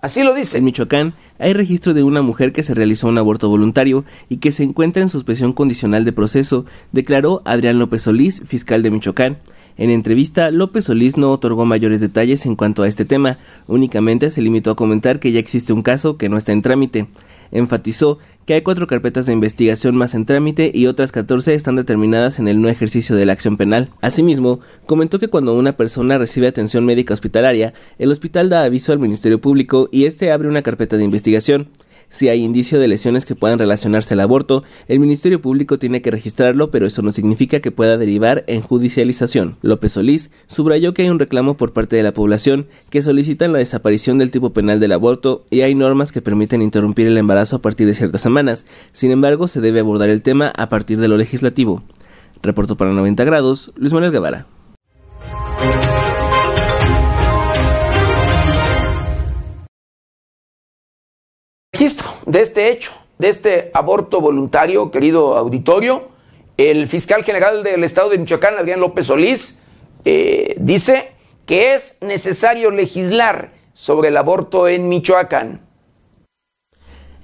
Así 0.00 0.22
lo 0.22 0.34
dice. 0.34 0.58
En 0.58 0.64
Michoacán 0.64 1.14
hay 1.38 1.52
registro 1.52 1.94
de 1.94 2.02
una 2.02 2.22
mujer 2.22 2.52
que 2.52 2.62
se 2.62 2.74
realizó 2.74 3.08
un 3.08 3.18
aborto 3.18 3.48
voluntario 3.48 4.04
y 4.28 4.36
que 4.36 4.52
se 4.52 4.62
encuentra 4.62 5.02
en 5.02 5.08
suspensión 5.08 5.52
condicional 5.52 6.04
de 6.04 6.12
proceso, 6.12 6.64
declaró 6.92 7.42
Adrián 7.44 7.78
López 7.78 8.02
Solís, 8.02 8.42
fiscal 8.46 8.82
de 8.82 8.90
Michoacán. 8.90 9.38
En 9.76 9.90
entrevista, 9.90 10.52
López 10.52 10.84
Solís 10.84 11.16
no 11.16 11.32
otorgó 11.32 11.64
mayores 11.64 12.00
detalles 12.00 12.46
en 12.46 12.54
cuanto 12.54 12.84
a 12.84 12.88
este 12.88 13.04
tema, 13.04 13.38
únicamente 13.66 14.30
se 14.30 14.42
limitó 14.42 14.70
a 14.70 14.76
comentar 14.76 15.18
que 15.18 15.32
ya 15.32 15.40
existe 15.40 15.72
un 15.72 15.82
caso 15.82 16.16
que 16.16 16.28
no 16.28 16.36
está 16.36 16.52
en 16.52 16.62
trámite. 16.62 17.08
Enfatizó 17.54 18.18
que 18.44 18.54
hay 18.54 18.60
cuatro 18.60 18.86
carpetas 18.86 19.24
de 19.24 19.32
investigación 19.32 19.96
más 19.96 20.14
en 20.14 20.26
trámite 20.26 20.70
y 20.74 20.86
otras 20.86 21.12
14 21.12 21.54
están 21.54 21.76
determinadas 21.76 22.38
en 22.38 22.48
el 22.48 22.60
no 22.60 22.68
ejercicio 22.68 23.16
de 23.16 23.24
la 23.24 23.32
acción 23.32 23.56
penal. 23.56 23.88
Asimismo, 24.02 24.60
comentó 24.84 25.18
que 25.18 25.28
cuando 25.28 25.54
una 25.54 25.76
persona 25.76 26.18
recibe 26.18 26.46
atención 26.46 26.84
médica 26.84 27.14
hospitalaria, 27.14 27.72
el 27.98 28.10
hospital 28.10 28.50
da 28.50 28.64
aviso 28.64 28.92
al 28.92 28.98
Ministerio 28.98 29.40
Público 29.40 29.88
y 29.90 30.04
este 30.04 30.30
abre 30.30 30.48
una 30.48 30.62
carpeta 30.62 30.98
de 30.98 31.04
investigación. 31.04 31.68
Si 32.14 32.28
hay 32.28 32.44
indicio 32.44 32.78
de 32.78 32.86
lesiones 32.86 33.26
que 33.26 33.34
puedan 33.34 33.58
relacionarse 33.58 34.14
al 34.14 34.20
aborto, 34.20 34.62
el 34.86 35.00
Ministerio 35.00 35.40
Público 35.40 35.80
tiene 35.80 36.00
que 36.00 36.12
registrarlo, 36.12 36.70
pero 36.70 36.86
eso 36.86 37.02
no 37.02 37.10
significa 37.10 37.58
que 37.58 37.72
pueda 37.72 37.96
derivar 37.96 38.44
en 38.46 38.60
judicialización. 38.60 39.56
López 39.62 39.94
Solís 39.94 40.30
subrayó 40.46 40.94
que 40.94 41.02
hay 41.02 41.08
un 41.08 41.18
reclamo 41.18 41.56
por 41.56 41.72
parte 41.72 41.96
de 41.96 42.04
la 42.04 42.14
población 42.14 42.68
que 42.88 43.02
solicitan 43.02 43.52
la 43.52 43.58
desaparición 43.58 44.18
del 44.18 44.30
tipo 44.30 44.52
penal 44.52 44.78
del 44.78 44.92
aborto 44.92 45.44
y 45.50 45.62
hay 45.62 45.74
normas 45.74 46.12
que 46.12 46.22
permiten 46.22 46.62
interrumpir 46.62 47.08
el 47.08 47.18
embarazo 47.18 47.56
a 47.56 47.62
partir 47.62 47.88
de 47.88 47.94
ciertas 47.94 48.20
semanas. 48.20 48.64
Sin 48.92 49.10
embargo, 49.10 49.48
se 49.48 49.60
debe 49.60 49.80
abordar 49.80 50.08
el 50.08 50.22
tema 50.22 50.52
a 50.56 50.68
partir 50.68 50.98
de 50.98 51.08
lo 51.08 51.16
legislativo. 51.16 51.82
Reporto 52.44 52.76
para 52.76 52.92
90 52.92 53.24
grados, 53.24 53.72
Luis 53.74 53.92
Manuel 53.92 54.12
Guevara. 54.12 54.53
De 62.26 62.40
este 62.40 62.70
hecho, 62.70 62.92
de 63.18 63.28
este 63.28 63.70
aborto 63.74 64.20
voluntario, 64.20 64.90
querido 64.90 65.36
auditorio, 65.36 66.08
el 66.56 66.88
fiscal 66.88 67.24
general 67.24 67.62
del 67.64 67.84
estado 67.84 68.10
de 68.10 68.18
Michoacán, 68.18 68.56
Adrián 68.58 68.80
López 68.80 69.06
Solís, 69.06 69.60
eh, 70.04 70.54
dice 70.58 71.12
que 71.46 71.74
es 71.74 71.98
necesario 72.00 72.70
legislar 72.70 73.52
sobre 73.72 74.08
el 74.08 74.16
aborto 74.16 74.68
en 74.68 74.88
Michoacán. 74.88 75.60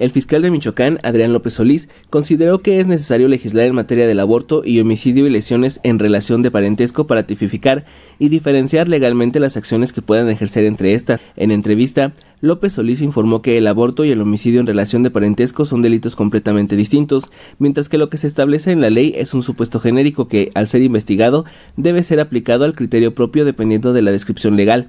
El 0.00 0.10
fiscal 0.10 0.40
de 0.40 0.50
Michoacán, 0.50 0.98
Adrián 1.02 1.34
López 1.34 1.52
Solís, 1.52 1.90
consideró 2.08 2.62
que 2.62 2.80
es 2.80 2.86
necesario 2.86 3.28
legislar 3.28 3.66
en 3.66 3.74
materia 3.74 4.06
del 4.06 4.18
aborto 4.18 4.62
y 4.64 4.80
homicidio 4.80 5.26
y 5.26 5.30
lesiones 5.30 5.78
en 5.82 5.98
relación 5.98 6.40
de 6.40 6.50
parentesco 6.50 7.06
para 7.06 7.26
tipificar 7.26 7.84
y 8.18 8.30
diferenciar 8.30 8.88
legalmente 8.88 9.40
las 9.40 9.58
acciones 9.58 9.92
que 9.92 10.00
puedan 10.00 10.30
ejercer 10.30 10.64
entre 10.64 10.94
estas. 10.94 11.20
En 11.36 11.50
entrevista, 11.50 12.14
López 12.40 12.72
Solís 12.72 13.02
informó 13.02 13.42
que 13.42 13.58
el 13.58 13.66
aborto 13.66 14.06
y 14.06 14.10
el 14.10 14.22
homicidio 14.22 14.60
en 14.60 14.66
relación 14.66 15.02
de 15.02 15.10
parentesco 15.10 15.66
son 15.66 15.82
delitos 15.82 16.16
completamente 16.16 16.76
distintos, 16.76 17.30
mientras 17.58 17.90
que 17.90 17.98
lo 17.98 18.08
que 18.08 18.16
se 18.16 18.26
establece 18.26 18.72
en 18.72 18.80
la 18.80 18.88
ley 18.88 19.12
es 19.18 19.34
un 19.34 19.42
supuesto 19.42 19.80
genérico 19.80 20.28
que, 20.28 20.50
al 20.54 20.66
ser 20.66 20.80
investigado, 20.80 21.44
debe 21.76 22.02
ser 22.02 22.20
aplicado 22.20 22.64
al 22.64 22.74
criterio 22.74 23.14
propio 23.14 23.44
dependiendo 23.44 23.92
de 23.92 24.00
la 24.00 24.12
descripción 24.12 24.56
legal 24.56 24.88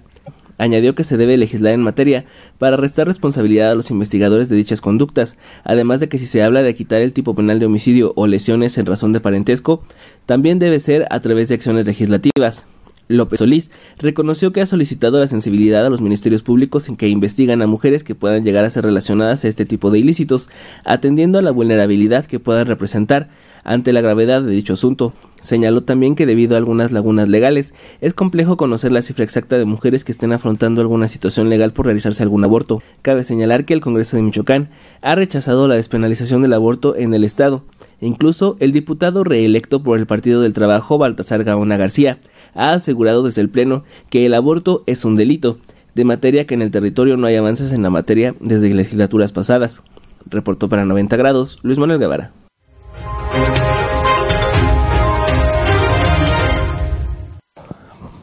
añadió 0.62 0.94
que 0.94 1.04
se 1.04 1.18
debe 1.18 1.38
legislar 1.38 1.74
en 1.74 1.82
materia 1.82 2.26
para 2.60 2.78
restar 2.78 3.08
responsabilidad 3.08 3.72
a 3.72 3.76
los 3.76 3.90
investigadores 3.90 4.48
de 4.48 4.56
dichas 4.56 4.80
conductas, 4.80 5.36
además 5.64 6.00
de 6.00 6.08
que 6.08 6.20
si 6.20 6.28
se 6.28 6.44
habla 6.44 6.62
de 6.62 6.76
quitar 6.76 7.02
el 7.02 7.14
tipo 7.14 7.34
penal 7.34 7.60
de 7.60 7.66
homicidio 7.66 8.14
o 8.16 8.28
lesiones 8.28 8.78
en 8.78 8.86
razón 8.86 9.12
de 9.12 9.20
parentesco, 9.20 9.84
también 10.28 10.60
debe 10.60 10.80
ser 10.80 11.08
a 11.10 11.20
través 11.20 11.50
de 11.50 11.56
acciones 11.56 11.88
legislativas. 11.88 12.64
López 13.08 13.40
Solís 13.40 13.72
reconoció 13.98 14.54
que 14.54 14.62
ha 14.62 14.68
solicitado 14.68 15.20
la 15.20 15.28
sensibilidad 15.28 15.84
a 15.84 15.90
los 15.90 16.02
ministerios 16.02 16.44
públicos 16.44 16.88
en 16.88 16.96
que 16.96 17.10
investigan 17.10 17.64
a 17.64 17.68
mujeres 17.68 18.04
que 18.04 18.14
puedan 18.14 18.46
llegar 18.46 18.64
a 18.64 18.70
ser 18.70 18.86
relacionadas 18.86 19.44
a 19.44 19.48
este 19.48 19.66
tipo 19.66 19.90
de 19.90 19.98
ilícitos, 19.98 20.48
atendiendo 20.86 21.40
a 21.40 21.42
la 21.42 21.52
vulnerabilidad 21.52 22.28
que 22.28 22.40
puedan 22.40 22.68
representar, 22.68 23.30
ante 23.64 23.94
la 23.94 24.02
gravedad 24.02 24.42
de 24.42 24.52
dicho 24.52 24.74
asunto. 24.74 25.14
Señaló 25.42 25.82
también 25.82 26.16
que 26.16 26.26
debido 26.26 26.56
a 26.56 26.58
algunas 26.58 26.92
lagunas 26.92 27.28
legales, 27.28 27.74
es 28.00 28.14
complejo 28.14 28.58
conocer 28.58 28.92
la 28.92 29.02
cifra 29.02 29.24
exacta 29.24 29.58
de 29.58 29.66
mujeres 29.66 30.04
que 30.04 30.12
estén 30.12 30.34
afrontando 30.34 30.82
alguna 30.82 31.08
situación 31.08 31.50
legal 31.50 31.74
por 31.74 31.86
realizarse 31.86 32.22
algún 32.22 32.44
aborto. 32.44 32.84
Cabe 33.02 33.24
señalar 33.24 33.66
que 33.66 33.74
el 33.74 33.82
Congreso 33.82 34.18
de 34.18 34.24
Michoacán 34.24 34.70
ha 35.02 35.16
rechazado 35.16 35.68
la 35.68 35.76
despenalización 35.76 36.42
del 36.42 36.54
aborto 36.54 36.96
en 36.96 37.14
el 37.14 37.24
Estado. 37.24 37.64
Incluso 38.02 38.56
el 38.60 38.72
diputado 38.72 39.24
reelecto 39.24 39.82
por 39.82 39.98
el 39.98 40.06
Partido 40.06 40.42
del 40.42 40.54
Trabajo, 40.54 40.98
Baltasar 40.98 41.44
Gaona 41.44 41.78
García, 41.78 42.20
ha 42.54 42.74
asegurado 42.74 43.24
desde 43.24 43.42
el 43.42 43.50
Pleno 43.50 43.84
que 44.10 44.26
el 44.26 44.34
aborto 44.34 44.84
es 44.86 45.06
un 45.06 45.16
delito, 45.16 45.58
de 45.96 46.06
materia 46.06 46.46
que 46.46 46.54
en 46.54 46.62
el 46.62 46.72
territorio 46.72 47.18
no 47.18 47.28
hay 47.28 47.36
avances 47.36 47.72
en 47.72 47.84
la 47.84 47.90
materia 47.90 48.36
desde 48.40 48.74
legislaturas 48.74 49.32
pasadas. 49.32 49.82
Reportó 50.26 50.70
para 50.70 50.86
90 50.86 51.18
grados 51.18 51.60
Luis 51.64 51.78
Manuel 51.78 52.00
Guevara. 52.00 52.41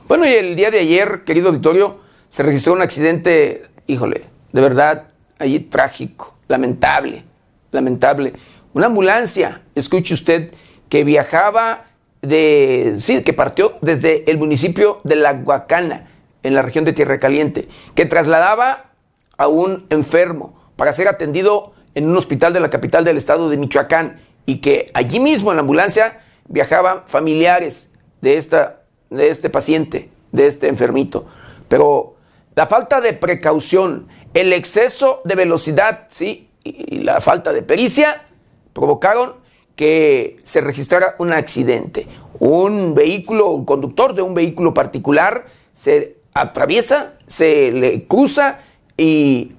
Bueno, 0.08 0.24
y 0.26 0.30
el 0.30 0.56
día 0.56 0.70
de 0.70 0.78
ayer, 0.78 1.22
querido 1.24 1.50
auditorio, 1.50 2.00
se 2.30 2.42
registró 2.42 2.72
un 2.72 2.80
accidente, 2.80 3.66
híjole, 3.86 4.24
de 4.54 4.60
verdad, 4.62 5.08
allí 5.38 5.60
trágico, 5.60 6.34
lamentable, 6.48 7.24
lamentable. 7.72 8.32
Una 8.72 8.86
ambulancia, 8.86 9.60
escuche 9.74 10.14
usted, 10.14 10.54
que 10.88 11.04
viajaba 11.04 11.84
de, 12.22 12.96
sí, 13.00 13.22
que 13.22 13.34
partió 13.34 13.76
desde 13.82 14.30
el 14.30 14.38
municipio 14.38 15.02
de 15.04 15.16
La 15.16 15.34
Guacana, 15.34 16.08
en 16.42 16.54
la 16.54 16.62
región 16.62 16.86
de 16.86 16.94
Tierra 16.94 17.18
Caliente, 17.18 17.68
que 17.94 18.06
trasladaba 18.06 18.92
a 19.36 19.46
un 19.46 19.86
enfermo 19.90 20.72
para 20.76 20.94
ser 20.94 21.08
atendido 21.08 21.74
en 21.94 22.08
un 22.08 22.16
hospital 22.16 22.54
de 22.54 22.60
la 22.60 22.70
capital 22.70 23.04
del 23.04 23.18
estado 23.18 23.50
de 23.50 23.58
Michoacán 23.58 24.20
y 24.46 24.62
que 24.62 24.90
allí 24.94 25.20
mismo 25.20 25.50
en 25.50 25.56
la 25.56 25.60
ambulancia 25.60 26.22
viajaban 26.48 27.02
familiares 27.06 27.92
de, 28.22 28.38
esta, 28.38 28.77
de 29.10 29.30
este 29.30 29.50
paciente, 29.50 30.10
de 30.32 30.46
este 30.46 30.68
enfermito. 30.68 31.26
Pero 31.68 32.14
la 32.54 32.66
falta 32.66 33.00
de 33.00 33.12
precaución, 33.12 34.08
el 34.34 34.52
exceso 34.52 35.20
de 35.24 35.34
velocidad, 35.34 36.06
¿sí? 36.10 36.48
y 36.64 36.98
la 36.98 37.20
falta 37.20 37.52
de 37.52 37.62
pericia 37.62 38.26
provocaron 38.72 39.34
que 39.76 40.38
se 40.42 40.60
registrara 40.60 41.14
un 41.18 41.32
accidente. 41.32 42.06
Un 42.40 42.94
vehículo, 42.94 43.50
un 43.50 43.64
conductor 43.64 44.14
de 44.14 44.22
un 44.22 44.34
vehículo 44.34 44.74
particular 44.74 45.46
se 45.72 46.16
atraviesa, 46.34 47.14
se 47.26 47.70
le 47.70 48.06
cruza 48.06 48.58
y 48.96 49.52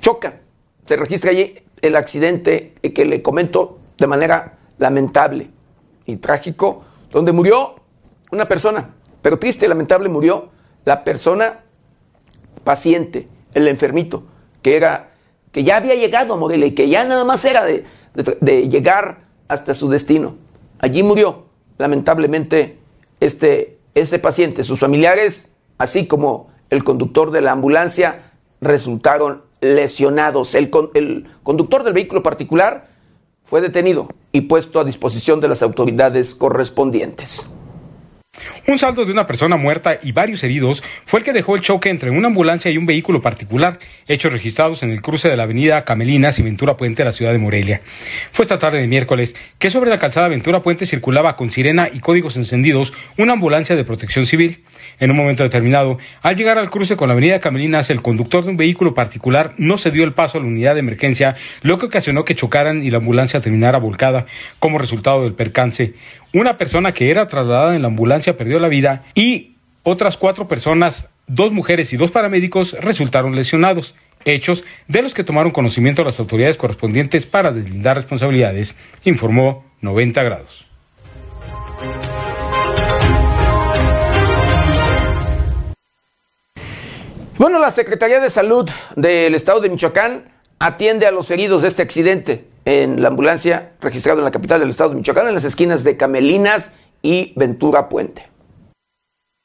choca. 0.00 0.40
Se 0.86 0.96
registra 0.96 1.30
allí 1.30 1.54
el 1.80 1.96
accidente 1.96 2.74
que 2.94 3.04
le 3.06 3.22
comento 3.22 3.78
de 3.96 4.06
manera 4.06 4.58
lamentable 4.78 5.48
y 6.04 6.16
trágico, 6.16 6.84
donde 7.10 7.32
murió 7.32 7.76
una 8.34 8.48
persona, 8.48 8.90
pero 9.22 9.38
triste 9.38 9.68
lamentable 9.68 10.08
murió 10.08 10.50
la 10.84 11.04
persona 11.04 11.60
paciente, 12.62 13.28
el 13.54 13.68
enfermito, 13.68 14.24
que 14.62 14.76
era 14.76 15.10
que 15.52 15.62
ya 15.62 15.76
había 15.76 15.94
llegado 15.94 16.34
a 16.34 16.36
Morelia 16.36 16.66
y 16.66 16.72
que 16.72 16.88
ya 16.88 17.04
nada 17.04 17.24
más 17.24 17.44
era 17.44 17.64
de, 17.64 17.84
de 18.14 18.68
llegar 18.68 19.24
hasta 19.48 19.74
su 19.74 19.88
destino. 19.88 20.36
Allí 20.80 21.02
murió, 21.02 21.44
lamentablemente, 21.78 22.78
este, 23.20 23.78
este 23.94 24.18
paciente. 24.18 24.64
Sus 24.64 24.80
familiares, 24.80 25.52
así 25.78 26.06
como 26.06 26.50
el 26.70 26.84
conductor 26.84 27.30
de 27.30 27.40
la 27.40 27.52
ambulancia, 27.52 28.32
resultaron 28.60 29.42
lesionados. 29.60 30.54
El, 30.54 30.70
el 30.94 31.26
conductor 31.42 31.84
del 31.84 31.94
vehículo 31.94 32.22
particular 32.22 32.88
fue 33.44 33.60
detenido 33.60 34.08
y 34.32 34.42
puesto 34.42 34.80
a 34.80 34.84
disposición 34.84 35.40
de 35.40 35.48
las 35.48 35.62
autoridades 35.62 36.34
correspondientes. 36.34 37.56
Un 38.66 38.78
saldo 38.78 39.04
de 39.04 39.12
una 39.12 39.26
persona 39.26 39.56
muerta 39.56 39.98
y 40.02 40.12
varios 40.12 40.42
heridos 40.42 40.82
fue 41.06 41.20
el 41.20 41.24
que 41.24 41.32
dejó 41.32 41.54
el 41.54 41.62
choque 41.62 41.90
entre 41.90 42.10
una 42.10 42.28
ambulancia 42.28 42.70
y 42.70 42.78
un 42.78 42.86
vehículo 42.86 43.20
particular, 43.22 43.78
hechos 44.08 44.32
registrados 44.32 44.82
en 44.82 44.90
el 44.90 45.02
cruce 45.02 45.28
de 45.28 45.36
la 45.36 45.44
avenida 45.44 45.84
Camelinas 45.84 46.38
y 46.38 46.42
Ventura 46.42 46.76
Puente 46.76 47.02
de 47.02 47.08
la 47.10 47.12
ciudad 47.12 47.32
de 47.32 47.38
Morelia. 47.38 47.82
Fue 48.32 48.44
esta 48.44 48.58
tarde 48.58 48.80
de 48.80 48.86
miércoles 48.86 49.34
que 49.58 49.70
sobre 49.70 49.90
la 49.90 49.98
calzada 49.98 50.28
Ventura 50.28 50.62
Puente 50.62 50.86
circulaba 50.86 51.36
con 51.36 51.50
sirena 51.50 51.88
y 51.92 52.00
códigos 52.00 52.36
encendidos 52.36 52.92
una 53.18 53.34
ambulancia 53.34 53.76
de 53.76 53.84
protección 53.84 54.26
civil. 54.26 54.60
En 55.00 55.10
un 55.10 55.16
momento 55.16 55.42
determinado, 55.42 55.98
al 56.22 56.36
llegar 56.36 56.58
al 56.58 56.70
cruce 56.70 56.96
con 56.96 57.08
la 57.08 57.12
avenida 57.12 57.40
Camelinas, 57.40 57.90
el 57.90 58.02
conductor 58.02 58.44
de 58.44 58.50
un 58.50 58.56
vehículo 58.56 58.94
particular 58.94 59.54
no 59.56 59.78
se 59.78 59.90
dio 59.90 60.04
el 60.04 60.12
paso 60.12 60.38
a 60.38 60.40
la 60.40 60.46
unidad 60.46 60.74
de 60.74 60.80
emergencia, 60.80 61.36
lo 61.62 61.78
que 61.78 61.86
ocasionó 61.86 62.24
que 62.24 62.34
chocaran 62.34 62.82
y 62.82 62.90
la 62.90 62.98
ambulancia 62.98 63.40
terminara 63.40 63.78
volcada 63.78 64.26
como 64.58 64.78
resultado 64.78 65.22
del 65.22 65.34
percance. 65.34 65.94
Una 66.32 66.58
persona 66.58 66.92
que 66.92 67.10
era 67.10 67.28
trasladada 67.28 67.76
en 67.76 67.82
la 67.82 67.88
ambulancia 67.88 68.36
perdió 68.36 68.58
la 68.58 68.68
vida 68.68 69.04
y 69.14 69.54
otras 69.82 70.16
cuatro 70.16 70.48
personas, 70.48 71.08
dos 71.26 71.52
mujeres 71.52 71.92
y 71.92 71.96
dos 71.96 72.10
paramédicos, 72.10 72.72
resultaron 72.80 73.36
lesionados. 73.36 73.94
Hechos 74.24 74.64
de 74.88 75.02
los 75.02 75.12
que 75.12 75.24
tomaron 75.24 75.52
conocimiento 75.52 76.02
las 76.02 76.18
autoridades 76.18 76.56
correspondientes 76.56 77.26
para 77.26 77.52
deslindar 77.52 77.96
responsabilidades, 77.96 78.74
informó 79.04 79.66
90 79.82 80.22
grados. 80.22 80.66
Bueno, 87.36 87.58
la 87.58 87.72
Secretaría 87.72 88.20
de 88.20 88.30
Salud 88.30 88.70
del 88.94 89.34
Estado 89.34 89.60
de 89.60 89.68
Michoacán 89.68 90.30
atiende 90.60 91.08
a 91.08 91.10
los 91.10 91.32
heridos 91.32 91.62
de 91.62 91.68
este 91.68 91.82
accidente 91.82 92.44
en 92.64 93.02
la 93.02 93.08
ambulancia 93.08 93.72
registrado 93.80 94.20
en 94.20 94.24
la 94.24 94.30
capital 94.30 94.60
del 94.60 94.68
Estado 94.68 94.90
de 94.90 94.96
Michoacán, 94.96 95.26
en 95.26 95.34
las 95.34 95.44
esquinas 95.44 95.82
de 95.82 95.96
Camelinas 95.96 96.76
y 97.02 97.32
Ventura 97.34 97.88
Puente. 97.88 98.22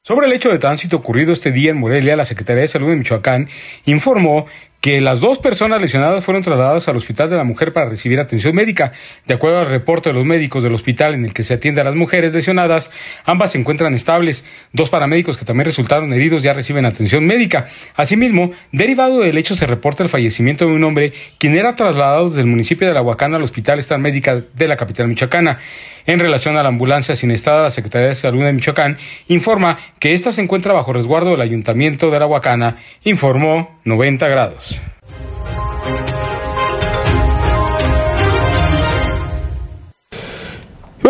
Sobre 0.05 0.27
el 0.27 0.33
hecho 0.33 0.49
de 0.49 0.59
tránsito 0.59 0.97
ocurrido 0.97 1.33
este 1.33 1.51
día 1.51 1.71
en 1.71 1.79
Morelia, 1.79 2.15
la 2.15 2.25
Secretaría 2.25 2.61
de 2.61 2.67
Salud 2.67 2.89
de 2.89 2.95
Michoacán 2.95 3.49
informó 3.85 4.45
que 4.81 5.01
las 5.01 5.19
dos 5.19 5.39
personas 5.39 5.81
lesionadas 5.81 6.23
fueron 6.23 6.41
trasladadas 6.41 6.87
al 6.87 6.95
Hospital 6.95 7.29
de 7.29 7.35
la 7.35 7.43
Mujer 7.43 7.73
para 7.73 7.89
recibir 7.89 8.19
atención 8.19 8.55
médica. 8.55 8.93
De 9.27 9.33
acuerdo 9.33 9.59
al 9.59 9.67
reporte 9.67 10.09
de 10.09 10.13
los 10.13 10.25
médicos 10.25 10.63
del 10.63 10.73
hospital 10.73 11.13
en 11.13 11.25
el 11.25 11.33
que 11.33 11.43
se 11.43 11.55
atiende 11.55 11.81
a 11.81 11.83
las 11.83 11.95
mujeres 11.95 12.33
lesionadas, 12.33 12.89
ambas 13.25 13.51
se 13.51 13.57
encuentran 13.57 13.93
estables. 13.93 14.45
Dos 14.71 14.89
paramédicos 14.89 15.37
que 15.37 15.43
también 15.43 15.65
resultaron 15.65 16.13
heridos 16.13 16.43
ya 16.43 16.53
reciben 16.53 16.85
atención 16.85 17.25
médica. 17.25 17.67
Asimismo, 17.95 18.51
derivado 18.71 19.19
del 19.19 19.37
hecho 19.37 19.57
se 19.57 19.65
reporta 19.65 20.03
el 20.03 20.09
fallecimiento 20.09 20.65
de 20.65 20.71
un 20.71 20.83
hombre 20.85 21.13
quien 21.37 21.57
era 21.57 21.75
trasladado 21.75 22.29
desde 22.29 22.41
el 22.41 22.47
municipio 22.47 22.87
de 22.87 22.93
La 22.93 23.01
al 23.09 23.43
Hospital 23.43 23.79
Estar 23.79 23.99
Médica 23.99 24.43
de 24.53 24.67
la 24.67 24.77
capital 24.77 25.07
michoacana. 25.09 25.59
En 26.05 26.19
relación 26.19 26.57
a 26.57 26.63
la 26.63 26.69
ambulancia 26.69 27.15
siniestrada, 27.15 27.63
la 27.63 27.71
Secretaría 27.71 28.07
de 28.07 28.15
Salud 28.15 28.43
de 28.43 28.53
Michoacán 28.53 28.97
informa 29.27 29.77
que 29.99 30.13
ésta 30.13 30.31
se 30.31 30.41
encuentra 30.41 30.73
bajo 30.73 30.93
resguardo 30.93 31.31
del 31.31 31.41
Ayuntamiento 31.41 32.09
de 32.09 32.19
La 32.19 32.77
informó 33.03 33.79
90 33.83 34.27
grados. 34.27 34.78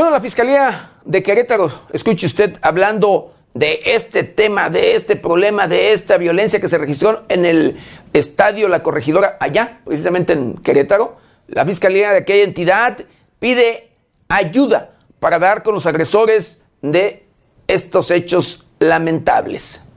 La 0.08 0.22
Fiscalía 0.22 0.93
de 1.04 1.22
Querétaro, 1.22 1.70
escuche 1.91 2.26
usted 2.26 2.58
hablando 2.62 3.36
de 3.54 3.82
este 3.84 4.24
tema, 4.24 4.70
de 4.70 4.95
este 4.95 5.18
problema, 5.18 5.68
de 5.68 5.91
esta 5.91 6.18
violencia 6.18 6.62
que 6.62 6.70
se 6.70 6.78
registró 6.78 7.24
en 7.28 7.45
el 7.45 7.78
estadio 8.14 8.70
La 8.70 8.82
Corregidora, 8.82 9.38
allá, 9.41 9.82
precisamente 9.86 10.34
en 10.34 10.56
Querétaro. 10.56 11.18
La 11.47 11.66
Fiscalía 11.66 12.12
de 12.12 12.20
aquella 12.20 12.45
entidad 12.45 12.97
pide 13.39 13.91
ayuda 14.30 14.91
para 15.20 15.38
dar 15.38 15.64
con 15.64 15.74
los 15.74 15.86
agresores 15.86 16.64
de 16.82 17.28
estos 17.68 18.10
hechos 18.10 18.66
lamentables. 18.80 19.89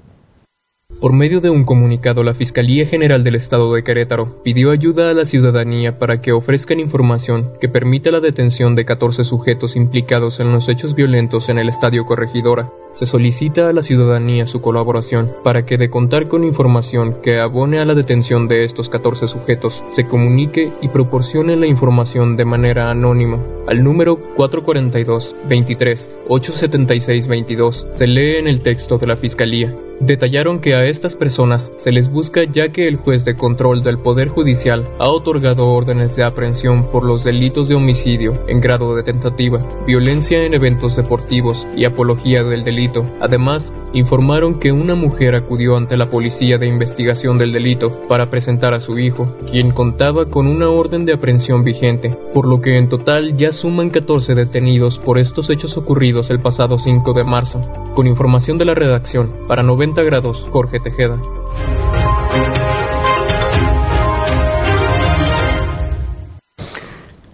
Por 1.00 1.12
medio 1.12 1.40
de 1.40 1.50
un 1.50 1.64
comunicado, 1.64 2.22
la 2.22 2.32
Fiscalía 2.32 2.86
General 2.86 3.24
del 3.24 3.34
Estado 3.34 3.74
de 3.74 3.82
Querétaro 3.82 4.40
pidió 4.44 4.70
ayuda 4.70 5.10
a 5.10 5.14
la 5.14 5.24
ciudadanía 5.24 5.98
para 5.98 6.20
que 6.20 6.32
ofrezcan 6.32 6.78
información 6.78 7.50
que 7.60 7.68
permita 7.68 8.12
la 8.12 8.20
detención 8.20 8.76
de 8.76 8.84
14 8.84 9.24
sujetos 9.24 9.74
implicados 9.74 10.38
en 10.38 10.52
los 10.52 10.68
hechos 10.68 10.94
violentos 10.94 11.48
en 11.48 11.58
el 11.58 11.68
Estadio 11.68 12.04
Corregidora. 12.04 12.70
Se 12.90 13.06
solicita 13.06 13.68
a 13.68 13.72
la 13.72 13.82
ciudadanía 13.82 14.46
su 14.46 14.60
colaboración 14.60 15.34
para 15.42 15.66
que 15.66 15.76
de 15.76 15.90
contar 15.90 16.28
con 16.28 16.44
información 16.44 17.16
que 17.20 17.40
abone 17.40 17.80
a 17.80 17.84
la 17.84 17.94
detención 17.94 18.46
de 18.46 18.64
estos 18.64 18.88
14 18.88 19.26
sujetos, 19.26 19.84
se 19.88 20.06
comunique 20.06 20.72
y 20.82 20.88
proporcione 20.88 21.56
la 21.56 21.66
información 21.66 22.36
de 22.36 22.44
manera 22.44 22.90
anónima. 22.90 23.42
Al 23.66 23.82
número 23.82 24.18
442 24.36 25.34
23 25.48 26.10
876 26.28 27.26
22 27.26 27.86
se 27.88 28.06
lee 28.06 28.36
en 28.36 28.46
el 28.46 28.60
texto 28.60 28.98
de 28.98 29.06
la 29.06 29.16
Fiscalía. 29.16 29.74
Detallaron 30.00 30.60
que 30.60 30.74
a 30.74 30.84
estas 30.84 31.14
personas 31.14 31.72
se 31.76 31.92
les 31.92 32.10
busca 32.10 32.44
ya 32.44 32.70
que 32.70 32.88
el 32.88 32.96
juez 32.96 33.24
de 33.24 33.36
control 33.36 33.82
del 33.82 33.98
Poder 33.98 34.28
Judicial 34.28 34.88
ha 34.98 35.08
otorgado 35.08 35.68
órdenes 35.68 36.16
de 36.16 36.24
aprehensión 36.24 36.90
por 36.90 37.04
los 37.04 37.24
delitos 37.24 37.68
de 37.68 37.74
homicidio 37.74 38.44
en 38.48 38.60
grado 38.60 38.94
de 38.96 39.02
tentativa, 39.02 39.64
violencia 39.86 40.44
en 40.44 40.54
eventos 40.54 40.96
deportivos 40.96 41.66
y 41.76 41.84
apología 41.84 42.42
del 42.42 42.64
delito. 42.64 43.04
Además, 43.20 43.72
informaron 43.92 44.58
que 44.58 44.72
una 44.72 44.94
mujer 44.94 45.34
acudió 45.34 45.76
ante 45.76 45.96
la 45.96 46.10
policía 46.10 46.58
de 46.58 46.66
investigación 46.66 47.38
del 47.38 47.52
delito 47.52 47.92
para 48.08 48.30
presentar 48.30 48.74
a 48.74 48.80
su 48.80 48.98
hijo, 48.98 49.36
quien 49.50 49.70
contaba 49.70 50.26
con 50.26 50.46
una 50.46 50.68
orden 50.70 51.04
de 51.04 51.12
aprehensión 51.12 51.62
vigente, 51.62 52.16
por 52.32 52.48
lo 52.48 52.60
que 52.60 52.76
en 52.76 52.88
total 52.88 53.36
ya 53.36 53.52
suman 53.52 53.90
14 53.90 54.34
detenidos 54.34 54.98
por 54.98 55.18
estos 55.18 55.50
hechos 55.50 55.76
ocurridos 55.76 56.30
el 56.30 56.40
pasado 56.40 56.78
5 56.78 57.12
de 57.12 57.24
marzo. 57.24 57.60
Con 57.94 58.06
información 58.06 58.56
de 58.56 58.64
la 58.64 58.74
redacción, 58.74 59.30
para 59.46 59.62
90 59.62 59.91
grados, 60.00 60.46
Jorge 60.50 60.80
Tejeda. 60.80 61.20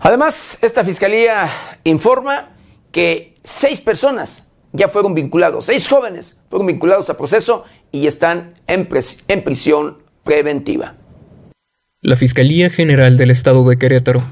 Además, 0.00 0.58
esta 0.62 0.84
fiscalía 0.84 1.48
informa 1.84 2.56
que 2.90 3.36
seis 3.44 3.80
personas 3.80 4.50
ya 4.72 4.88
fueron 4.88 5.14
vinculados, 5.14 5.66
seis 5.66 5.88
jóvenes 5.88 6.42
fueron 6.50 6.66
vinculados 6.66 7.08
a 7.10 7.16
proceso 7.16 7.64
y 7.92 8.06
están 8.06 8.54
en, 8.66 8.88
en 9.28 9.44
prisión 9.44 9.98
preventiva. 10.24 10.96
La 12.00 12.16
Fiscalía 12.16 12.70
General 12.70 13.16
del 13.16 13.30
Estado 13.30 13.68
de 13.68 13.76
Querétaro 13.76 14.22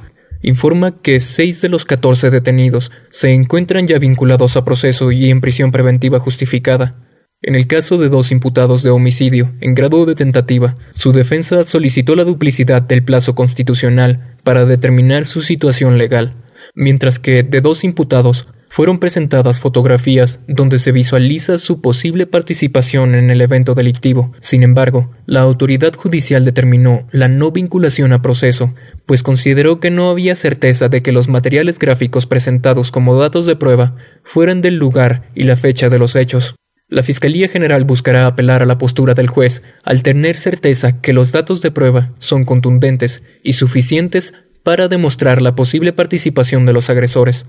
informa 0.43 1.01
que 1.03 1.20
seis 1.20 1.61
de 1.61 1.68
los 1.68 1.85
14 1.85 2.31
detenidos 2.31 2.93
se 3.11 3.33
encuentran 3.33 3.87
ya 3.87 3.99
vinculados 3.99 4.57
a 4.57 4.64
proceso 4.64 5.11
y 5.11 5.31
en 5.31 5.41
prisión 5.41 5.72
preventiva 5.72 6.20
justificada. 6.20 7.05
En 7.47 7.55
el 7.55 7.68
caso 7.68 7.97
de 7.97 8.09
dos 8.09 8.32
imputados 8.32 8.82
de 8.82 8.90
homicidio 8.90 9.53
en 9.61 9.76
grado 9.76 10.05
de 10.05 10.16
tentativa, 10.16 10.74
su 10.94 11.12
defensa 11.12 11.62
solicitó 11.62 12.16
la 12.16 12.24
duplicidad 12.24 12.82
del 12.82 13.05
plazo 13.05 13.36
constitucional 13.36 14.34
para 14.42 14.64
determinar 14.64 15.24
su 15.24 15.42
situación 15.42 15.97
legal, 15.97 16.34
mientras 16.74 17.20
que 17.20 17.44
de 17.44 17.61
dos 17.61 17.84
imputados 17.84 18.49
fueron 18.68 18.99
presentadas 18.99 19.61
fotografías 19.61 20.40
donde 20.49 20.80
se 20.80 20.90
visualiza 20.90 21.59
su 21.59 21.80
posible 21.80 22.26
participación 22.26 23.14
en 23.14 23.30
el 23.30 23.40
evento 23.40 23.74
delictivo. 23.74 24.32
Sin 24.40 24.64
embargo, 24.64 25.12
la 25.24 25.42
autoridad 25.42 25.94
judicial 25.94 26.44
determinó 26.44 27.07
la 27.12 27.28
no 27.28 27.53
vinculación 27.53 28.12
a 28.12 28.22
proceso, 28.22 28.74
pues 29.07 29.22
consideró 29.22 29.78
que 29.78 29.92
no 29.92 30.11
había 30.11 30.34
certeza 30.34 30.88
de 30.88 31.01
que 31.01 31.12
los 31.12 31.28
materiales 31.28 31.78
gráficos 31.78 32.26
presentados 32.26 32.90
como 32.90 33.16
datos 33.16 33.47
de 33.47 33.55
prueba 33.55 33.94
fueran 34.24 34.62
del 34.62 34.78
lugar 34.78 35.30
y 35.36 35.44
la 35.44 35.55
fecha 35.55 35.88
de 35.88 36.01
los 36.01 36.16
hechos. 36.16 36.57
La 36.89 37.03
Fiscalía 37.03 37.49
General 37.49 37.82
buscará 37.82 38.28
apelar 38.28 38.62
a 38.62 38.64
la 38.64 38.78
postura 38.78 39.14
del 39.14 39.26
juez 39.26 39.64
al 39.82 40.05
tener 40.05 40.37
certeza 40.37 41.01
que 41.01 41.12
los 41.12 41.32
datos 41.32 41.61
de 41.61 41.72
prueba 41.72 42.12
son 42.20 42.45
contundentes 42.45 43.24
y 43.43 43.55
suficientes 43.55 44.34
para 44.62 44.87
demostrar 44.87 45.43
la 45.43 45.57
posible 45.57 45.93
participación 45.93 46.64
de 46.64 46.72
los 46.72 46.89
agresores. 46.89 47.49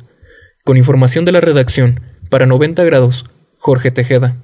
Con 0.65 0.75
información 0.75 1.23
de 1.23 1.33
la 1.33 1.39
redacción, 1.39 2.01
para 2.31 2.47
90 2.47 2.83
grados, 2.83 3.25
Jorge 3.59 3.91
Tejeda. 3.91 4.37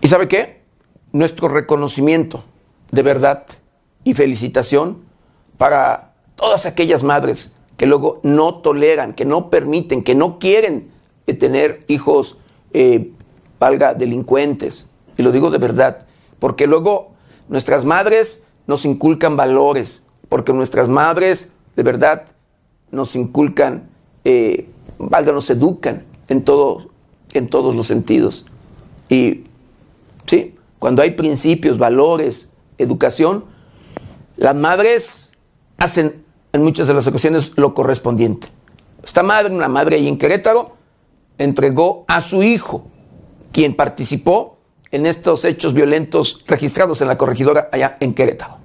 ¿Y 0.00 0.08
sabe 0.08 0.26
qué? 0.26 0.62
Nuestro 1.12 1.48
reconocimiento 1.48 2.46
de 2.92 3.02
verdad 3.02 3.44
y 4.04 4.14
felicitación 4.14 5.04
para 5.58 6.14
todas 6.34 6.64
aquellas 6.64 7.02
madres 7.02 7.53
que 7.76 7.86
luego 7.86 8.20
no 8.22 8.56
toleran, 8.56 9.14
que 9.14 9.24
no 9.24 9.50
permiten, 9.50 10.04
que 10.04 10.14
no 10.14 10.38
quieren 10.38 10.90
tener 11.38 11.84
hijos, 11.88 12.38
eh, 12.72 13.10
valga, 13.58 13.94
delincuentes. 13.94 14.90
Y 15.16 15.22
lo 15.22 15.32
digo 15.32 15.50
de 15.50 15.58
verdad, 15.58 16.06
porque 16.38 16.66
luego 16.66 17.12
nuestras 17.48 17.84
madres 17.84 18.46
nos 18.66 18.84
inculcan 18.84 19.36
valores, 19.36 20.04
porque 20.28 20.52
nuestras 20.52 20.88
madres 20.88 21.56
de 21.76 21.82
verdad 21.82 22.26
nos 22.90 23.16
inculcan, 23.16 23.88
eh, 24.24 24.68
valga, 24.98 25.32
nos 25.32 25.50
educan 25.50 26.04
en, 26.28 26.44
en 27.32 27.48
todos 27.48 27.74
los 27.74 27.86
sentidos. 27.86 28.46
Y 29.08 29.44
sí, 30.26 30.54
cuando 30.78 31.02
hay 31.02 31.12
principios, 31.12 31.78
valores, 31.78 32.50
educación, 32.78 33.44
las 34.36 34.54
madres 34.54 35.32
hacen 35.76 36.23
en 36.54 36.62
muchas 36.62 36.86
de 36.86 36.94
las 36.94 37.06
ocasiones 37.08 37.52
lo 37.56 37.74
correspondiente. 37.74 38.46
Esta 39.02 39.24
madre, 39.24 39.52
una 39.52 39.68
madre 39.68 39.96
ahí 39.96 40.06
en 40.06 40.16
Querétaro, 40.16 40.76
entregó 41.36 42.04
a 42.06 42.20
su 42.20 42.44
hijo, 42.44 42.86
quien 43.52 43.74
participó 43.74 44.56
en 44.92 45.04
estos 45.04 45.44
hechos 45.44 45.74
violentos 45.74 46.44
registrados 46.46 47.00
en 47.00 47.08
la 47.08 47.18
corregidora 47.18 47.68
allá 47.72 47.96
en 47.98 48.14
Querétaro. 48.14 48.63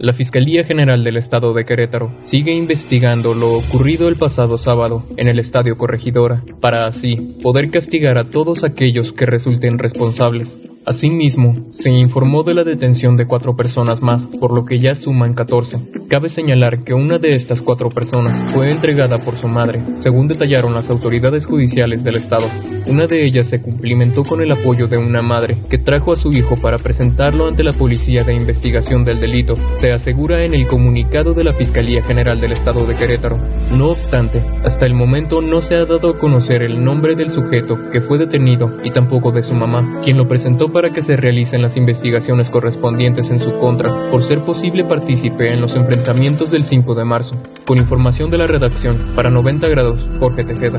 La 0.00 0.14
Fiscalía 0.14 0.64
General 0.64 1.04
del 1.04 1.18
Estado 1.18 1.52
de 1.52 1.66
Querétaro 1.66 2.10
sigue 2.22 2.52
investigando 2.52 3.34
lo 3.34 3.52
ocurrido 3.52 4.08
el 4.08 4.16
pasado 4.16 4.56
sábado 4.56 5.04
en 5.18 5.28
el 5.28 5.38
Estadio 5.38 5.76
Corregidora, 5.76 6.42
para 6.58 6.86
así 6.86 7.16
poder 7.42 7.70
castigar 7.70 8.16
a 8.16 8.24
todos 8.24 8.64
aquellos 8.64 9.12
que 9.12 9.26
resulten 9.26 9.78
responsables. 9.78 10.58
Asimismo, 10.86 11.54
se 11.72 11.90
informó 11.90 12.42
de 12.42 12.54
la 12.54 12.64
detención 12.64 13.18
de 13.18 13.26
cuatro 13.26 13.54
personas 13.54 14.00
más, 14.00 14.26
por 14.26 14.54
lo 14.54 14.64
que 14.64 14.78
ya 14.78 14.94
suman 14.94 15.34
14. 15.34 15.78
Cabe 16.08 16.30
señalar 16.30 16.82
que 16.82 16.94
una 16.94 17.18
de 17.18 17.32
estas 17.34 17.60
cuatro 17.60 17.90
personas 17.90 18.42
fue 18.54 18.70
entregada 18.70 19.18
por 19.18 19.36
su 19.36 19.46
madre, 19.46 19.82
según 19.94 20.26
detallaron 20.26 20.72
las 20.72 20.88
autoridades 20.88 21.46
judiciales 21.46 22.02
del 22.02 22.16
Estado. 22.16 22.46
Una 22.86 23.06
de 23.06 23.26
ellas 23.26 23.48
se 23.48 23.60
cumplimentó 23.60 24.24
con 24.24 24.40
el 24.40 24.50
apoyo 24.50 24.88
de 24.88 24.96
una 24.96 25.20
madre 25.20 25.58
que 25.68 25.76
trajo 25.76 26.14
a 26.14 26.16
su 26.16 26.32
hijo 26.32 26.56
para 26.56 26.78
presentarlo 26.78 27.46
ante 27.46 27.62
la 27.62 27.74
Policía 27.74 28.24
de 28.24 28.34
Investigación 28.34 29.04
del 29.04 29.20
Delito, 29.20 29.54
asegura 29.92 30.44
en 30.44 30.54
el 30.54 30.66
comunicado 30.66 31.34
de 31.34 31.44
la 31.44 31.52
Fiscalía 31.52 32.02
General 32.02 32.40
del 32.40 32.52
Estado 32.52 32.84
de 32.86 32.94
Querétaro. 32.94 33.38
No 33.76 33.88
obstante, 33.88 34.42
hasta 34.64 34.86
el 34.86 34.94
momento 34.94 35.42
no 35.42 35.60
se 35.60 35.76
ha 35.76 35.84
dado 35.84 36.10
a 36.10 36.18
conocer 36.18 36.62
el 36.62 36.84
nombre 36.84 37.14
del 37.14 37.30
sujeto 37.30 37.90
que 37.90 38.00
fue 38.00 38.18
detenido 38.18 38.72
y 38.84 38.90
tampoco 38.90 39.32
de 39.32 39.42
su 39.42 39.54
mamá, 39.54 40.00
quien 40.02 40.16
lo 40.16 40.28
presentó 40.28 40.72
para 40.72 40.90
que 40.90 41.02
se 41.02 41.16
realicen 41.16 41.62
las 41.62 41.76
investigaciones 41.76 42.50
correspondientes 42.50 43.30
en 43.30 43.38
su 43.38 43.58
contra 43.58 44.08
por 44.08 44.22
ser 44.22 44.40
posible 44.40 44.84
partícipe 44.84 45.52
en 45.52 45.60
los 45.60 45.76
enfrentamientos 45.76 46.50
del 46.50 46.64
5 46.64 46.94
de 46.94 47.04
marzo. 47.04 47.36
Con 47.66 47.78
información 47.78 48.30
de 48.30 48.38
la 48.38 48.46
redacción, 48.46 48.96
para 49.14 49.30
90 49.30 49.68
grados, 49.68 50.08
Jorge 50.18 50.44
Tejeda. 50.44 50.78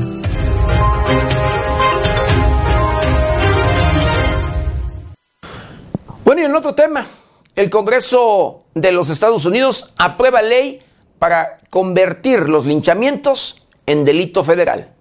Bueno, 6.24 6.42
y 6.42 6.44
en 6.44 6.54
otro 6.54 6.74
tema, 6.74 7.06
el 7.56 7.70
Congreso 7.70 8.64
de 8.74 8.92
los 8.92 9.10
Estados 9.10 9.44
Unidos 9.44 9.92
aprueba 9.98 10.42
ley 10.42 10.80
para 11.18 11.58
convertir 11.70 12.48
los 12.48 12.66
linchamientos 12.66 13.66
en 13.86 14.04
delito 14.04 14.42
federal. 14.44 14.94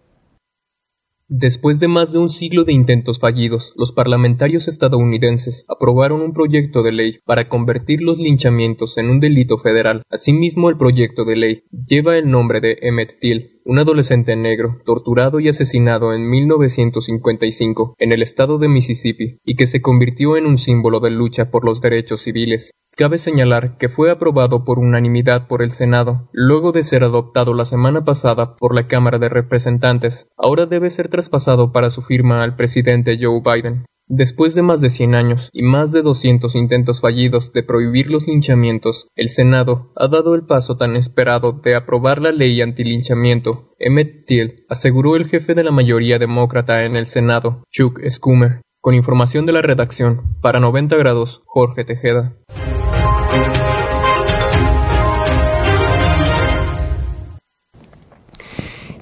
Después 1.34 1.80
de 1.80 1.88
más 1.88 2.12
de 2.12 2.20
un 2.20 2.30
siglo 2.30 2.66
de 2.66 2.74
intentos 2.74 3.18
fallidos, 3.18 3.72
los 3.78 3.94
parlamentarios 3.94 4.68
estadounidenses 4.68 5.64
aprobaron 5.70 6.20
un 6.20 6.34
proyecto 6.34 6.84
de 6.84 6.92
ley 6.92 7.20
para 7.26 7.48
convertir 7.48 8.02
los 8.02 8.18
linchamientos 8.18 8.98
en 8.98 9.10
un 9.10 9.22
delito 9.22 9.58
federal. 9.58 10.04
Asimismo, 10.10 10.70
el 10.70 10.76
proyecto 10.76 11.24
de 11.24 11.38
ley 11.38 11.64
lleva 11.72 12.18
el 12.18 12.30
nombre 12.30 12.60
de 12.60 12.78
Emmett 12.82 13.18
Till, 13.22 13.61
un 13.72 13.80
adolescente 13.80 14.36
negro 14.36 14.82
torturado 14.84 15.40
y 15.40 15.48
asesinado 15.48 16.14
en 16.14 16.30
1955 16.30 17.96
en 18.00 18.12
el 18.12 18.22
estado 18.22 18.58
de 18.58 18.68
Mississippi 18.68 19.38
y 19.46 19.56
que 19.56 19.66
se 19.66 19.82
convirtió 19.82 20.36
en 20.36 20.46
un 20.46 20.58
símbolo 20.58 21.00
de 21.00 21.10
lucha 21.10 21.52
por 21.52 21.64
los 21.64 21.80
derechos 21.80 22.20
civiles. 22.20 22.72
Cabe 22.98 23.18
señalar 23.18 23.78
que 23.78 23.88
fue 23.88 24.12
aprobado 24.12 24.66
por 24.66 24.78
unanimidad 24.78 25.48
por 25.48 25.62
el 25.62 25.72
Senado, 25.72 26.28
luego 26.34 26.74
de 26.74 26.84
ser 26.84 27.06
adoptado 27.06 27.54
la 27.54 27.64
semana 27.64 28.04
pasada 28.04 28.58
por 28.58 28.76
la 28.76 28.90
Cámara 28.90 29.20
de 29.20 29.30
Representantes. 29.30 30.28
Ahora 30.36 30.66
debe 30.66 30.90
ser 30.90 31.08
traspasado 31.08 31.72
para 31.72 31.90
su 31.90 32.02
firma 32.02 32.44
al 32.44 32.58
presidente 32.58 33.18
Joe 33.22 33.40
Biden. 33.40 33.86
Después 34.14 34.56
de 34.56 34.62
más 34.62 34.82
de 34.82 34.90
100 34.90 35.16
años 35.16 35.50
y 35.54 35.64
más 35.64 35.94
de 35.94 36.02
200 36.02 36.54
intentos 36.56 37.00
fallidos 37.00 37.54
de 37.54 37.64
prohibir 37.64 38.12
los 38.12 38.28
linchamientos, 38.28 39.08
el 39.16 39.30
Senado 39.30 39.94
ha 39.96 40.10
dado 40.10 40.36
el 40.36 40.46
paso 40.46 40.76
tan 40.76 40.98
esperado 40.98 41.54
de 41.54 41.76
aprobar 41.76 42.22
la 42.22 42.34
ley 42.34 42.62
antilinchamiento. 42.62 43.74
Emmett 43.80 44.26
Till 44.26 44.66
aseguró 44.68 45.16
el 45.16 45.28
jefe 45.28 45.56
de 45.56 45.64
la 45.64 45.72
mayoría 45.72 46.20
demócrata 46.20 46.84
en 46.84 46.98
el 46.98 47.08
Senado, 47.08 47.64
Chuck 47.70 48.02
Schumer. 48.06 48.62
Con 48.82 48.96
información 48.96 49.46
de 49.46 49.54
la 49.54 49.62
redacción, 49.62 50.36
para 50.42 50.60
90 50.60 50.98
grados, 50.98 51.42
Jorge 51.46 51.86
Tejeda. 51.86 52.36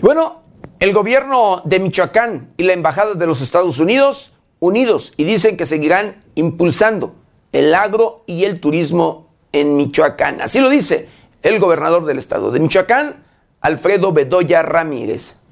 Bueno, 0.02 0.44
el 0.80 0.94
gobierno 0.94 1.64
de 1.66 1.80
Michoacán 1.80 2.54
y 2.58 2.64
la 2.64 2.74
Embajada 2.74 3.16
de 3.16 3.26
los 3.26 3.42
Estados 3.42 3.80
Unidos 3.80 4.36
unidos 4.60 5.14
y 5.18 5.24
dicen 5.24 5.58
que 5.58 5.66
seguirán 5.66 6.24
impulsando 6.36 7.16
el 7.52 7.74
agro 7.74 8.24
y 8.26 8.44
el 8.44 8.60
turismo 8.60 9.28
en 9.52 9.78
Michoacán. 9.78 10.42
Así 10.42 10.60
lo 10.60 10.70
dice 10.70 11.08
el 11.42 11.60
gobernador 11.60 12.06
del 12.06 12.20
estado 12.20 12.52
de 12.52 12.60
Michoacán, 12.60 13.24
Alfredo 13.62 14.12
Bedoya 14.12 14.62
Ramírez. 14.62 15.44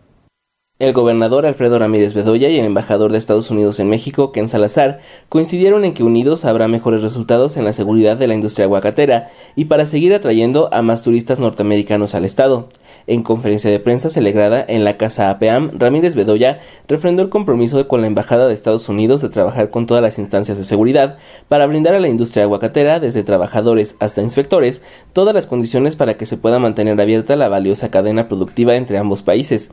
El 0.79 0.93
gobernador 0.93 1.47
Alfredo 1.47 1.79
Ramírez 1.79 2.13
Bedoya 2.13 2.49
y 2.49 2.59
el 2.59 2.65
embajador 2.65 3.11
de 3.11 3.17
Estados 3.17 3.49
Unidos 3.49 3.79
en 3.79 3.89
México, 3.89 4.31
Ken 4.31 4.47
Salazar, 4.47 4.99
coincidieron 5.27 5.83
en 5.85 5.95
que 5.95 6.03
unidos 6.03 6.45
habrá 6.45 6.67
mejores 6.67 7.01
resultados 7.01 7.57
en 7.57 7.65
la 7.65 7.73
seguridad 7.73 8.15
de 8.15 8.27
la 8.27 8.35
industria 8.35 8.65
aguacatera 8.65 9.31
y 9.55 9.65
para 9.65 9.87
seguir 9.87 10.13
atrayendo 10.13 10.71
a 10.71 10.83
más 10.83 11.01
turistas 11.01 11.39
norteamericanos 11.39 12.13
al 12.13 12.25
estado. 12.25 12.69
En 13.09 13.23
conferencia 13.23 13.71
de 13.71 13.79
prensa 13.79 14.09
celebrada 14.09 14.65
en 14.67 14.83
la 14.83 14.97
Casa 14.97 15.29
APEAM, 15.29 15.71
Ramírez 15.79 16.13
Bedoya 16.13 16.59
refrendó 16.89 17.21
el 17.23 17.29
compromiso 17.29 17.87
con 17.87 18.01
la 18.01 18.07
Embajada 18.07 18.49
de 18.49 18.53
Estados 18.53 18.89
Unidos 18.89 19.21
de 19.21 19.29
trabajar 19.29 19.69
con 19.69 19.85
todas 19.85 20.03
las 20.03 20.19
instancias 20.19 20.57
de 20.57 20.65
seguridad 20.65 21.17
para 21.47 21.67
brindar 21.67 21.95
a 21.95 22.01
la 22.01 22.09
industria 22.09 22.43
aguacatera, 22.43 22.99
desde 22.99 23.23
trabajadores 23.23 23.95
hasta 23.99 24.21
inspectores, 24.21 24.81
todas 25.13 25.33
las 25.33 25.47
condiciones 25.47 25.95
para 25.95 26.17
que 26.17 26.25
se 26.25 26.35
pueda 26.35 26.59
mantener 26.59 26.99
abierta 26.99 27.37
la 27.37 27.47
valiosa 27.47 27.89
cadena 27.89 28.27
productiva 28.27 28.75
entre 28.75 28.97
ambos 28.97 29.21
países 29.21 29.71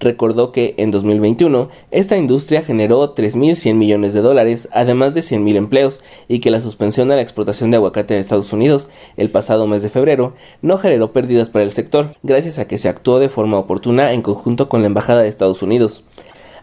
recordó 0.00 0.52
que 0.52 0.74
en 0.78 0.90
2021 0.90 1.68
esta 1.90 2.16
industria 2.16 2.62
generó 2.62 3.14
3.100 3.14 3.74
millones 3.74 4.14
de 4.14 4.20
dólares, 4.20 4.68
además 4.72 5.14
de 5.14 5.20
100.000 5.20 5.56
empleos, 5.56 6.02
y 6.28 6.40
que 6.40 6.50
la 6.50 6.60
suspensión 6.60 7.08
de 7.08 7.16
la 7.16 7.22
exportación 7.22 7.70
de 7.70 7.76
aguacate 7.76 8.14
de 8.14 8.20
Estados 8.20 8.52
Unidos 8.52 8.88
el 9.16 9.30
pasado 9.30 9.66
mes 9.66 9.82
de 9.82 9.88
febrero 9.88 10.34
no 10.62 10.78
generó 10.78 11.12
pérdidas 11.12 11.50
para 11.50 11.64
el 11.64 11.70
sector, 11.70 12.14
gracias 12.22 12.58
a 12.58 12.66
que 12.66 12.78
se 12.78 12.88
actuó 12.88 13.18
de 13.18 13.28
forma 13.28 13.58
oportuna 13.58 14.12
en 14.12 14.22
conjunto 14.22 14.68
con 14.68 14.80
la 14.80 14.86
Embajada 14.86 15.22
de 15.22 15.28
Estados 15.28 15.62
Unidos. 15.62 16.04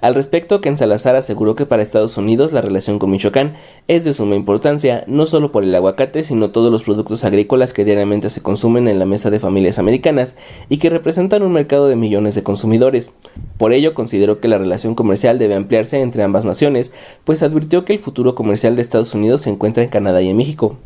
Al 0.01 0.15
respecto, 0.15 0.61
Ken 0.61 0.77
Salazar 0.77 1.15
aseguró 1.15 1.55
que 1.55 1.67
para 1.67 1.83
Estados 1.83 2.17
Unidos 2.17 2.51
la 2.51 2.61
relación 2.61 2.97
con 2.97 3.11
Michoacán 3.11 3.53
es 3.87 4.03
de 4.03 4.13
suma 4.13 4.35
importancia, 4.35 5.03
no 5.05 5.27
solo 5.27 5.51
por 5.51 5.63
el 5.63 5.75
aguacate, 5.75 6.23
sino 6.23 6.49
todos 6.49 6.71
los 6.71 6.81
productos 6.81 7.23
agrícolas 7.23 7.71
que 7.71 7.85
diariamente 7.85 8.31
se 8.31 8.41
consumen 8.41 8.87
en 8.87 8.97
la 8.97 9.05
mesa 9.05 9.29
de 9.29 9.39
familias 9.39 9.77
americanas 9.77 10.35
y 10.69 10.79
que 10.79 10.89
representan 10.89 11.43
un 11.43 11.53
mercado 11.53 11.87
de 11.87 11.95
millones 11.95 12.33
de 12.33 12.41
consumidores. 12.41 13.13
Por 13.59 13.73
ello, 13.73 13.93
consideró 13.93 14.39
que 14.39 14.47
la 14.47 14.57
relación 14.57 14.95
comercial 14.95 15.37
debe 15.37 15.53
ampliarse 15.53 16.01
entre 16.01 16.23
ambas 16.23 16.45
naciones, 16.45 16.93
pues 17.23 17.43
advirtió 17.43 17.85
que 17.85 17.93
el 17.93 17.99
futuro 17.99 18.33
comercial 18.33 18.75
de 18.75 18.81
Estados 18.81 19.13
Unidos 19.13 19.41
se 19.43 19.51
encuentra 19.51 19.83
en 19.83 19.89
Canadá 19.89 20.23
y 20.23 20.29
en 20.29 20.37
México. 20.37 20.77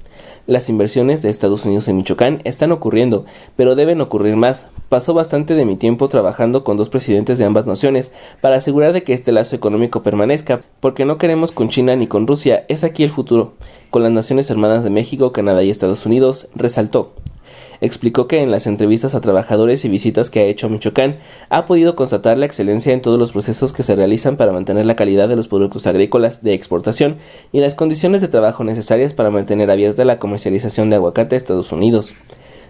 Las 0.47 0.69
inversiones 0.69 1.23
de 1.23 1.31
Estados 1.31 1.65
Unidos 1.65 1.87
en 1.87 1.97
Michoacán 1.97 2.41
están 2.43 2.71
ocurriendo, 2.71 3.25
pero 3.55 3.73
deben 3.73 3.99
ocurrir 3.99 4.35
más. 4.35 4.67
Pasó 4.89 5.15
bastante 5.15 5.55
de 5.55 5.65
mi 5.65 5.75
tiempo 5.75 6.07
trabajando 6.07 6.63
con 6.63 6.77
dos 6.77 6.89
presidentes 6.89 7.39
de 7.39 7.45
ambas 7.45 7.65
naciones 7.65 8.11
para 8.41 8.57
asegurar 8.57 8.93
de 8.93 9.01
que 9.01 9.13
este 9.13 9.31
lazo 9.31 9.55
económico 9.55 10.03
permanezca, 10.03 10.61
porque 10.81 11.03
no 11.03 11.17
queremos 11.17 11.51
con 11.51 11.69
China 11.69 11.95
ni 11.95 12.05
con 12.05 12.27
Rusia, 12.27 12.63
es 12.67 12.83
aquí 12.83 13.03
el 13.03 13.09
futuro. 13.09 13.53
Con 13.89 14.03
las 14.03 14.11
Naciones 14.11 14.47
Hermanas 14.51 14.83
de 14.83 14.91
México, 14.91 15.31
Canadá 15.31 15.63
y 15.63 15.71
Estados 15.71 16.05
Unidos, 16.05 16.47
resaltó 16.53 17.13
explicó 17.86 18.27
que 18.27 18.41
en 18.41 18.51
las 18.51 18.67
entrevistas 18.67 19.15
a 19.15 19.21
trabajadores 19.21 19.86
y 19.86 19.89
visitas 19.89 20.29
que 20.29 20.39
ha 20.39 20.45
hecho 20.45 20.67
a 20.67 20.69
Michoacán 20.69 21.17
ha 21.49 21.65
podido 21.65 21.95
constatar 21.95 22.38
la 22.38 22.45
excelencia 22.45 22.93
en 22.93 23.01
todos 23.01 23.17
los 23.17 23.31
procesos 23.31 23.73
que 23.73 23.83
se 23.83 23.95
realizan 23.95 24.38
para 24.38 24.51
mantener 24.51 24.86
la 24.86 24.95
calidad 24.95 25.29
de 25.29 25.36
los 25.36 25.47
productos 25.47 25.88
agrícolas 25.88 26.43
de 26.43 26.53
exportación 26.53 27.17
y 27.51 27.59
las 27.59 27.75
condiciones 27.75 28.21
de 28.21 28.27
trabajo 28.27 28.63
necesarias 28.63 29.13
para 29.13 29.31
mantener 29.31 29.71
abierta 29.71 30.05
la 30.05 30.19
comercialización 30.19 30.89
de 30.89 30.97
aguacate 30.97 31.36
a 31.36 31.38
Estados 31.38 31.71
Unidos. 31.71 32.13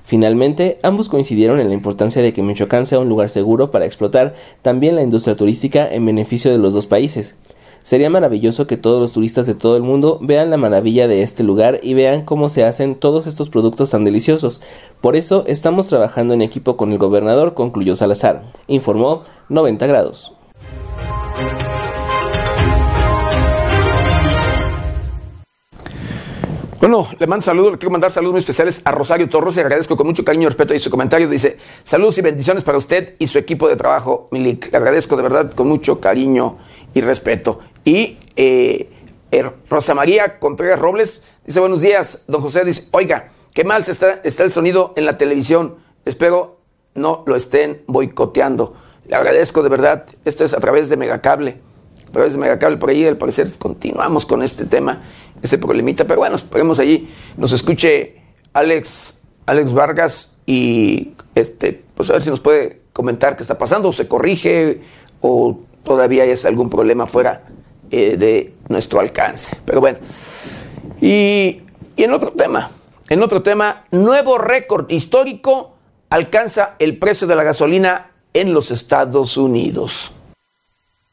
Finalmente, 0.03 0.77
ambos 0.83 1.09
coincidieron 1.09 1.59
en 1.59 1.69
la 1.69 1.73
importancia 1.73 2.21
de 2.21 2.31
que 2.31 2.43
Michoacán 2.43 2.85
sea 2.85 2.99
un 2.99 3.09
lugar 3.09 3.29
seguro 3.29 3.71
para 3.71 3.85
explotar 3.85 4.35
también 4.61 4.95
la 4.95 5.01
industria 5.01 5.35
turística 5.35 5.87
en 5.91 6.05
beneficio 6.05 6.51
de 6.51 6.59
los 6.59 6.73
dos 6.73 6.85
países. 6.85 7.35
Sería 7.85 8.09
maravilloso 8.09 8.65
que 8.65 8.77
todos 8.77 8.99
los 8.99 9.11
turistas 9.11 9.45
de 9.45 9.53
todo 9.53 9.77
el 9.77 9.83
mundo 9.83 10.17
vean 10.19 10.49
la 10.49 10.57
maravilla 10.57 11.07
de 11.07 11.21
este 11.21 11.43
lugar 11.43 11.81
y 11.83 11.93
vean 11.93 12.25
cómo 12.25 12.49
se 12.49 12.63
hacen 12.63 12.95
todos 12.95 13.27
estos 13.27 13.49
productos 13.49 13.91
tan 13.91 14.03
deliciosos. 14.03 14.59
Por 15.01 15.15
eso 15.15 15.43
estamos 15.45 15.87
trabajando 15.87 16.33
en 16.33 16.41
equipo 16.41 16.77
con 16.77 16.91
el 16.91 16.97
gobernador, 16.97 17.53
concluyó 17.53 17.95
Salazar. 17.95 18.51
Informó 18.65 19.21
90 19.49 19.85
grados. 19.85 20.33
Bueno, 26.79 27.07
le 27.19 27.27
mando 27.27 27.43
saludos, 27.43 27.73
le 27.73 27.77
quiero 27.77 27.91
mandar 27.91 28.09
saludos 28.09 28.33
muy 28.33 28.39
especiales 28.39 28.81
a 28.83 28.91
Rosario 28.91 29.29
Torres 29.29 29.57
y 29.57 29.59
agradezco 29.59 29.95
con 29.95 30.07
mucho 30.07 30.25
cariño 30.25 30.43
y 30.43 30.45
respeto 30.47 30.73
y 30.73 30.79
su 30.79 30.89
comentario. 30.89 31.29
Dice, 31.29 31.57
saludos 31.83 32.17
y 32.17 32.21
bendiciones 32.21 32.63
para 32.63 32.79
usted 32.79 33.13
y 33.19 33.27
su 33.27 33.37
equipo 33.37 33.67
de 33.67 33.75
trabajo, 33.75 34.27
Milik. 34.31 34.71
Le 34.71 34.77
agradezco 34.77 35.15
de 35.15 35.21
verdad 35.21 35.51
con 35.51 35.67
mucho 35.67 35.99
cariño 35.99 36.57
y 36.95 37.01
respeto. 37.01 37.59
Y 37.85 38.17
eh, 38.35 38.89
er, 39.29 39.53
Rosa 39.69 39.93
María 39.93 40.39
Contreras 40.39 40.79
Robles 40.79 41.23
dice, 41.45 41.59
buenos 41.59 41.81
días, 41.81 42.25
don 42.27 42.41
José 42.41 42.65
dice, 42.65 42.87
oiga, 42.91 43.31
qué 43.53 43.63
mal 43.63 43.85
se 43.85 43.91
está, 43.91 44.21
está 44.23 44.43
el 44.43 44.51
sonido 44.51 44.93
en 44.95 45.05
la 45.05 45.19
televisión, 45.19 45.75
espero 46.03 46.57
no 46.95 47.23
lo 47.27 47.35
estén 47.35 47.83
boicoteando. 47.85 48.75
Le 49.07 49.15
agradezco 49.15 49.61
de 49.61 49.69
verdad, 49.69 50.07
esto 50.25 50.43
es 50.43 50.55
a 50.55 50.59
través 50.59 50.89
de 50.89 50.97
Megacable, 50.97 51.59
a 52.07 52.11
través 52.11 52.33
de 52.33 52.39
Megacable, 52.39 52.77
por 52.77 52.89
ahí 52.89 53.05
al 53.05 53.17
parecer 53.17 53.49
continuamos 53.59 54.25
con 54.25 54.41
este 54.41 54.65
tema, 54.65 55.03
ese 55.43 55.59
problemita, 55.59 56.05
pero 56.05 56.21
bueno, 56.21 56.37
esperemos 56.37 56.79
allí, 56.79 57.13
nos 57.37 57.51
escuche 57.51 58.15
Alex, 58.53 59.21
Alex 59.45 59.73
Vargas 59.73 60.37
y 60.47 61.13
este, 61.35 61.83
pues 61.93 62.09
a 62.09 62.13
ver 62.13 62.23
si 62.23 62.31
nos 62.31 62.39
puede 62.39 62.81
comentar 62.93 63.35
qué 63.35 63.43
está 63.43 63.59
pasando, 63.59 63.89
o 63.89 63.91
se 63.91 64.07
corrige, 64.07 64.81
o 65.21 65.59
todavía 65.83 66.25
es 66.25 66.45
algún 66.45 66.71
problema 66.71 67.05
fuera 67.05 67.43
eh, 67.91 68.17
de 68.17 68.53
nuestro 68.69 68.99
alcance. 68.99 69.57
Pero 69.65 69.79
bueno, 69.79 69.99
y, 71.01 71.61
y 71.95 72.03
en 72.03 72.13
otro 72.13 72.31
tema, 72.31 72.71
en 73.09 73.21
otro 73.21 73.41
tema, 73.41 73.85
nuevo 73.91 74.37
récord 74.37 74.89
histórico 74.89 75.75
alcanza 76.09 76.75
el 76.79 76.97
precio 76.97 77.27
de 77.27 77.35
la 77.35 77.43
gasolina 77.43 78.11
en 78.33 78.53
los 78.53 78.71
Estados 78.71 79.37
Unidos. 79.37 80.11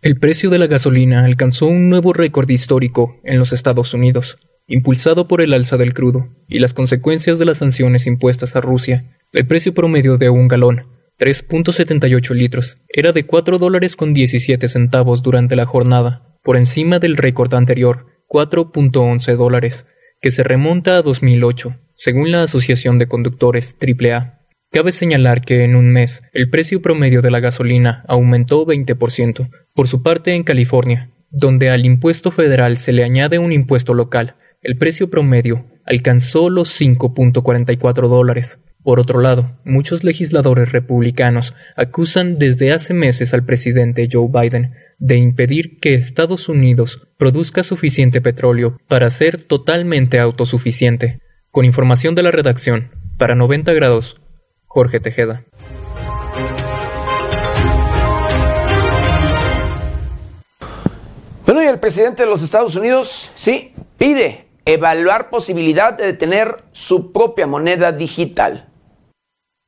El 0.01 0.19
precio 0.19 0.51
de 0.51 0.59
la 0.59 0.67
gasolina 0.67 1.25
alcanzó 1.25 1.67
un 1.67 1.89
nuevo 1.89 2.13
récord 2.13 2.51
histórico 2.51 3.21
en 3.23 3.39
los 3.39 3.53
Estados 3.53 3.95
Unidos, 3.95 4.37
impulsado 4.67 5.29
por 5.29 5.41
el 5.41 5.53
alza 5.53 5.77
del 5.77 5.95
crudo 5.95 6.29
y 6.49 6.59
las 6.59 6.75
consecuencias 6.75 7.39
de 7.39 7.45
las 7.45 7.59
sanciones 7.59 8.07
impuestas 8.07 8.57
a 8.57 8.61
Rusia. 8.61 9.05
El 9.33 9.47
precio 9.47 9.73
promedio 9.75 10.19
de 10.19 10.29
un 10.29 10.49
galón 10.49 10.87
3.78 11.19 12.35
litros. 12.35 12.79
Era 12.89 13.13
de 13.13 13.25
4 13.25 13.59
dólares 13.59 13.95
con 13.95 14.13
17 14.13 14.67
centavos 14.67 15.23
durante 15.23 15.55
la 15.55 15.67
jornada, 15.67 16.32
por 16.43 16.57
encima 16.57 16.99
del 16.99 17.17
récord 17.17 17.55
anterior, 17.55 18.07
4.11 18.29 19.37
dólares, 19.37 19.87
que 20.21 20.31
se 20.31 20.43
remonta 20.43 20.97
a 20.97 21.03
2008, 21.03 21.77
según 21.95 22.31
la 22.31 22.43
Asociación 22.43 22.99
de 22.99 23.09
Conductores 23.09 23.77
AAA. 23.81 24.41
Cabe 24.71 24.93
señalar 24.93 25.43
que 25.43 25.65
en 25.65 25.77
un 25.77 25.93
mes 25.93 26.23
el 26.33 26.49
precio 26.49 26.81
promedio 26.81 27.21
de 27.23 27.31
la 27.31 27.41
gasolina 27.41 28.05
aumentó 28.09 28.65
20%. 28.65 29.51
Por 29.75 29.87
su 29.87 30.03
parte, 30.03 30.35
en 30.35 30.45
California, 30.45 31.11
donde 31.31 31.71
al 31.71 31.85
impuesto 31.85 32.31
federal 32.31 32.79
se 32.79 32.93
le 32.93 33.05
añade 33.05 33.39
un 33.39 33.53
impuesto 33.53 33.95
local, 33.95 34.37
el 34.63 34.79
precio 34.79 35.11
promedio 35.11 35.67
alcanzó 35.85 36.49
los 36.49 36.81
5.44 36.81 38.09
dólares, 38.09 38.61
por 38.85 38.99
otro 38.99 39.21
lado, 39.21 39.59
muchos 39.65 40.03
legisladores 40.03 40.73
republicanos 40.73 41.55
acusan 41.77 42.39
desde 42.39 42.73
hace 42.73 42.95
meses 42.95 43.33
al 43.33 43.45
presidente 43.45 44.09
Joe 44.11 44.29
Biden 44.29 44.75
de 44.99 45.17
impedir 45.17 45.79
que 45.79 45.95
Estados 45.95 46.49
Unidos 46.49 47.09
produzca 47.17 47.63
suficiente 47.63 48.21
petróleo 48.21 48.77
para 48.89 49.09
ser 49.11 49.45
totalmente 49.45 50.19
autosuficiente. 50.19 51.21
Con 51.51 51.65
información 51.65 52.15
de 52.15 52.25
la 52.25 52.33
redacción, 52.33 52.91
para 53.19 53.37
90 53.37 53.73
grados, 53.73 54.17
Jorge 54.65 54.99
Tejeda. 54.99 55.45
Bueno, 61.47 61.63
y 61.63 61.67
el 61.67 61.79
presidente 61.79 62.25
de 62.25 62.31
los 62.31 62.43
Estados 62.43 62.75
Unidos, 62.75 63.31
sí, 63.35 63.75
pide 63.99 64.47
evaluar 64.65 65.31
posibilidad 65.31 65.93
de 65.97 66.15
tener 66.15 66.65
su 66.73 67.13
propia 67.13 67.47
moneda 67.47 67.93
digital. 67.93 68.72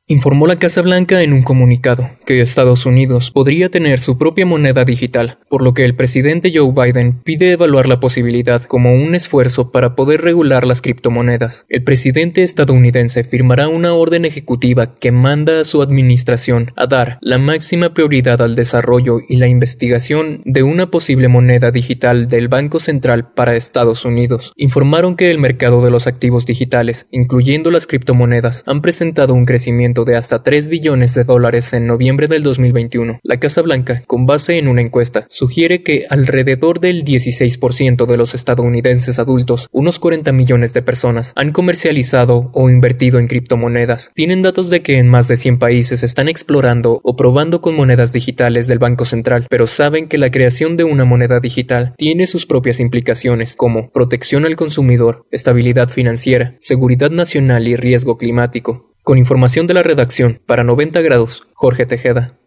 Informó 0.07 0.47
la 0.47 0.59
Casa 0.59 0.83
Blanca 0.83 1.23
en 1.23 1.33
un 1.33 1.43
comunicado 1.43 2.11
que 2.27 2.43
Estados 2.43 2.85
Unidos 2.85 3.31
podría 3.31 3.71
tener 3.71 3.99
su 3.99 4.19
propia 4.19 4.45
moneda 4.45 4.85
digital, 4.85 5.39
por 5.49 5.63
lo 5.63 5.73
que 5.73 5.87
el 5.87 5.95
presidente 5.95 6.53
Joe 6.55 6.73
Biden 6.73 7.23
pide 7.23 7.53
evaluar 7.53 7.89
la 7.89 8.01
posibilidad 8.01 8.63
como 8.65 8.93
un 8.93 9.15
esfuerzo 9.15 9.73
para 9.73 9.95
poder 9.95 10.21
regular 10.21 10.67
las 10.67 10.83
criptomonedas. 10.83 11.65
El 11.71 11.85
presidente 11.85 12.43
estadounidense 12.43 13.25
firmará 13.25 13.69
una 13.69 13.95
orden 13.95 14.27
ejecutiva 14.27 14.95
que 14.95 15.11
manda 15.11 15.63
a 15.63 15.65
su 15.65 15.81
administración 15.81 16.73
a 16.77 16.87
dar 16.87 17.17
la 17.23 17.39
máxima 17.39 17.95
prioridad 17.95 18.43
al 18.43 18.57
desarrollo 18.57 19.21
y 19.27 19.37
la 19.39 19.49
investigación 19.49 20.43
de 20.45 20.65
una 20.65 20.91
posible 20.91 21.29
moneda 21.29 21.71
digital 21.71 22.29
del 22.29 22.49
Banco 22.49 22.79
Central 22.79 23.33
para 23.33 23.57
Estados 23.57 24.05
Unidos. 24.05 24.53
Informaron 24.57 25.17
que 25.17 25.31
el 25.31 25.39
mercado 25.39 25.83
de 25.83 25.91
los 25.91 26.07
activos 26.07 26.45
digitales, 26.45 27.09
incluyendo 27.11 27.71
las 27.71 27.87
criptomonedas, 27.87 28.65
han 28.67 28.83
presentado 28.83 29.33
un 29.33 29.47
crecimiento 29.47 29.94
de 30.03 30.17
hasta 30.17 30.43
3 30.43 30.67
billones 30.67 31.15
de 31.15 31.23
dólares 31.23 31.73
en 31.73 31.87
noviembre 31.87 32.27
del 32.27 32.43
2021. 32.43 33.21
La 33.23 33.39
Casa 33.39 33.63
Blanca, 33.63 34.03
con 34.09 34.27
base 34.27 34.59
en 34.59 34.67
una 34.67 34.81
encuesta, 34.81 35.27
sugiere 35.31 35.85
que 35.85 36.07
alrededor 36.11 36.81
del 36.81 37.05
16% 37.05 38.07
de 38.07 38.17
los 38.17 38.35
estadounidenses 38.35 39.21
adultos, 39.21 39.69
unos 39.71 40.01
40 40.01 40.33
millones 40.33 40.75
de 40.75 40.83
personas, 40.83 41.33
han 41.37 41.53
comercializado 41.53 42.51
o 42.53 42.69
invertido 42.69 43.21
en 43.21 43.29
criptomonedas. 43.29 44.11
Tienen 44.15 44.43
datos 44.43 44.71
de 44.71 44.83
que 44.83 44.99
en 44.99 45.09
más 45.09 45.29
de 45.29 45.37
100 45.37 45.61
países 45.61 46.03
están 46.03 46.29
explorando 46.29 47.01
o 47.05 47.15
probando 47.15 47.61
con 47.61 47.77
monedas 47.77 48.13
digitales 48.13 48.67
del 48.67 48.79
Banco 48.79 49.05
Central, 49.05 49.47
pero 49.49 49.67
saben 49.67 50.09
que 50.09 50.19
la 50.19 50.31
creación 50.31 50.77
de 50.77 50.85
una 50.85 51.05
moneda 51.05 51.39
digital 51.39 51.95
tiene 51.97 52.27
sus 52.27 52.47
propias 52.47 52.81
implicaciones 52.81 53.57
como 53.57 53.91
protección 53.91 54.47
al 54.47 54.57
consumidor, 54.57 55.27
estabilidad 55.31 55.91
financiera, 55.91 56.57
seguridad 56.61 57.11
nacional 57.11 57.69
y 57.69 57.77
riesgo 57.77 58.17
climático. 58.17 58.94
Con 59.05 59.19
información 59.19 59.67
de 59.67 59.75
la 59.75 59.83
redacción, 59.83 60.41
para 60.47 60.65
90 60.65 61.03
grados, 61.03 61.47
Jorge 61.53 61.85
Tejeda. 61.85 62.39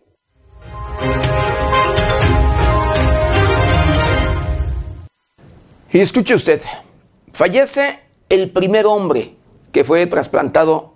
Y 5.93 5.99
escuche 5.99 6.33
usted, 6.33 6.59
fallece 7.31 7.99
el 8.29 8.49
primer 8.49 8.87
hombre 8.87 9.35
que 9.71 9.83
fue 9.83 10.07
trasplantado, 10.07 10.95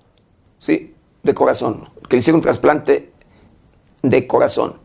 sí, 0.58 0.96
de 1.22 1.36
corazón, 1.36 1.90
que 2.10 2.16
le 2.16 2.22
hicieron 2.22 2.40
un 2.40 2.44
trasplante 2.44 3.12
de 4.02 4.26
corazón. 4.26 4.78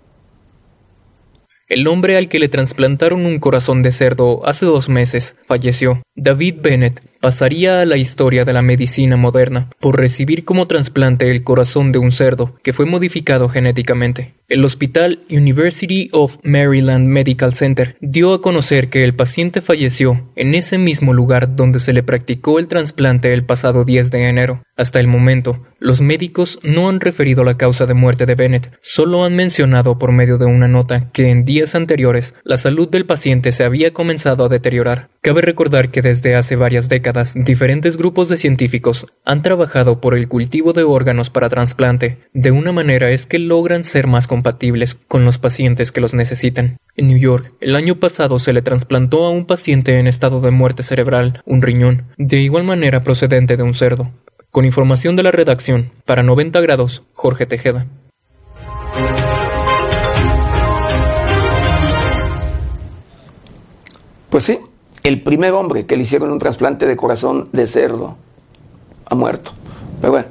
El 1.68 1.88
hombre 1.88 2.18
al 2.18 2.28
que 2.28 2.38
le 2.38 2.48
trasplantaron 2.48 3.24
un 3.24 3.38
corazón 3.38 3.82
de 3.82 3.92
cerdo 3.92 4.46
hace 4.46 4.66
dos 4.66 4.90
meses 4.90 5.36
falleció. 5.46 6.02
David 6.14 6.56
Bennett 6.60 7.02
pasaría 7.20 7.80
a 7.80 7.86
la 7.86 7.96
historia 7.96 8.44
de 8.44 8.52
la 8.52 8.62
medicina 8.62 9.16
moderna 9.16 9.68
por 9.80 9.96
recibir 9.96 10.44
como 10.44 10.66
trasplante 10.66 11.30
el 11.30 11.42
corazón 11.42 11.92
de 11.92 11.98
un 11.98 12.12
cerdo 12.12 12.54
que 12.62 12.72
fue 12.72 12.86
modificado 12.86 13.48
genéticamente. 13.48 14.35
El 14.48 14.64
Hospital 14.64 15.24
University 15.28 16.08
of 16.12 16.36
Maryland 16.44 17.08
Medical 17.08 17.52
Center 17.52 17.96
dio 18.00 18.32
a 18.32 18.40
conocer 18.40 18.88
que 18.88 19.02
el 19.02 19.12
paciente 19.12 19.60
falleció 19.60 20.30
en 20.36 20.54
ese 20.54 20.78
mismo 20.78 21.12
lugar 21.12 21.56
donde 21.56 21.80
se 21.80 21.92
le 21.92 22.04
practicó 22.04 22.60
el 22.60 22.68
trasplante 22.68 23.32
el 23.32 23.44
pasado 23.44 23.84
10 23.84 24.12
de 24.12 24.28
enero. 24.28 24.62
Hasta 24.76 25.00
el 25.00 25.08
momento, 25.08 25.66
los 25.80 26.00
médicos 26.00 26.60
no 26.62 26.88
han 26.88 27.00
referido 27.00 27.42
la 27.42 27.56
causa 27.56 27.86
de 27.86 27.94
muerte 27.94 28.24
de 28.24 28.34
Bennett, 28.34 28.70
solo 28.82 29.24
han 29.24 29.34
mencionado 29.34 29.98
por 29.98 30.12
medio 30.12 30.38
de 30.38 30.44
una 30.44 30.68
nota 30.68 31.10
que 31.12 31.30
en 31.30 31.44
días 31.44 31.74
anteriores 31.74 32.34
la 32.44 32.56
salud 32.56 32.88
del 32.88 33.06
paciente 33.06 33.52
se 33.52 33.64
había 33.64 33.92
comenzado 33.92 34.44
a 34.44 34.48
deteriorar. 34.48 35.08
Cabe 35.22 35.40
recordar 35.40 35.90
que 35.90 36.02
desde 36.02 36.36
hace 36.36 36.56
varias 36.56 36.88
décadas 36.88 37.34
diferentes 37.36 37.96
grupos 37.96 38.28
de 38.28 38.36
científicos 38.36 39.06
han 39.24 39.42
trabajado 39.42 40.00
por 40.00 40.14
el 40.14 40.28
cultivo 40.28 40.72
de 40.72 40.84
órganos 40.84 41.30
para 41.30 41.48
trasplante. 41.48 42.18
De 42.32 42.52
una 42.52 42.70
manera 42.70 43.10
es 43.10 43.26
que 43.26 43.38
logran 43.38 43.82
ser 43.82 44.06
más 44.06 44.28
compatibles 44.36 44.94
con 44.94 45.24
los 45.24 45.38
pacientes 45.38 45.92
que 45.92 46.02
los 46.02 46.12
necesitan. 46.12 46.76
En 46.94 47.08
New 47.08 47.16
York, 47.16 47.54
el 47.62 47.74
año 47.74 47.94
pasado 47.94 48.38
se 48.38 48.52
le 48.52 48.60
trasplantó 48.60 49.24
a 49.24 49.30
un 49.30 49.46
paciente 49.46 49.98
en 49.98 50.06
estado 50.06 50.42
de 50.42 50.50
muerte 50.50 50.82
cerebral 50.82 51.40
un 51.46 51.62
riñón, 51.62 52.04
de 52.18 52.36
igual 52.36 52.64
manera 52.64 53.02
procedente 53.02 53.56
de 53.56 53.62
un 53.62 53.72
cerdo. 53.72 54.10
Con 54.50 54.66
información 54.66 55.16
de 55.16 55.22
la 55.22 55.32
redacción, 55.32 55.90
para 56.04 56.22
90 56.22 56.60
grados, 56.60 57.02
Jorge 57.14 57.46
Tejeda. 57.46 57.86
Pues 64.28 64.44
sí, 64.44 64.58
el 65.02 65.22
primer 65.22 65.52
hombre 65.52 65.86
que 65.86 65.96
le 65.96 66.02
hicieron 66.02 66.30
un 66.30 66.38
trasplante 66.38 66.84
de 66.84 66.94
corazón 66.94 67.48
de 67.52 67.66
cerdo 67.66 68.18
ha 69.06 69.14
muerto. 69.14 69.52
Pero 70.02 70.12
bueno, 70.12 70.28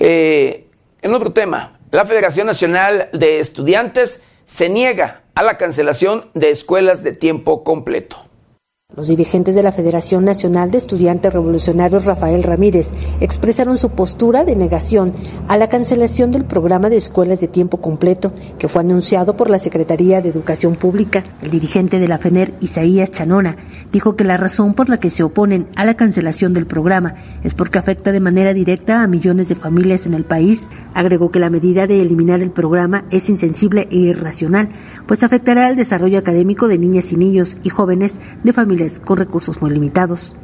eh, 0.00 0.66
en 1.02 1.14
otro 1.14 1.30
tema, 1.32 1.78
la 1.92 2.06
Federación 2.06 2.46
Nacional 2.46 3.10
de 3.12 3.38
Estudiantes 3.38 4.24
se 4.46 4.70
niega 4.70 5.24
a 5.34 5.42
la 5.42 5.58
cancelación 5.58 6.30
de 6.32 6.50
escuelas 6.50 7.04
de 7.04 7.12
tiempo 7.12 7.62
completo. 7.64 8.16
Los 8.94 9.08
dirigentes 9.08 9.54
de 9.54 9.62
la 9.62 9.72
Federación 9.72 10.22
Nacional 10.22 10.70
de 10.70 10.76
Estudiantes 10.76 11.32
Revolucionarios 11.32 12.04
Rafael 12.04 12.42
Ramírez 12.42 12.90
expresaron 13.20 13.78
su 13.78 13.92
postura 13.92 14.44
de 14.44 14.54
negación 14.54 15.14
a 15.48 15.56
la 15.56 15.70
cancelación 15.70 16.30
del 16.30 16.44
programa 16.44 16.90
de 16.90 16.98
escuelas 16.98 17.40
de 17.40 17.48
tiempo 17.48 17.78
completo 17.80 18.34
que 18.58 18.68
fue 18.68 18.82
anunciado 18.82 19.34
por 19.34 19.48
la 19.48 19.58
Secretaría 19.58 20.20
de 20.20 20.28
Educación 20.28 20.74
Pública. 20.74 21.24
El 21.40 21.50
dirigente 21.50 22.00
de 22.00 22.08
la 22.08 22.18
FENER, 22.18 22.52
Isaías 22.60 23.10
Chanona, 23.10 23.56
dijo 23.90 24.14
que 24.14 24.24
la 24.24 24.36
razón 24.36 24.74
por 24.74 24.90
la 24.90 25.00
que 25.00 25.08
se 25.08 25.22
oponen 25.22 25.68
a 25.74 25.86
la 25.86 25.94
cancelación 25.94 26.52
del 26.52 26.66
programa 26.66 27.14
es 27.44 27.54
porque 27.54 27.78
afecta 27.78 28.12
de 28.12 28.20
manera 28.20 28.52
directa 28.52 29.02
a 29.02 29.06
millones 29.06 29.48
de 29.48 29.54
familias 29.54 30.04
en 30.04 30.12
el 30.12 30.26
país. 30.26 30.68
Agregó 30.92 31.30
que 31.30 31.40
la 31.40 31.48
medida 31.48 31.86
de 31.86 32.02
eliminar 32.02 32.42
el 32.42 32.50
programa 32.50 33.06
es 33.10 33.30
insensible 33.30 33.88
e 33.90 33.96
irracional, 33.96 34.68
pues 35.06 35.22
afectará 35.22 35.66
al 35.66 35.76
desarrollo 35.76 36.18
académico 36.18 36.68
de 36.68 36.76
niñas 36.76 37.10
y 37.12 37.16
niños 37.16 37.56
y 37.62 37.70
jóvenes 37.70 38.20
de 38.44 38.52
familias 38.52 38.81
con 39.04 39.16
recursos 39.16 39.60
muy 39.60 39.70
limitados. 39.70 40.34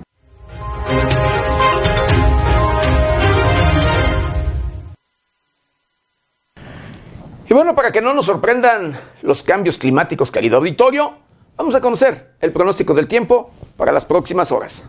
Y 7.48 7.54
bueno, 7.54 7.74
para 7.74 7.90
que 7.90 8.02
no 8.02 8.12
nos 8.12 8.26
sorprendan 8.26 8.98
los 9.22 9.42
cambios 9.42 9.78
climáticos, 9.78 10.30
querido 10.30 10.58
auditorio, 10.58 11.14
vamos 11.56 11.74
a 11.74 11.80
conocer 11.80 12.34
el 12.40 12.52
pronóstico 12.52 12.92
del 12.92 13.08
tiempo 13.08 13.50
para 13.76 13.90
las 13.90 14.04
próximas 14.04 14.52
horas. 14.52 14.84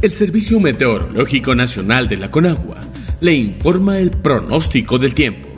El 0.00 0.12
Servicio 0.12 0.60
Meteorológico 0.60 1.54
Nacional 1.54 2.08
de 2.08 2.16
la 2.16 2.30
Conagua 2.30 2.76
le 3.20 3.32
informa 3.32 3.98
el 3.98 4.10
pronóstico 4.10 4.98
del 4.98 5.14
tiempo. 5.14 5.48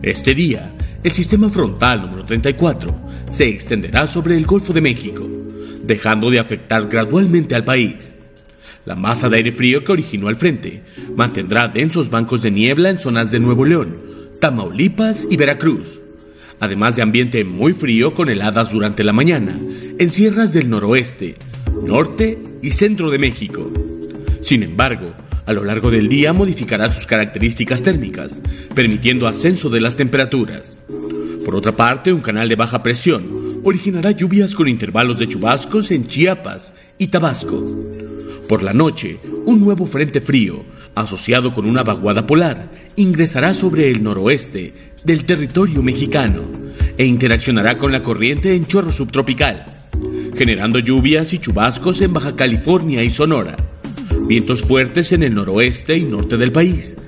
Este 0.00 0.32
día, 0.32 0.72
el 1.08 1.14
sistema 1.14 1.48
frontal 1.48 2.02
número 2.02 2.22
34 2.22 2.94
se 3.30 3.48
extenderá 3.48 4.06
sobre 4.06 4.36
el 4.36 4.44
Golfo 4.44 4.74
de 4.74 4.82
México, 4.82 5.26
dejando 5.82 6.30
de 6.30 6.38
afectar 6.38 6.86
gradualmente 6.86 7.54
al 7.54 7.64
país. 7.64 8.12
La 8.84 8.94
masa 8.94 9.30
de 9.30 9.38
aire 9.38 9.50
frío 9.50 9.84
que 9.84 9.92
originó 9.92 10.28
el 10.28 10.36
frente 10.36 10.82
mantendrá 11.16 11.68
densos 11.68 12.10
bancos 12.10 12.42
de 12.42 12.50
niebla 12.50 12.90
en 12.90 12.98
zonas 12.98 13.30
de 13.30 13.40
Nuevo 13.40 13.64
León, 13.64 13.96
Tamaulipas 14.38 15.26
y 15.30 15.38
Veracruz, 15.38 15.98
además 16.60 16.96
de 16.96 17.02
ambiente 17.02 17.42
muy 17.42 17.72
frío 17.72 18.12
con 18.12 18.28
heladas 18.28 18.70
durante 18.70 19.02
la 19.02 19.14
mañana 19.14 19.58
en 19.98 20.12
sierras 20.12 20.52
del 20.52 20.68
noroeste, 20.68 21.36
norte 21.86 22.38
y 22.60 22.72
centro 22.72 23.10
de 23.10 23.18
México. 23.18 23.72
Sin 24.42 24.62
embargo, 24.62 25.06
a 25.48 25.54
lo 25.54 25.64
largo 25.64 25.90
del 25.90 26.10
día 26.10 26.34
modificará 26.34 26.92
sus 26.92 27.06
características 27.06 27.82
térmicas, 27.82 28.42
permitiendo 28.74 29.26
ascenso 29.26 29.70
de 29.70 29.80
las 29.80 29.96
temperaturas. 29.96 30.78
Por 31.48 31.56
otra 31.56 31.74
parte, 31.74 32.12
un 32.12 32.20
canal 32.20 32.46
de 32.46 32.56
baja 32.56 32.82
presión 32.82 33.62
originará 33.64 34.10
lluvias 34.10 34.54
con 34.54 34.68
intervalos 34.68 35.18
de 35.18 35.28
chubascos 35.28 35.90
en 35.92 36.06
Chiapas 36.06 36.74
y 36.98 37.06
Tabasco. 37.06 37.64
Por 38.46 38.62
la 38.62 38.74
noche, 38.74 39.18
un 39.46 39.58
nuevo 39.58 39.86
frente 39.86 40.20
frío, 40.20 40.62
asociado 40.94 41.54
con 41.54 41.64
una 41.64 41.82
vaguada 41.82 42.26
polar, 42.26 42.68
ingresará 42.96 43.54
sobre 43.54 43.90
el 43.90 44.02
noroeste 44.02 44.74
del 45.04 45.24
territorio 45.24 45.82
mexicano 45.82 46.42
e 46.98 47.06
interaccionará 47.06 47.78
con 47.78 47.92
la 47.92 48.02
corriente 48.02 48.54
en 48.54 48.66
chorro 48.66 48.92
subtropical, 48.92 49.64
generando 50.36 50.80
lluvias 50.80 51.32
y 51.32 51.38
chubascos 51.38 52.02
en 52.02 52.12
Baja 52.12 52.36
California 52.36 53.02
y 53.02 53.10
Sonora 53.10 53.56
vientos 54.28 54.62
fuertes 54.62 55.12
en 55.12 55.22
el 55.22 55.34
noroeste 55.34 55.96
y 55.96 56.02
norte 56.02 56.36
del 56.36 56.52
país, 56.52 56.98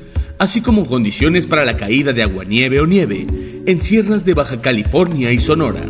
así 0.41 0.63
como 0.63 0.87
condiciones 0.87 1.47
para 1.47 1.67
la 1.67 1.77
caída 1.77 2.15
de 2.15 2.23
aguanieve 2.23 2.81
o 2.81 2.87
nieve 2.87 3.27
en 3.67 3.83
sierras 3.83 4.25
de 4.25 4.33
Baja 4.33 4.57
California 4.57 5.31
y 5.33 5.39
Sonora. 5.39 5.87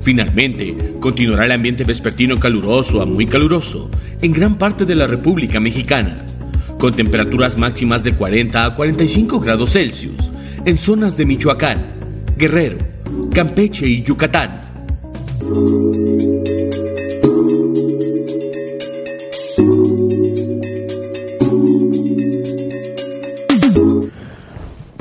Finalmente, 0.00 0.76
continuará 1.00 1.46
el 1.46 1.52
ambiente 1.52 1.82
vespertino 1.82 2.38
caluroso 2.38 3.02
a 3.02 3.04
muy 3.04 3.26
caluroso 3.26 3.90
en 4.22 4.32
gran 4.32 4.58
parte 4.58 4.84
de 4.84 4.94
la 4.94 5.08
República 5.08 5.58
Mexicana, 5.58 6.24
con 6.78 6.94
temperaturas 6.94 7.58
máximas 7.58 8.04
de 8.04 8.14
40 8.14 8.64
a 8.64 8.74
45 8.76 9.40
grados 9.40 9.72
Celsius 9.72 10.30
en 10.64 10.78
zonas 10.78 11.16
de 11.16 11.26
Michoacán, 11.26 11.84
Guerrero, 12.38 12.78
Campeche 13.32 13.88
y 13.88 14.02
Yucatán. 14.02 14.60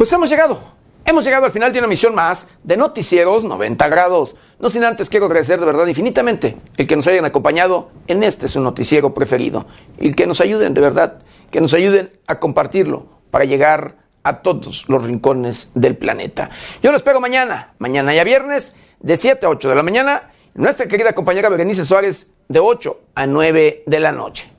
Pues 0.04 0.12
hemos 0.12 0.30
llegado. 0.30 0.60
Hemos 1.06 1.24
llegado 1.24 1.46
al 1.46 1.54
final 1.54 1.72
de 1.72 1.80
una 1.80 1.88
misión 1.88 2.14
más 2.14 2.50
de 2.62 2.76
Noticieros 2.76 3.46
90 3.46 3.88
grados. 3.88 4.36
No 4.60 4.70
sin 4.70 4.84
antes 4.84 5.10
quiero 5.10 5.28
agradecer 5.28 5.62
de 5.62 5.66
verdad 5.66 5.88
infinitamente 5.88 6.58
el 6.76 6.88
que 6.88 6.98
nos 6.98 7.08
hayan 7.08 7.24
acompañado 7.24 7.90
en 8.08 8.22
este 8.22 8.50
su 8.50 8.60
noticiero 8.60 9.14
preferido 9.14 9.66
y 9.98 10.14
que 10.14 10.28
nos 10.28 10.42
ayuden 10.42 10.74
de 10.74 10.82
verdad, 10.82 11.20
que 11.52 11.62
nos 11.62 11.74
ayuden 11.74 12.12
a 12.28 12.38
compartirlo 12.38 13.06
para 13.32 13.46
llegar 13.46 13.96
a 14.24 14.42
todos 14.42 14.90
los 14.90 15.06
rincones 15.06 15.72
del 15.74 15.96
planeta. 15.96 16.50
Yo 16.82 16.92
lo 16.92 16.98
espero 16.98 17.22
mañana, 17.22 17.72
mañana 17.80 18.14
ya 18.14 18.26
viernes, 18.26 18.76
de 19.00 19.16
7 19.16 19.46
a 19.46 19.50
8 19.52 19.70
de 19.70 19.76
la 19.76 19.84
mañana, 19.84 20.34
nuestra 20.54 20.86
querida 20.88 21.14
compañera 21.14 21.48
Berenice 21.48 21.86
Suárez 21.86 22.34
de 22.50 22.60
8 22.60 23.00
a 23.16 23.26
9 23.26 23.84
de 23.86 24.00
la 24.02 24.12
noche. 24.12 24.52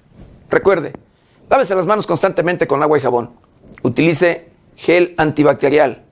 Recuerde, 0.49 0.95
lávese 1.51 1.75
las 1.75 1.85
manos 1.85 2.07
constantemente 2.07 2.67
con 2.67 2.83
agua 2.83 2.97
y 2.97 3.03
jabón. 3.03 3.33
Utilice 3.83 4.54
gel 4.77 5.15
antibacterial, 5.17 6.05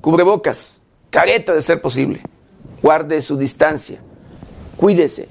cubrebocas, 0.00 0.80
careta 1.10 1.54
de 1.54 1.62
ser 1.62 1.80
posible. 1.80 2.20
Guarde 2.82 3.22
su 3.22 3.36
distancia, 3.36 4.00
cuídese 4.76 5.28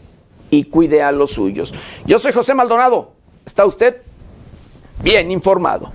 y 0.49 0.65
cuide 0.65 1.01
a 1.01 1.11
los 1.11 1.32
suyos. 1.32 1.73
Yo 2.05 2.19
soy 2.19 2.32
José 2.32 2.53
Maldonado. 2.53 3.13
¿Está 3.45 3.65
usted 3.65 3.97
bien 5.01 5.32
informado? 5.32 5.91